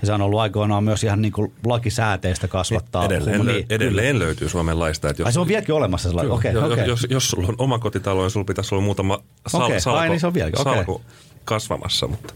Ja 0.00 0.06
se 0.06 0.12
on 0.12 0.22
ollut 0.22 0.40
aikoinaan 0.40 0.84
myös 0.84 1.04
ihan 1.04 1.22
niinku 1.22 1.52
lakisääteistä 1.66 2.48
kasvattaa. 2.48 3.04
Edelleen, 3.04 3.40
lö- 3.40 3.44
niin, 3.52 3.66
edelleen 3.70 4.18
löytyy 4.18 4.48
Suomen 4.48 4.78
laista. 4.78 5.08
Että 5.10 5.22
jos, 5.22 5.26
Ai 5.26 5.32
se 5.32 5.40
on 5.40 5.48
vieläkin 5.48 5.74
olemassa 5.74 6.08
sellainen? 6.08 6.38
Kyllä, 6.38 6.38
Okei, 6.38 6.52
jo- 6.68 6.72
okei. 6.72 6.88
jos, 6.88 7.06
jos 7.10 7.28
sulla 7.30 7.48
on 7.48 7.54
oma 7.58 7.78
kotitalo, 7.78 8.22
niin 8.22 8.30
sulla 8.30 8.44
pitäisi 8.44 8.74
olla 8.74 8.84
muutama 8.84 9.18
sal, 9.46 9.62
Okei, 9.62 9.74
ai 9.74 9.80
salko, 9.80 10.04
niin 10.04 10.20
se 10.20 10.26
on 10.26 10.34
vieläkin, 10.34 10.60
okei. 10.60 10.74
salko 10.74 11.00
kasvamassa. 11.44 12.06
Mutta 12.08 12.34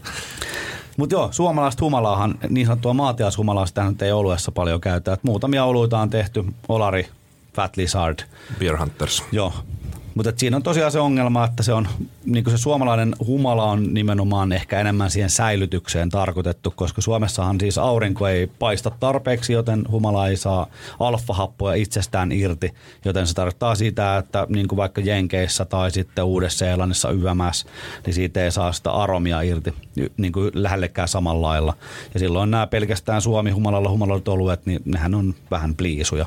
Mutta 0.97 1.15
joo, 1.15 1.27
suomalaista 1.31 1.85
humalaahan, 1.85 2.35
niin 2.49 2.67
sanottua 2.67 2.93
maatiashumalaa, 2.93 3.65
sitä 3.65 3.83
nyt 3.83 4.01
ei 4.01 4.11
oluessa 4.11 4.51
paljon 4.51 4.81
käytä. 4.81 5.13
Et 5.13 5.23
muutamia 5.23 5.65
oluita 5.65 5.99
on 5.99 6.09
tehty, 6.09 6.43
Olari, 6.69 7.07
Fat 7.53 7.77
Lizard, 7.77 8.19
Beer 8.59 8.77
Hunters. 8.79 9.23
joo. 9.31 9.53
Mutta 10.17 10.33
siinä 10.37 10.57
on 10.57 10.63
tosiaan 10.63 10.91
se 10.91 10.99
ongelma, 10.99 11.45
että 11.45 11.63
se 11.63 11.73
on, 11.73 11.87
niin 12.25 12.49
se 12.49 12.57
suomalainen 12.57 13.15
humala 13.27 13.63
on 13.63 13.93
nimenomaan 13.93 14.51
ehkä 14.51 14.79
enemmän 14.79 15.09
siihen 15.11 15.29
säilytykseen 15.29 16.09
tarkoitettu, 16.09 16.73
koska 16.75 17.01
Suomessahan 17.01 17.59
siis 17.59 17.77
aurinko 17.77 18.27
ei 18.27 18.47
paista 18.47 18.91
tarpeeksi, 18.99 19.53
joten 19.53 19.85
humala 19.91 20.27
ei 20.27 20.37
saa 20.37 20.67
alfahappoja 20.99 21.75
itsestään 21.75 22.31
irti, 22.31 22.73
joten 23.05 23.27
se 23.27 23.33
tarkoittaa 23.33 23.75
sitä, 23.75 24.17
että 24.17 24.47
niin 24.49 24.67
kuin 24.67 24.77
vaikka 24.77 25.01
Jenkeissä 25.01 25.65
tai 25.65 25.91
sitten 25.91 26.25
Uudessa-Seelannissa 26.25 27.09
YMS, 27.11 27.65
niin 28.05 28.13
siitä 28.13 28.43
ei 28.43 28.51
saa 28.51 28.71
sitä 28.71 28.91
aromia 28.91 29.41
irti 29.41 29.73
niin 30.17 30.31
kuin 30.31 30.51
lähellekään 30.53 31.07
samalla 31.07 31.47
lailla. 31.47 31.73
Ja 32.13 32.19
silloin 32.19 32.51
nämä 32.51 32.67
pelkästään 32.67 33.21
Suomi-humalalla 33.21 33.89
humalalta 33.89 34.31
oluet, 34.31 34.65
niin 34.65 34.81
nehän 34.85 35.15
on 35.15 35.35
vähän 35.51 35.75
pliisuja. 35.75 36.25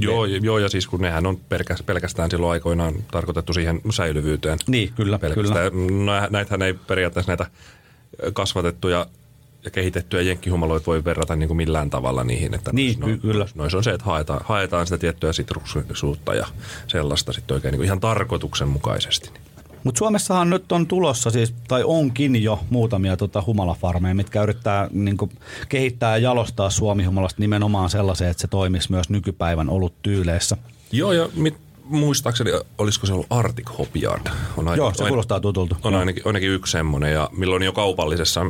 Joo, 0.00 0.24
joo, 0.24 0.58
ja 0.58 0.68
siis 0.68 0.86
kun 0.86 1.00
nehän 1.00 1.26
on 1.26 1.36
pelkäs- 1.48 1.82
pelkästään 1.86 2.30
silloin 2.30 2.52
aikoinaan 2.52 2.94
tarkoitettu 3.10 3.52
siihen 3.52 3.80
säilyvyyteen. 3.90 4.58
Niin, 4.66 4.92
kyllä, 4.92 5.18
pelkästään. 5.18 5.72
No, 6.06 6.12
näitähän 6.30 6.62
ei 6.62 6.74
periaatteessa 6.74 7.30
näitä 7.32 7.46
kasvatettuja 8.32 9.06
ja 9.64 9.70
kehitettyjä 9.70 10.22
jenkkihumaloita 10.22 10.86
voi 10.86 11.04
verrata 11.04 11.36
niin 11.36 11.48
kuin 11.48 11.56
millään 11.56 11.90
tavalla 11.90 12.24
niihin. 12.24 12.54
Että 12.54 12.70
Niin, 12.72 13.00
ky- 13.00 13.18
kyllä. 13.18 13.46
Noissa 13.54 13.78
on 13.78 13.84
se, 13.84 13.90
että 13.90 14.04
haetaan, 14.04 14.40
haetaan 14.44 14.86
sitä 14.86 14.98
tiettyä 14.98 15.32
sitruksuutta 15.32 16.34
ja 16.34 16.46
sellaista 16.86 17.32
sitten 17.32 17.54
oikein 17.54 17.72
niin 17.72 17.78
kuin 17.78 17.84
ihan 17.86 18.00
tarkoituksenmukaisesti. 18.00 19.30
Mutta 19.84 19.98
Suomessahan 19.98 20.50
nyt 20.50 20.72
on 20.72 20.86
tulossa 20.86 21.30
siis, 21.30 21.54
tai 21.68 21.82
onkin 21.84 22.42
jo 22.42 22.60
muutamia 22.70 23.16
tota 23.16 23.42
humalafarmeja, 23.46 24.14
mitkä 24.14 24.42
yrittää 24.42 24.88
niinku, 24.92 25.30
kehittää 25.68 26.16
ja 26.16 26.22
jalostaa 26.22 26.70
suomihumalasta 26.70 27.40
nimenomaan 27.40 27.90
sellaiseen, 27.90 28.30
että 28.30 28.40
se 28.40 28.48
toimisi 28.48 28.92
myös 28.92 29.08
nykypäivän 29.08 29.70
oluttyyleissä. 29.70 30.56
Joo, 30.92 31.12
ja 31.12 31.28
mit, 31.34 31.56
muistaakseni, 31.84 32.50
olisiko 32.78 33.06
se 33.06 33.12
ollut 33.12 33.26
Arctic 33.30 33.78
Hop 33.78 33.96
Yard? 34.02 34.26
On 34.56 34.76
Joo, 34.76 34.94
se 34.94 35.08
kuulostaa 35.08 35.40
tutulta. 35.40 35.76
On 35.84 35.94
ainakin, 35.94 36.22
ainakin 36.26 36.50
yksi 36.50 36.70
semmoinen, 36.70 37.12
ja 37.12 37.28
milloin 37.32 37.62
jo 37.62 37.72
kaupallisessa 37.72 38.46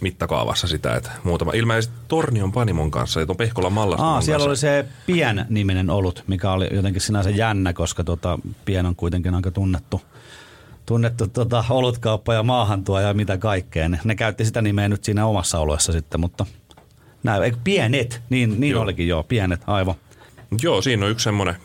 mittakaavassa 0.00 0.66
sitä, 0.66 0.96
että 0.96 1.10
muutama, 1.24 1.52
ilmeisesti 1.54 1.96
Tornion 2.08 2.52
Panimon 2.52 2.90
kanssa, 2.90 3.20
ja 3.20 3.26
tuon 3.26 3.36
Pehkolan 3.36 3.72
mallaston 3.72 4.06
Aa, 4.06 4.20
siellä 4.20 4.46
kanssa. 4.46 4.68
oli 4.68 4.82
se 4.82 4.88
Pien-niminen 5.06 5.90
olut, 5.90 6.24
mikä 6.26 6.52
oli 6.52 6.68
jotenkin 6.72 7.02
sinänsä 7.02 7.30
jännä, 7.30 7.72
koska 7.72 8.04
tota, 8.04 8.38
Pien 8.64 8.86
on 8.86 8.96
kuitenkin 8.96 9.34
aika 9.34 9.50
tunnettu, 9.50 10.00
tunnettu 10.86 11.26
tota, 11.26 11.64
olutkauppa 11.70 12.34
ja 12.34 12.42
maahantuo 12.42 13.00
ja 13.00 13.14
mitä 13.14 13.38
kaikkea. 13.38 13.88
Ne, 13.88 14.00
ne 14.04 14.14
käytti 14.14 14.44
sitä 14.44 14.62
nimeä 14.62 14.88
nyt 14.88 15.04
siinä 15.04 15.26
omassa 15.26 15.58
oluessa 15.58 15.92
sitten, 15.92 16.20
mutta 16.20 16.46
näin, 17.22 17.42
eikö 17.42 17.56
pienet, 17.64 18.22
niin, 18.30 18.60
niin 18.60 18.70
Joo. 18.70 18.82
olikin 18.82 19.08
joo, 19.08 19.22
pienet, 19.22 19.60
aivan. 19.66 19.94
Joo, 20.62 20.82
siinä 20.82 21.04
on 21.04 21.10
yksi 21.10 21.24
semmoinen 21.24 21.56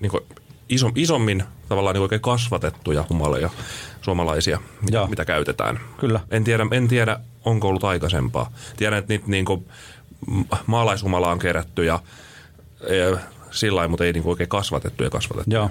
niin 0.00 0.12
iso, 0.68 0.90
isommin 0.94 1.44
tavallaan 1.68 1.94
niin 1.94 2.02
oikein 2.02 2.20
kasvatettuja 2.20 3.04
humaleja 3.10 3.50
suomalaisia, 4.02 4.60
mitä, 4.80 4.96
Joo. 4.96 5.06
mitä 5.06 5.24
käytetään. 5.24 5.80
Kyllä. 5.98 6.20
En 6.30 6.44
tiedä, 6.44 6.66
en 6.70 6.88
tiedä, 6.88 7.20
onko 7.44 7.68
ollut 7.68 7.84
aikaisempaa. 7.84 8.52
Tiedän, 8.76 8.98
että 8.98 9.12
niitä 9.12 9.24
niin 9.26 9.44
kuin, 9.44 9.66
maalaishumala 10.66 11.30
on 11.30 11.38
kerätty 11.38 11.84
ja, 11.84 12.00
ja 12.80 13.18
sillä 13.50 13.76
lailla, 13.76 13.88
mutta 13.88 14.04
ei 14.04 14.12
niin 14.12 14.22
kuin 14.22 14.30
oikein 14.30 14.48
kasvatettu 14.48 15.04
ja 15.04 15.10
kasvatettu. 15.10 15.54
Joo. 15.54 15.70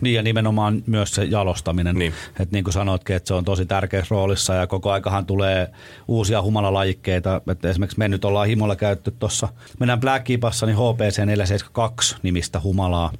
Niin 0.00 0.14
ja 0.14 0.22
nimenomaan 0.22 0.82
myös 0.86 1.14
se 1.14 1.24
jalostaminen. 1.24 1.94
Niin. 1.96 2.12
Että 2.30 2.48
niin 2.56 2.64
kuin 2.64 2.74
sanoitkin, 2.74 3.16
että 3.16 3.28
se 3.28 3.34
on 3.34 3.44
tosi 3.44 3.66
tärkeässä 3.66 4.14
roolissa 4.14 4.54
ja 4.54 4.66
koko 4.66 4.90
aikahan 4.90 5.26
tulee 5.26 5.68
uusia 6.08 6.42
humalalajikkeita. 6.42 7.40
Että 7.50 7.68
esimerkiksi 7.70 7.98
me 7.98 8.08
nyt 8.08 8.24
ollaan 8.24 8.46
himolla 8.48 8.76
käytetty 8.76 9.10
tuossa, 9.18 9.48
mennään 9.80 10.00
Black 10.00 10.24
Keepassa, 10.24 10.66
niin 10.66 10.76
HPC 10.76 11.18
472 11.18 12.16
nimistä 12.22 12.60
humalaa. 12.60 13.12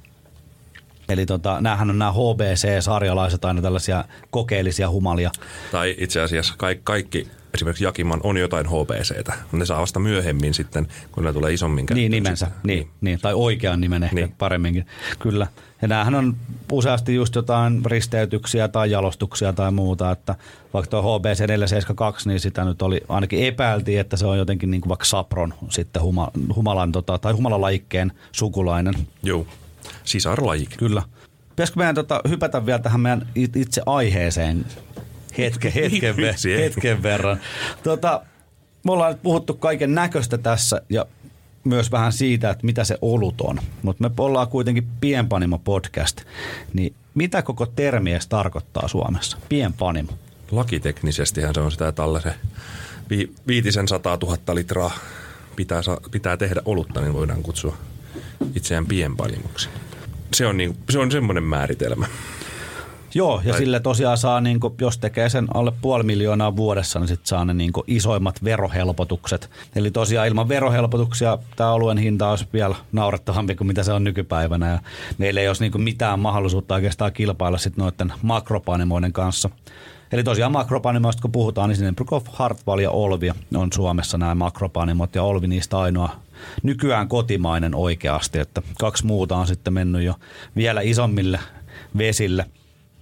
Eli 1.09 1.25
tota, 1.25 1.61
näähän 1.61 1.89
on 1.89 1.99
nämä 1.99 2.11
HBC-sarjalaiset 2.11 3.45
aina 3.45 3.61
tällaisia 3.61 4.03
kokeellisia 4.29 4.89
humalia. 4.89 5.31
Tai 5.71 5.95
itse 5.97 6.21
asiassa 6.21 6.53
kaikki, 6.57 6.83
kaikki 6.83 7.27
esimerkiksi 7.53 7.83
Jakiman 7.83 8.19
on 8.23 8.37
jotain 8.37 8.65
HPCtä, 8.67 9.33
mutta 9.41 9.57
ne 9.57 9.65
saa 9.65 9.81
vasta 9.81 9.99
myöhemmin 9.99 10.53
sitten, 10.53 10.87
kun 11.11 11.23
ne 11.23 11.33
tulee 11.33 11.53
isommin 11.53 11.85
Niin 11.93 12.11
nimensä, 12.11 12.45
sitten. 12.45 12.61
niin, 12.63 12.87
niin, 13.01 13.19
tai 13.21 13.33
oikean 13.33 13.81
nimen 13.81 14.03
ehkä 14.03 14.15
Niin. 14.15 14.25
niin. 14.27 14.35
paremminkin. 14.37 14.85
Kyllä. 15.19 15.47
Ja 15.81 15.87
näähän 15.87 16.15
on 16.15 16.35
useasti 16.71 17.15
just 17.15 17.35
jotain 17.35 17.85
risteytyksiä 17.85 18.67
tai 18.67 18.91
jalostuksia 18.91 19.53
tai 19.53 19.71
muuta, 19.71 20.11
että 20.11 20.35
vaikka 20.73 20.89
tuo 20.89 21.19
HBC 21.19 21.39
472, 21.39 22.29
niin 22.29 22.39
sitä 22.39 22.65
nyt 22.65 22.81
oli 22.81 23.01
ainakin 23.09 23.45
epäiltiin, 23.45 23.99
että 23.99 24.17
se 24.17 24.25
on 24.25 24.37
jotenkin 24.37 24.71
niin 24.71 24.81
kuin 24.81 24.89
vaikka 24.89 25.05
Sapron 25.05 25.53
sitten 25.69 26.01
huma, 26.01 26.31
humalan, 26.55 26.91
tota, 26.91 27.17
tai 27.17 27.33
humalalajikkeen 27.33 28.11
sukulainen. 28.31 28.93
Joo, 29.23 29.47
sisarlajik. 30.03 30.77
Kyllä. 30.77 31.03
Pitäisikö 31.49 31.77
meidän 31.77 31.95
tota, 31.95 32.21
hypätä 32.29 32.65
vielä 32.65 32.79
tähän 32.79 33.01
meidän 33.01 33.27
it- 33.35 33.55
itse 33.55 33.81
aiheeseen 33.85 34.65
hetken, 35.37 35.71
hetken, 35.81 36.15
ver- 36.15 36.59
hetken 36.59 37.03
verran? 37.03 37.39
Tota, 37.83 38.21
me 38.83 38.91
ollaan 38.91 39.11
nyt 39.11 39.23
puhuttu 39.23 39.53
kaiken 39.53 39.95
näköistä 39.95 40.37
tässä 40.37 40.81
ja 40.89 41.05
myös 41.63 41.91
vähän 41.91 42.13
siitä, 42.13 42.49
että 42.49 42.65
mitä 42.65 42.83
se 42.83 42.97
olut 43.01 43.41
on. 43.41 43.59
Mutta 43.81 44.09
me 44.09 44.15
ollaan 44.17 44.47
kuitenkin 44.47 44.87
pienpanimo 45.01 45.59
podcast. 45.59 46.21
Niin 46.73 46.93
mitä 47.15 47.41
koko 47.41 47.65
termi 47.65 48.11
edes 48.11 48.27
tarkoittaa 48.27 48.87
Suomessa? 48.87 49.37
Pienpanimo. 49.49 50.11
Lakiteknisestihän 50.51 51.53
se 51.53 51.61
on 51.61 51.71
sitä, 51.71 51.87
että 51.87 52.03
alle 52.03 52.21
se 52.21 52.33
vi, 53.09 53.31
viitisen 53.47 53.87
sataa 53.87 54.17
tuhatta 54.17 54.55
litraa 54.55 54.91
pitää, 55.55 55.81
sa, 55.81 56.01
pitää 56.11 56.37
tehdä 56.37 56.61
olutta, 56.65 57.01
niin 57.01 57.13
voidaan 57.13 57.43
kutsua 57.43 57.77
itseään 58.55 58.85
pienpanimoksi. 58.85 59.69
Se 60.33 60.45
on, 60.45 60.57
niin, 60.57 60.77
se 60.89 60.99
on 60.99 61.11
semmoinen 61.11 61.43
määritelmä. 61.43 62.07
Joo, 63.13 63.41
ja 63.45 63.51
Tai- 63.51 63.59
sille 63.59 63.79
tosiaan 63.79 64.17
saa, 64.17 64.41
niin 64.41 64.59
kuin, 64.59 64.73
jos 64.81 64.97
tekee 64.97 65.29
sen 65.29 65.47
alle 65.53 65.71
puoli 65.81 66.03
miljoonaa 66.03 66.55
vuodessa, 66.55 66.99
niin 66.99 67.07
sitten 67.07 67.27
saa 67.27 67.45
ne 67.45 67.53
niin 67.53 67.73
kuin, 67.73 67.83
isoimmat 67.87 68.43
verohelpotukset. 68.43 69.49
Eli 69.75 69.91
tosiaan 69.91 70.27
ilman 70.27 70.49
verohelpotuksia 70.49 71.37
tämä 71.55 71.71
oluen 71.71 71.97
hinta 71.97 72.29
olisi 72.29 72.47
vielä 72.53 72.75
naurettavampi 72.91 73.55
kuin 73.55 73.67
mitä 73.67 73.83
se 73.83 73.93
on 73.93 74.03
nykypäivänä. 74.03 74.69
Ja 74.69 74.79
meillä 75.17 75.41
ei 75.41 75.47
olisi 75.47 75.63
niin 75.63 75.71
kuin, 75.71 75.81
mitään 75.81 76.19
mahdollisuutta 76.19 76.75
oikeastaan 76.75 77.13
kilpailla 77.13 77.57
sitten 77.57 77.83
noiden 77.83 78.13
makropanimoiden 78.21 79.13
kanssa. 79.13 79.49
Eli 80.11 80.23
tosiaan 80.23 80.51
makropanimoista 80.51 81.21
kun 81.21 81.31
puhutaan, 81.31 81.69
niin 81.69 81.77
sinne 81.77 81.91
Brukov, 81.91 82.21
Hartwall 82.31 82.79
ja 82.79 82.91
Olvi 82.91 83.31
on 83.55 83.73
Suomessa 83.73 84.17
nämä 84.17 84.35
makropanimot 84.35 85.15
ja 85.15 85.23
Olvi 85.23 85.47
niistä 85.47 85.79
ainoa 85.79 86.09
nykyään 86.63 87.07
kotimainen 87.07 87.75
oikeasti, 87.75 88.39
että 88.39 88.61
kaksi 88.79 89.05
muuta 89.05 89.35
on 89.37 89.47
sitten 89.47 89.73
mennyt 89.73 90.03
jo 90.03 90.15
vielä 90.55 90.81
isommille 90.81 91.39
vesille. 91.97 92.45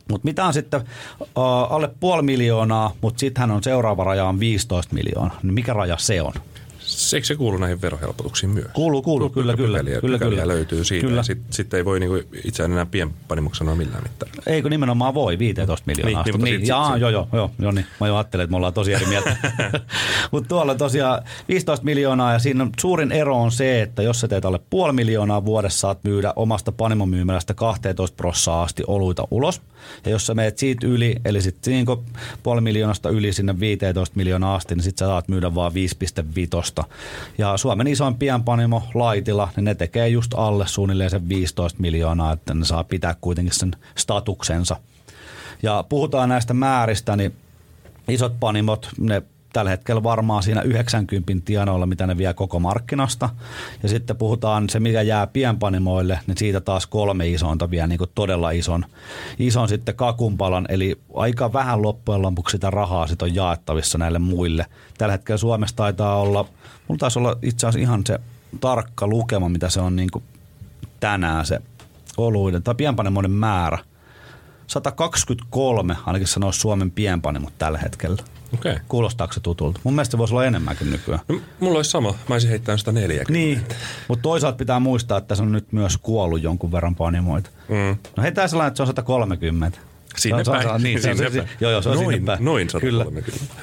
Mutta 0.10 0.26
mitä 0.26 0.46
on 0.46 0.54
sitten 0.54 0.82
uh, 1.20 1.28
alle 1.70 1.90
puoli 2.00 2.22
miljoonaa, 2.22 2.94
mutta 3.02 3.20
sittenhän 3.20 3.52
on 3.52 3.64
seuraava 3.64 4.04
raja 4.04 4.26
on 4.26 4.40
15 4.40 4.96
miljoonaa. 4.96 5.40
Niin 5.44 5.54
mikä 5.54 5.74
raja 5.74 5.98
se 5.98 6.22
on? 6.22 6.34
Eikö 7.14 7.28
se 7.28 7.36
kuulu 7.36 7.58
näihin 7.58 7.82
verohelpotuksiin 7.82 8.50
myös? 8.50 8.68
Kuuluu, 8.74 9.02
kuuluu, 9.02 9.30
kyllä, 9.30 9.56
kyllä. 9.56 9.78
Pykäliä, 9.78 10.02
kyllä, 10.02 10.18
pykäliä 10.18 10.42
kyllä. 10.42 10.54
löytyy 10.54 10.84
siitä. 10.84 11.08
Kyllä. 11.08 11.24
Sitten 11.24 11.54
sit 11.54 11.74
ei 11.74 11.86
voi 11.86 12.00
niinku 12.00 12.16
itseään 12.44 12.72
enää 12.72 12.86
pienpanimoksi 12.86 13.60
sanoa 13.60 13.76
millään 13.76 14.04
mitään. 14.04 14.32
Eikö 14.48 14.70
nimenomaan 14.70 15.14
voi 15.14 15.40
15 15.40 15.84
miljoonaa? 15.88 16.10
Niin, 16.10 16.18
asti. 16.18 16.32
niin, 16.32 16.44
niin, 16.44 16.60
sit- 16.60 16.68
jaa, 16.68 16.98
joo, 16.98 17.10
joo, 17.10 17.28
joo, 17.34 17.52
joo, 17.60 17.72
niin. 17.72 17.86
Mä 18.00 18.08
jo 18.08 18.16
ajattelin, 18.16 18.44
että 18.44 18.52
me 18.52 18.58
ollaan 18.58 18.74
tosi 18.74 18.94
eri 18.94 19.06
mieltä. 19.06 19.36
Mutta 20.32 20.48
tuolla 20.48 20.76
tosiaan 20.76 21.24
15 21.48 21.86
miljoonaa 21.86 22.34
ja 22.34 22.40
siinä 22.40 22.64
on, 22.64 22.70
suurin 22.80 23.12
ero 23.12 23.42
on 23.42 23.52
se, 23.52 23.82
että 23.82 24.02
jos 24.02 24.20
sä 24.20 24.28
teet 24.28 24.46
alle 24.46 24.60
puoli 24.70 24.94
miljoonaa 24.94 25.46
vuodessa, 25.46 25.80
saat 25.80 26.04
myydä 26.04 26.34
omasta 26.36 26.72
panimomyymälästä 26.72 27.54
12 27.54 28.16
prossaa 28.16 28.64
asti 28.64 28.84
oluita 28.88 29.28
ulos. 29.32 29.62
Ja 30.06 30.12
jos 30.12 30.26
sä 30.26 30.34
meet 30.34 30.58
siitä 30.58 30.88
yli, 30.88 31.16
eli 31.26 31.42
sitten 31.42 31.74
niin 31.74 31.86
puoli 32.44 32.62
miljoonasta 32.62 33.10
yli 33.10 33.34
sinne 33.34 33.60
15 33.60 34.16
miljoonaa 34.16 34.56
asti, 34.56 34.76
niin 34.76 34.84
sitten 34.84 35.06
sä 35.06 35.10
saat 35.10 35.28
myydä 35.28 35.56
vaan 35.56 35.72
5,5. 36.82 36.84
Ja 37.38 37.58
Suomen 37.58 37.88
isoin 37.88 38.16
pienpanimo 38.16 38.84
Laitila, 38.94 39.50
niin 39.56 39.64
ne 39.64 39.76
tekee 39.76 40.08
just 40.08 40.34
alle 40.38 40.68
suunnilleen 40.68 41.10
sen 41.10 41.30
15 41.30 41.82
miljoonaa, 41.82 42.34
että 42.34 42.54
ne 42.54 42.66
saa 42.66 42.84
pitää 42.84 43.16
kuitenkin 43.22 43.54
sen 43.54 43.76
statuksensa. 43.96 44.76
Ja 45.64 45.86
puhutaan 45.90 46.30
näistä 46.30 46.54
määristä, 46.54 47.16
niin 47.16 47.34
isot 48.08 48.40
panimot, 48.40 48.90
ne 49.00 49.24
tällä 49.58 49.70
hetkellä 49.70 50.04
varmaan 50.04 50.44
siinä 50.44 50.62
90 50.62 51.34
tienoilla, 51.46 51.86
mitä 51.86 52.08
ne 52.08 52.18
vie 52.18 52.34
koko 52.34 52.60
markkinasta. 52.60 53.30
Ja 53.84 53.90
sitten 53.90 54.18
puhutaan 54.18 54.70
se, 54.70 54.80
mikä 54.80 55.02
jää 55.02 55.28
pienpanimoille, 55.28 56.20
niin 56.28 56.38
siitä 56.38 56.62
taas 56.62 56.88
kolme 56.88 57.28
isointa 57.28 57.70
vie 57.72 57.88
niin 57.88 57.98
kuin 57.98 58.10
todella 58.16 58.52
ison, 58.52 58.86
ison 59.40 59.70
sitten 59.70 59.96
kakunpalan. 59.96 60.66
Eli 60.70 61.00
aika 61.14 61.54
vähän 61.54 61.82
loppujen 61.82 62.22
lopuksi 62.22 62.52
sitä 62.52 62.70
rahaa 62.70 63.08
sit 63.08 63.22
on 63.22 63.36
jaettavissa 63.36 63.98
näille 63.98 64.20
muille. 64.20 64.66
Tällä 64.98 65.12
hetkellä 65.12 65.38
Suomessa 65.38 65.76
taitaa 65.76 66.22
olla, 66.22 66.46
mulla 66.88 67.00
taisi 67.00 67.20
olla 67.20 67.38
itse 67.42 67.68
asiassa 67.68 67.80
ihan 67.80 68.04
se 68.06 68.20
tarkka 68.60 69.08
lukema, 69.08 69.50
mitä 69.50 69.70
se 69.70 69.82
on 69.82 69.96
niin 69.96 70.12
kuin 70.12 70.24
tänään 71.00 71.46
se 71.46 71.62
oluiden 72.18 72.64
tai 72.64 72.76
pienpanimoiden 72.76 73.32
määrä. 73.32 73.78
123 74.68 75.98
ainakin 76.06 76.28
sanoisi 76.28 76.60
Suomen 76.60 76.92
pienpanimot 76.92 77.54
tällä 77.58 77.78
hetkellä. 77.78 78.24
Okei. 78.54 78.72
Okay. 78.72 78.84
Kuulostaako 78.88 79.34
se 79.34 79.40
tutulta? 79.40 79.80
Mun 79.84 79.94
mielestä 79.94 80.12
se 80.12 80.18
voisi 80.18 80.34
olla 80.34 80.46
enemmänkin 80.46 80.90
nykyään. 80.90 81.22
No, 81.28 81.42
mulla 81.60 81.78
olisi 81.78 81.92
sama. 81.92 82.12
Mä 82.12 82.36
olisin 82.36 82.50
heittänyt 82.50 82.80
sitä 82.80 82.92
40. 82.92 83.34
Niin, 83.34 83.62
mutta 84.08 84.24
toisaalta 84.24 84.58
pitää 84.58 84.80
muistaa, 84.80 85.18
että 85.18 85.36
se 85.36 85.42
on 85.42 85.52
nyt 85.52 85.72
myös 85.72 85.98
kuollut 85.98 86.44
jonkun 86.44 86.72
verran 86.72 86.96
panimoita. 86.96 87.50
Mm. 87.70 87.98
No 88.18 88.24
heitää 88.24 88.48
sellainen, 88.48 88.68
että 88.68 88.78
se 88.78 88.84
on 88.84 88.88
130. 88.88 89.80
Sinne 90.18 90.44
se 90.44 90.52
on, 90.52 90.62
se 90.62 90.68
on, 90.68 90.72
päin. 90.72 90.84
Niin, 90.84 91.02
se 91.02 91.10
on, 91.10 91.18
Sinne 91.18 91.32
se, 91.32 91.38
päin. 91.38 91.50
joo, 91.60 91.72
joo, 91.72 91.82
se 91.82 91.90
on 91.90 91.96
noin, 91.96 92.16
sinne 92.16 92.26
päin. 92.26 92.46
Noin 92.46 92.68
Kyllä. 92.68 93.04
130. 93.04 93.56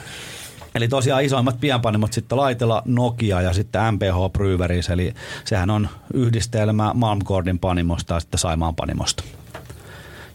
Eli 0.74 0.88
tosiaan 0.88 1.24
isoimmat 1.24 1.60
pienpanimot 1.60 2.12
sitten 2.12 2.38
Laitela, 2.38 2.82
Nokia 2.84 3.42
ja 3.42 3.52
sitten 3.52 3.94
MPH 3.94 4.32
Breweries, 4.32 4.88
eli 4.88 5.14
sehän 5.44 5.70
on 5.70 5.88
yhdistelmä 6.14 6.92
Malmgordin 6.94 7.58
panimosta 7.58 8.14
ja 8.14 8.20
sitten 8.20 8.38
Saimaan 8.38 8.74
panimosta. 8.74 9.24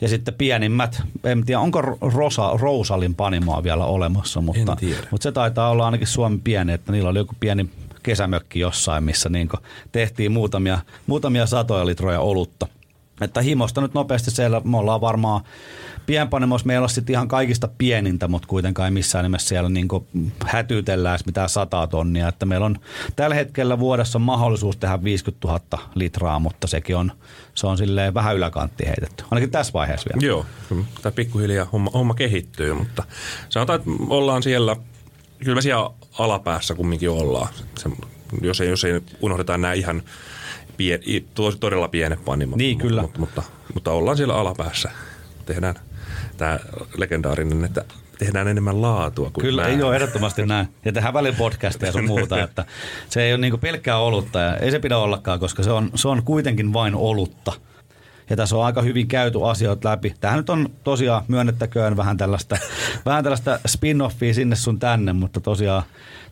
Ja 0.02 0.08
sitten 0.08 0.34
pienimmät, 0.34 1.02
en 1.24 1.45
tiedä 1.45 1.60
onko 1.60 1.82
Rosa, 2.02 2.50
Rousalin 2.54 3.16
panimoa 3.16 3.64
vielä 3.64 3.86
olemassa, 3.86 4.41
mutta, 4.41 4.78
mutta 5.12 5.24
se 5.24 5.32
taitaa 5.32 5.70
olla 5.70 5.86
ainakin 5.86 6.08
Suomen 6.08 6.39
pieni, 6.41 6.74
että 6.74 6.91
niillä 6.91 7.10
oli 7.10 7.20
joku 7.20 7.36
pieni 7.39 7.70
kesämökki 8.04 8.60
jossain, 8.60 9.04
missä 9.04 9.30
niin 9.30 9.50
tehtiin 9.91 10.32
muutamia, 10.32 10.80
muutamia 11.08 11.45
satoja 11.45 11.86
litroja 11.86 12.20
olutta. 12.20 12.68
Että 13.22 13.41
himosta 13.41 13.82
nyt 13.82 13.93
nopeasti 13.93 14.32
siellä, 14.32 14.62
me 14.64 14.78
ollaan 14.78 15.02
varmaan 15.02 15.41
pienpanimossa 16.06 16.68
meillä 16.68 16.84
on 16.84 16.89
sitten 16.89 17.14
ihan 17.14 17.28
kaikista 17.28 17.70
pienintä, 17.78 18.28
mutta 18.28 18.47
kuitenkaan 18.47 18.88
ei 18.88 18.91
missään 18.91 19.24
nimessä 19.24 19.47
siellä 19.47 19.70
niin 19.70 19.88
hätyytellään 20.45 21.20
mitään 21.26 21.50
sataa 21.50 21.88
tonnia. 21.88 22.28
Että 22.28 22.45
meillä 22.45 22.66
on 22.66 22.80
tällä 23.16 23.36
hetkellä 23.36 23.80
vuodessa 23.80 24.20
mahdollisuus 24.20 24.78
tehdä 24.78 25.04
50 25.04 25.47
000 25.47 25.89
litraa, 25.95 26.39
mutta 26.39 26.68
sekin 26.68 26.95
on, 26.95 27.12
se 27.60 27.68
on 27.68 27.78
silleen 27.78 28.14
vähän 28.14 28.36
yläkantti 28.36 28.86
heitetty. 28.86 29.24
Ainakin 29.32 29.51
tässä 29.51 29.74
vaiheessa 29.74 30.10
vielä. 30.14 30.28
Joo, 30.28 30.45
tämä 31.01 31.12
pikkuhiljaa 31.12 31.68
homma, 31.72 31.91
homma 31.93 32.14
kehittyy, 32.14 32.74
mutta 32.74 33.03
sanotaan, 33.49 33.80
että 33.80 33.91
ollaan 34.07 34.43
siellä, 34.43 34.76
kyllä 35.43 35.55
me 35.55 35.62
siellä 35.62 35.89
alapäässä 36.20 36.76
kumminkin 36.76 37.10
ollaan. 37.10 37.47
Se, 37.78 37.89
jos, 38.41 38.62
ei, 38.62 38.70
jos 38.70 38.84
ei 38.84 39.01
unohdetaan 39.22 39.62
nämä 39.62 39.74
ihan 39.74 40.03
pien, 40.78 40.99
todella 41.60 41.88
pienet 41.88 42.26
panimot. 42.26 42.57
Niin, 42.57 42.78
kyllä. 42.78 43.01
Mutta, 43.01 43.20
mutta, 43.20 43.43
mutta 43.74 43.91
ollaan 43.91 44.18
siellä 44.18 44.36
alapäässä. 44.36 44.91
Tehdään 45.45 45.76
tämä 46.38 46.60
legendaarinen, 46.97 47.66
että 47.66 47.86
tehdään 48.20 48.47
enemmän 48.47 48.82
laatua 48.82 49.30
kuin 49.30 49.41
Kyllä, 49.41 49.62
määrää. 49.62 49.78
ei 49.78 49.84
ole 49.84 49.95
ehdottomasti 49.95 50.45
näin. 50.45 50.68
Ja 50.86 50.91
tehdään 50.91 51.14
välillä 51.14 51.38
podcasteja 51.38 51.88
ja 51.89 51.93
sun 51.93 52.05
muuta, 52.05 52.41
että 52.43 52.66
se 53.10 53.24
ei 53.24 53.34
ole 53.34 53.41
niin 53.41 53.60
pelkkää 53.60 53.97
olutta 53.97 54.39
ja 54.39 54.57
ei 54.57 54.72
se 54.72 54.80
pidä 54.80 54.97
ollakaan, 54.97 55.39
koska 55.39 55.64
se 55.64 55.72
on, 55.72 55.91
se 55.95 56.07
on 56.07 56.24
kuitenkin 56.24 56.74
vain 56.74 56.95
olutta. 56.95 57.53
Ja 58.30 58.36
tässä 58.36 58.57
on 58.57 58.66
aika 58.66 58.82
hyvin 58.82 59.07
käyty 59.07 59.39
asioita 59.43 59.89
läpi. 59.89 60.14
Tämähän 60.20 60.38
nyt 60.38 60.49
on 60.49 60.70
tosiaan, 60.84 61.24
myönnettäköön 61.28 61.97
vähän 61.97 62.18
tällaista, 62.18 62.57
vähän 63.05 63.24
tällaista 63.24 63.60
spin-offia 63.68 64.34
sinne 64.34 64.55
sun 64.55 64.80
tänne, 64.80 65.14
mutta 65.14 65.39
tosiaan 65.39 65.84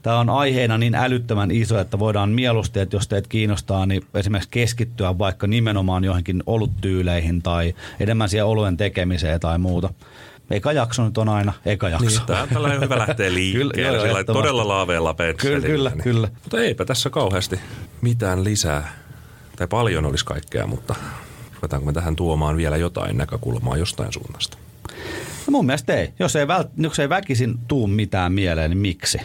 tämä 0.08 0.20
on 0.20 0.30
aiheena 0.30 0.78
niin 0.78 0.96
älyttömän 0.96 1.52
iso, 1.52 1.80
että 1.80 2.00
voidaan 2.00 2.30
mieluusti, 2.30 2.80
että 2.80 2.96
jos 2.96 3.08
teet 3.08 3.28
kiinnostaa, 3.28 3.86
niin 3.86 4.04
esimerkiksi 4.14 4.50
keskittyä 4.52 5.18
vaikka 5.18 5.48
nimenomaan 5.48 6.04
johonkin 6.04 6.44
oluttyyleihin 6.46 7.42
tai 7.42 7.76
enemmän 8.00 8.30
siihen 8.30 8.46
oluen 8.46 8.78
tekemiseen 8.78 9.40
tai 9.40 9.58
muuta. 9.58 9.90
Eka 10.50 10.72
jakso 10.72 11.06
nyt 11.06 11.18
on 11.18 11.30
aina 11.30 11.54
eka 11.66 11.90
jakso. 11.90 12.08
Niin, 12.08 12.26
tämä 12.26 12.42
on 12.42 12.50
tällainen 12.50 12.82
hyvä 12.82 12.98
lähteä 12.98 13.34
liikkeelle. 13.34 13.74
Kyllä, 13.74 14.20
joo, 14.20 14.24
todella 14.24 14.68
laaveella 14.68 15.14
pensselillä. 15.14 15.68
Kyllä, 15.68 15.90
kyllä, 15.90 16.04
kyllä. 16.04 16.30
Mutta 16.44 16.60
eipä 16.60 16.86
tässä 16.86 17.10
kauheasti 17.10 17.60
mitään 18.02 18.44
lisää. 18.44 18.94
Tai 19.56 19.68
paljon 19.68 20.06
olisi 20.06 20.26
kaikkea, 20.26 20.68
mutta 20.68 20.96
ruvetaanko 21.56 21.86
me 21.86 21.94
tähän 21.94 22.16
tuomaan 22.16 22.58
vielä 22.58 22.78
jotain 22.78 23.18
näkökulmaa 23.18 23.78
jostain 23.78 24.14
suunnasta? 24.14 24.58
No 25.48 25.52
mun 25.52 25.66
mielestä 25.66 25.94
ei. 25.94 26.14
Jos 26.20 26.36
ei, 26.36 26.48
vält, 26.48 26.68
jos 26.78 27.00
ei 27.00 27.10
väkisin 27.10 27.60
tuu 27.68 27.88
mitään 27.88 28.34
mieleen, 28.34 28.70
niin 28.70 28.78
miksi? 28.78 29.20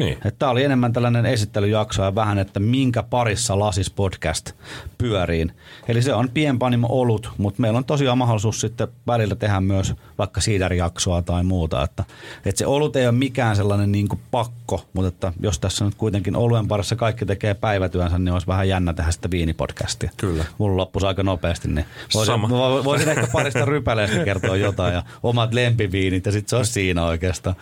Niin. 0.00 0.18
Tämä 0.38 0.50
oli 0.50 0.64
enemmän 0.64 0.92
tällainen 0.92 1.26
esittelyjakso 1.26 2.02
ja 2.02 2.14
vähän, 2.14 2.38
että 2.38 2.60
minkä 2.60 3.02
parissa 3.02 3.58
Lasis 3.58 3.90
podcast 3.90 4.52
pyöriin. 4.98 5.52
Eli 5.88 6.02
se 6.02 6.14
on 6.14 6.28
pienpanimo 6.34 6.86
olut, 6.90 7.30
mutta 7.38 7.60
meillä 7.60 7.76
on 7.76 7.84
tosiaan 7.84 8.18
mahdollisuus 8.18 8.60
sitten 8.60 8.88
välillä 9.06 9.34
tehdä 9.34 9.60
myös 9.60 9.94
vaikka 10.18 10.40
siiderijaksoa 10.40 11.22
tai 11.22 11.44
muuta. 11.44 11.82
Että, 11.82 12.04
että 12.46 12.58
se 12.58 12.66
olut 12.66 12.96
ei 12.96 13.06
ole 13.06 13.12
mikään 13.12 13.56
sellainen 13.56 13.92
niin 13.92 14.08
kuin 14.08 14.20
pakko, 14.30 14.84
mutta 14.92 15.08
että 15.08 15.32
jos 15.40 15.58
tässä 15.58 15.84
nyt 15.84 15.94
kuitenkin 15.94 16.36
oluen 16.36 16.68
parissa 16.68 16.96
kaikki 16.96 17.26
tekee 17.26 17.54
päivätyönsä, 17.54 18.18
niin 18.18 18.32
olisi 18.32 18.46
vähän 18.46 18.68
jännä 18.68 18.92
tehdä 18.92 19.10
sitä 19.10 19.30
viinipodcastia. 19.30 20.10
Kyllä. 20.16 20.44
Mulla 20.58 20.76
loppuisi 20.76 21.06
aika 21.06 21.22
nopeasti, 21.22 21.68
niin 21.68 21.86
voisin, 22.14 22.32
Sama. 22.32 22.48
vo- 22.48 22.84
voisin 22.84 23.08
ehkä 23.08 23.26
parista 23.32 23.64
rypäleestä 23.64 24.24
kertoa 24.24 24.56
jotain 24.56 24.94
ja 24.94 25.02
omat 25.22 25.54
lempiviinit 25.54 26.26
ja 26.26 26.32
sitten 26.32 26.50
se 26.50 26.56
olisi 26.56 26.72
siinä 26.72 27.04
oikeastaan. 27.04 27.56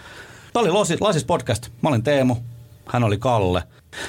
Tämä 0.52 0.60
oli 0.60 0.70
Lasis, 0.70 1.00
Lasis 1.00 1.24
podcast. 1.24 1.68
Mä 1.82 1.88
olin 1.88 2.02
Teemu, 2.02 2.36
hän 2.86 3.04
oli 3.04 3.18
Kalle. 3.18 3.62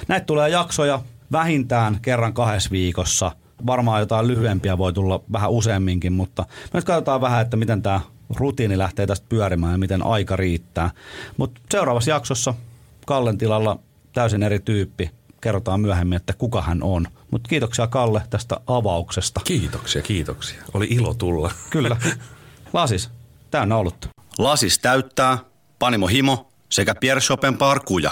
Näitä 0.07 0.25
tulee 0.25 0.49
jaksoja 0.49 1.01
vähintään 1.31 1.99
kerran 2.01 2.33
kahdessa 2.33 2.71
viikossa. 2.71 3.31
Varmaan 3.65 3.99
jotain 3.99 4.27
lyhyempiä 4.27 4.77
voi 4.77 4.93
tulla 4.93 5.23
vähän 5.31 5.51
useamminkin, 5.51 6.13
mutta 6.13 6.45
me 6.73 6.77
nyt 6.77 6.85
katsotaan 6.85 7.21
vähän, 7.21 7.41
että 7.41 7.57
miten 7.57 7.81
tämä 7.81 8.01
rutiini 8.35 8.77
lähtee 8.77 9.07
tästä 9.07 9.25
pyörimään 9.29 9.71
ja 9.71 9.77
miten 9.77 10.05
aika 10.05 10.35
riittää. 10.35 10.91
Mutta 11.37 11.61
seuraavassa 11.71 12.11
jaksossa 12.11 12.53
Kallen 13.05 13.37
tilalla 13.37 13.79
täysin 14.13 14.43
eri 14.43 14.59
tyyppi. 14.59 15.11
Kerrotaan 15.41 15.81
myöhemmin, 15.81 16.15
että 16.15 16.33
kuka 16.33 16.61
hän 16.61 16.83
on. 16.83 17.07
Mutta 17.31 17.49
kiitoksia 17.49 17.87
Kalle 17.87 18.21
tästä 18.29 18.59
avauksesta. 18.67 19.41
Kiitoksia, 19.43 20.01
kiitoksia. 20.01 20.63
Oli 20.73 20.87
ilo 20.89 21.13
tulla. 21.13 21.51
Kyllä. 21.69 21.97
Lasis, 22.73 23.09
täynnä 23.51 23.77
olutta. 23.77 24.07
Lasis 24.37 24.79
täyttää, 24.79 25.37
Panimo 25.79 26.07
Himo 26.07 26.51
sekä 26.71 26.95
Pierre 26.95 27.21
Schopenhauer 27.21 27.79
kuja. 27.85 28.11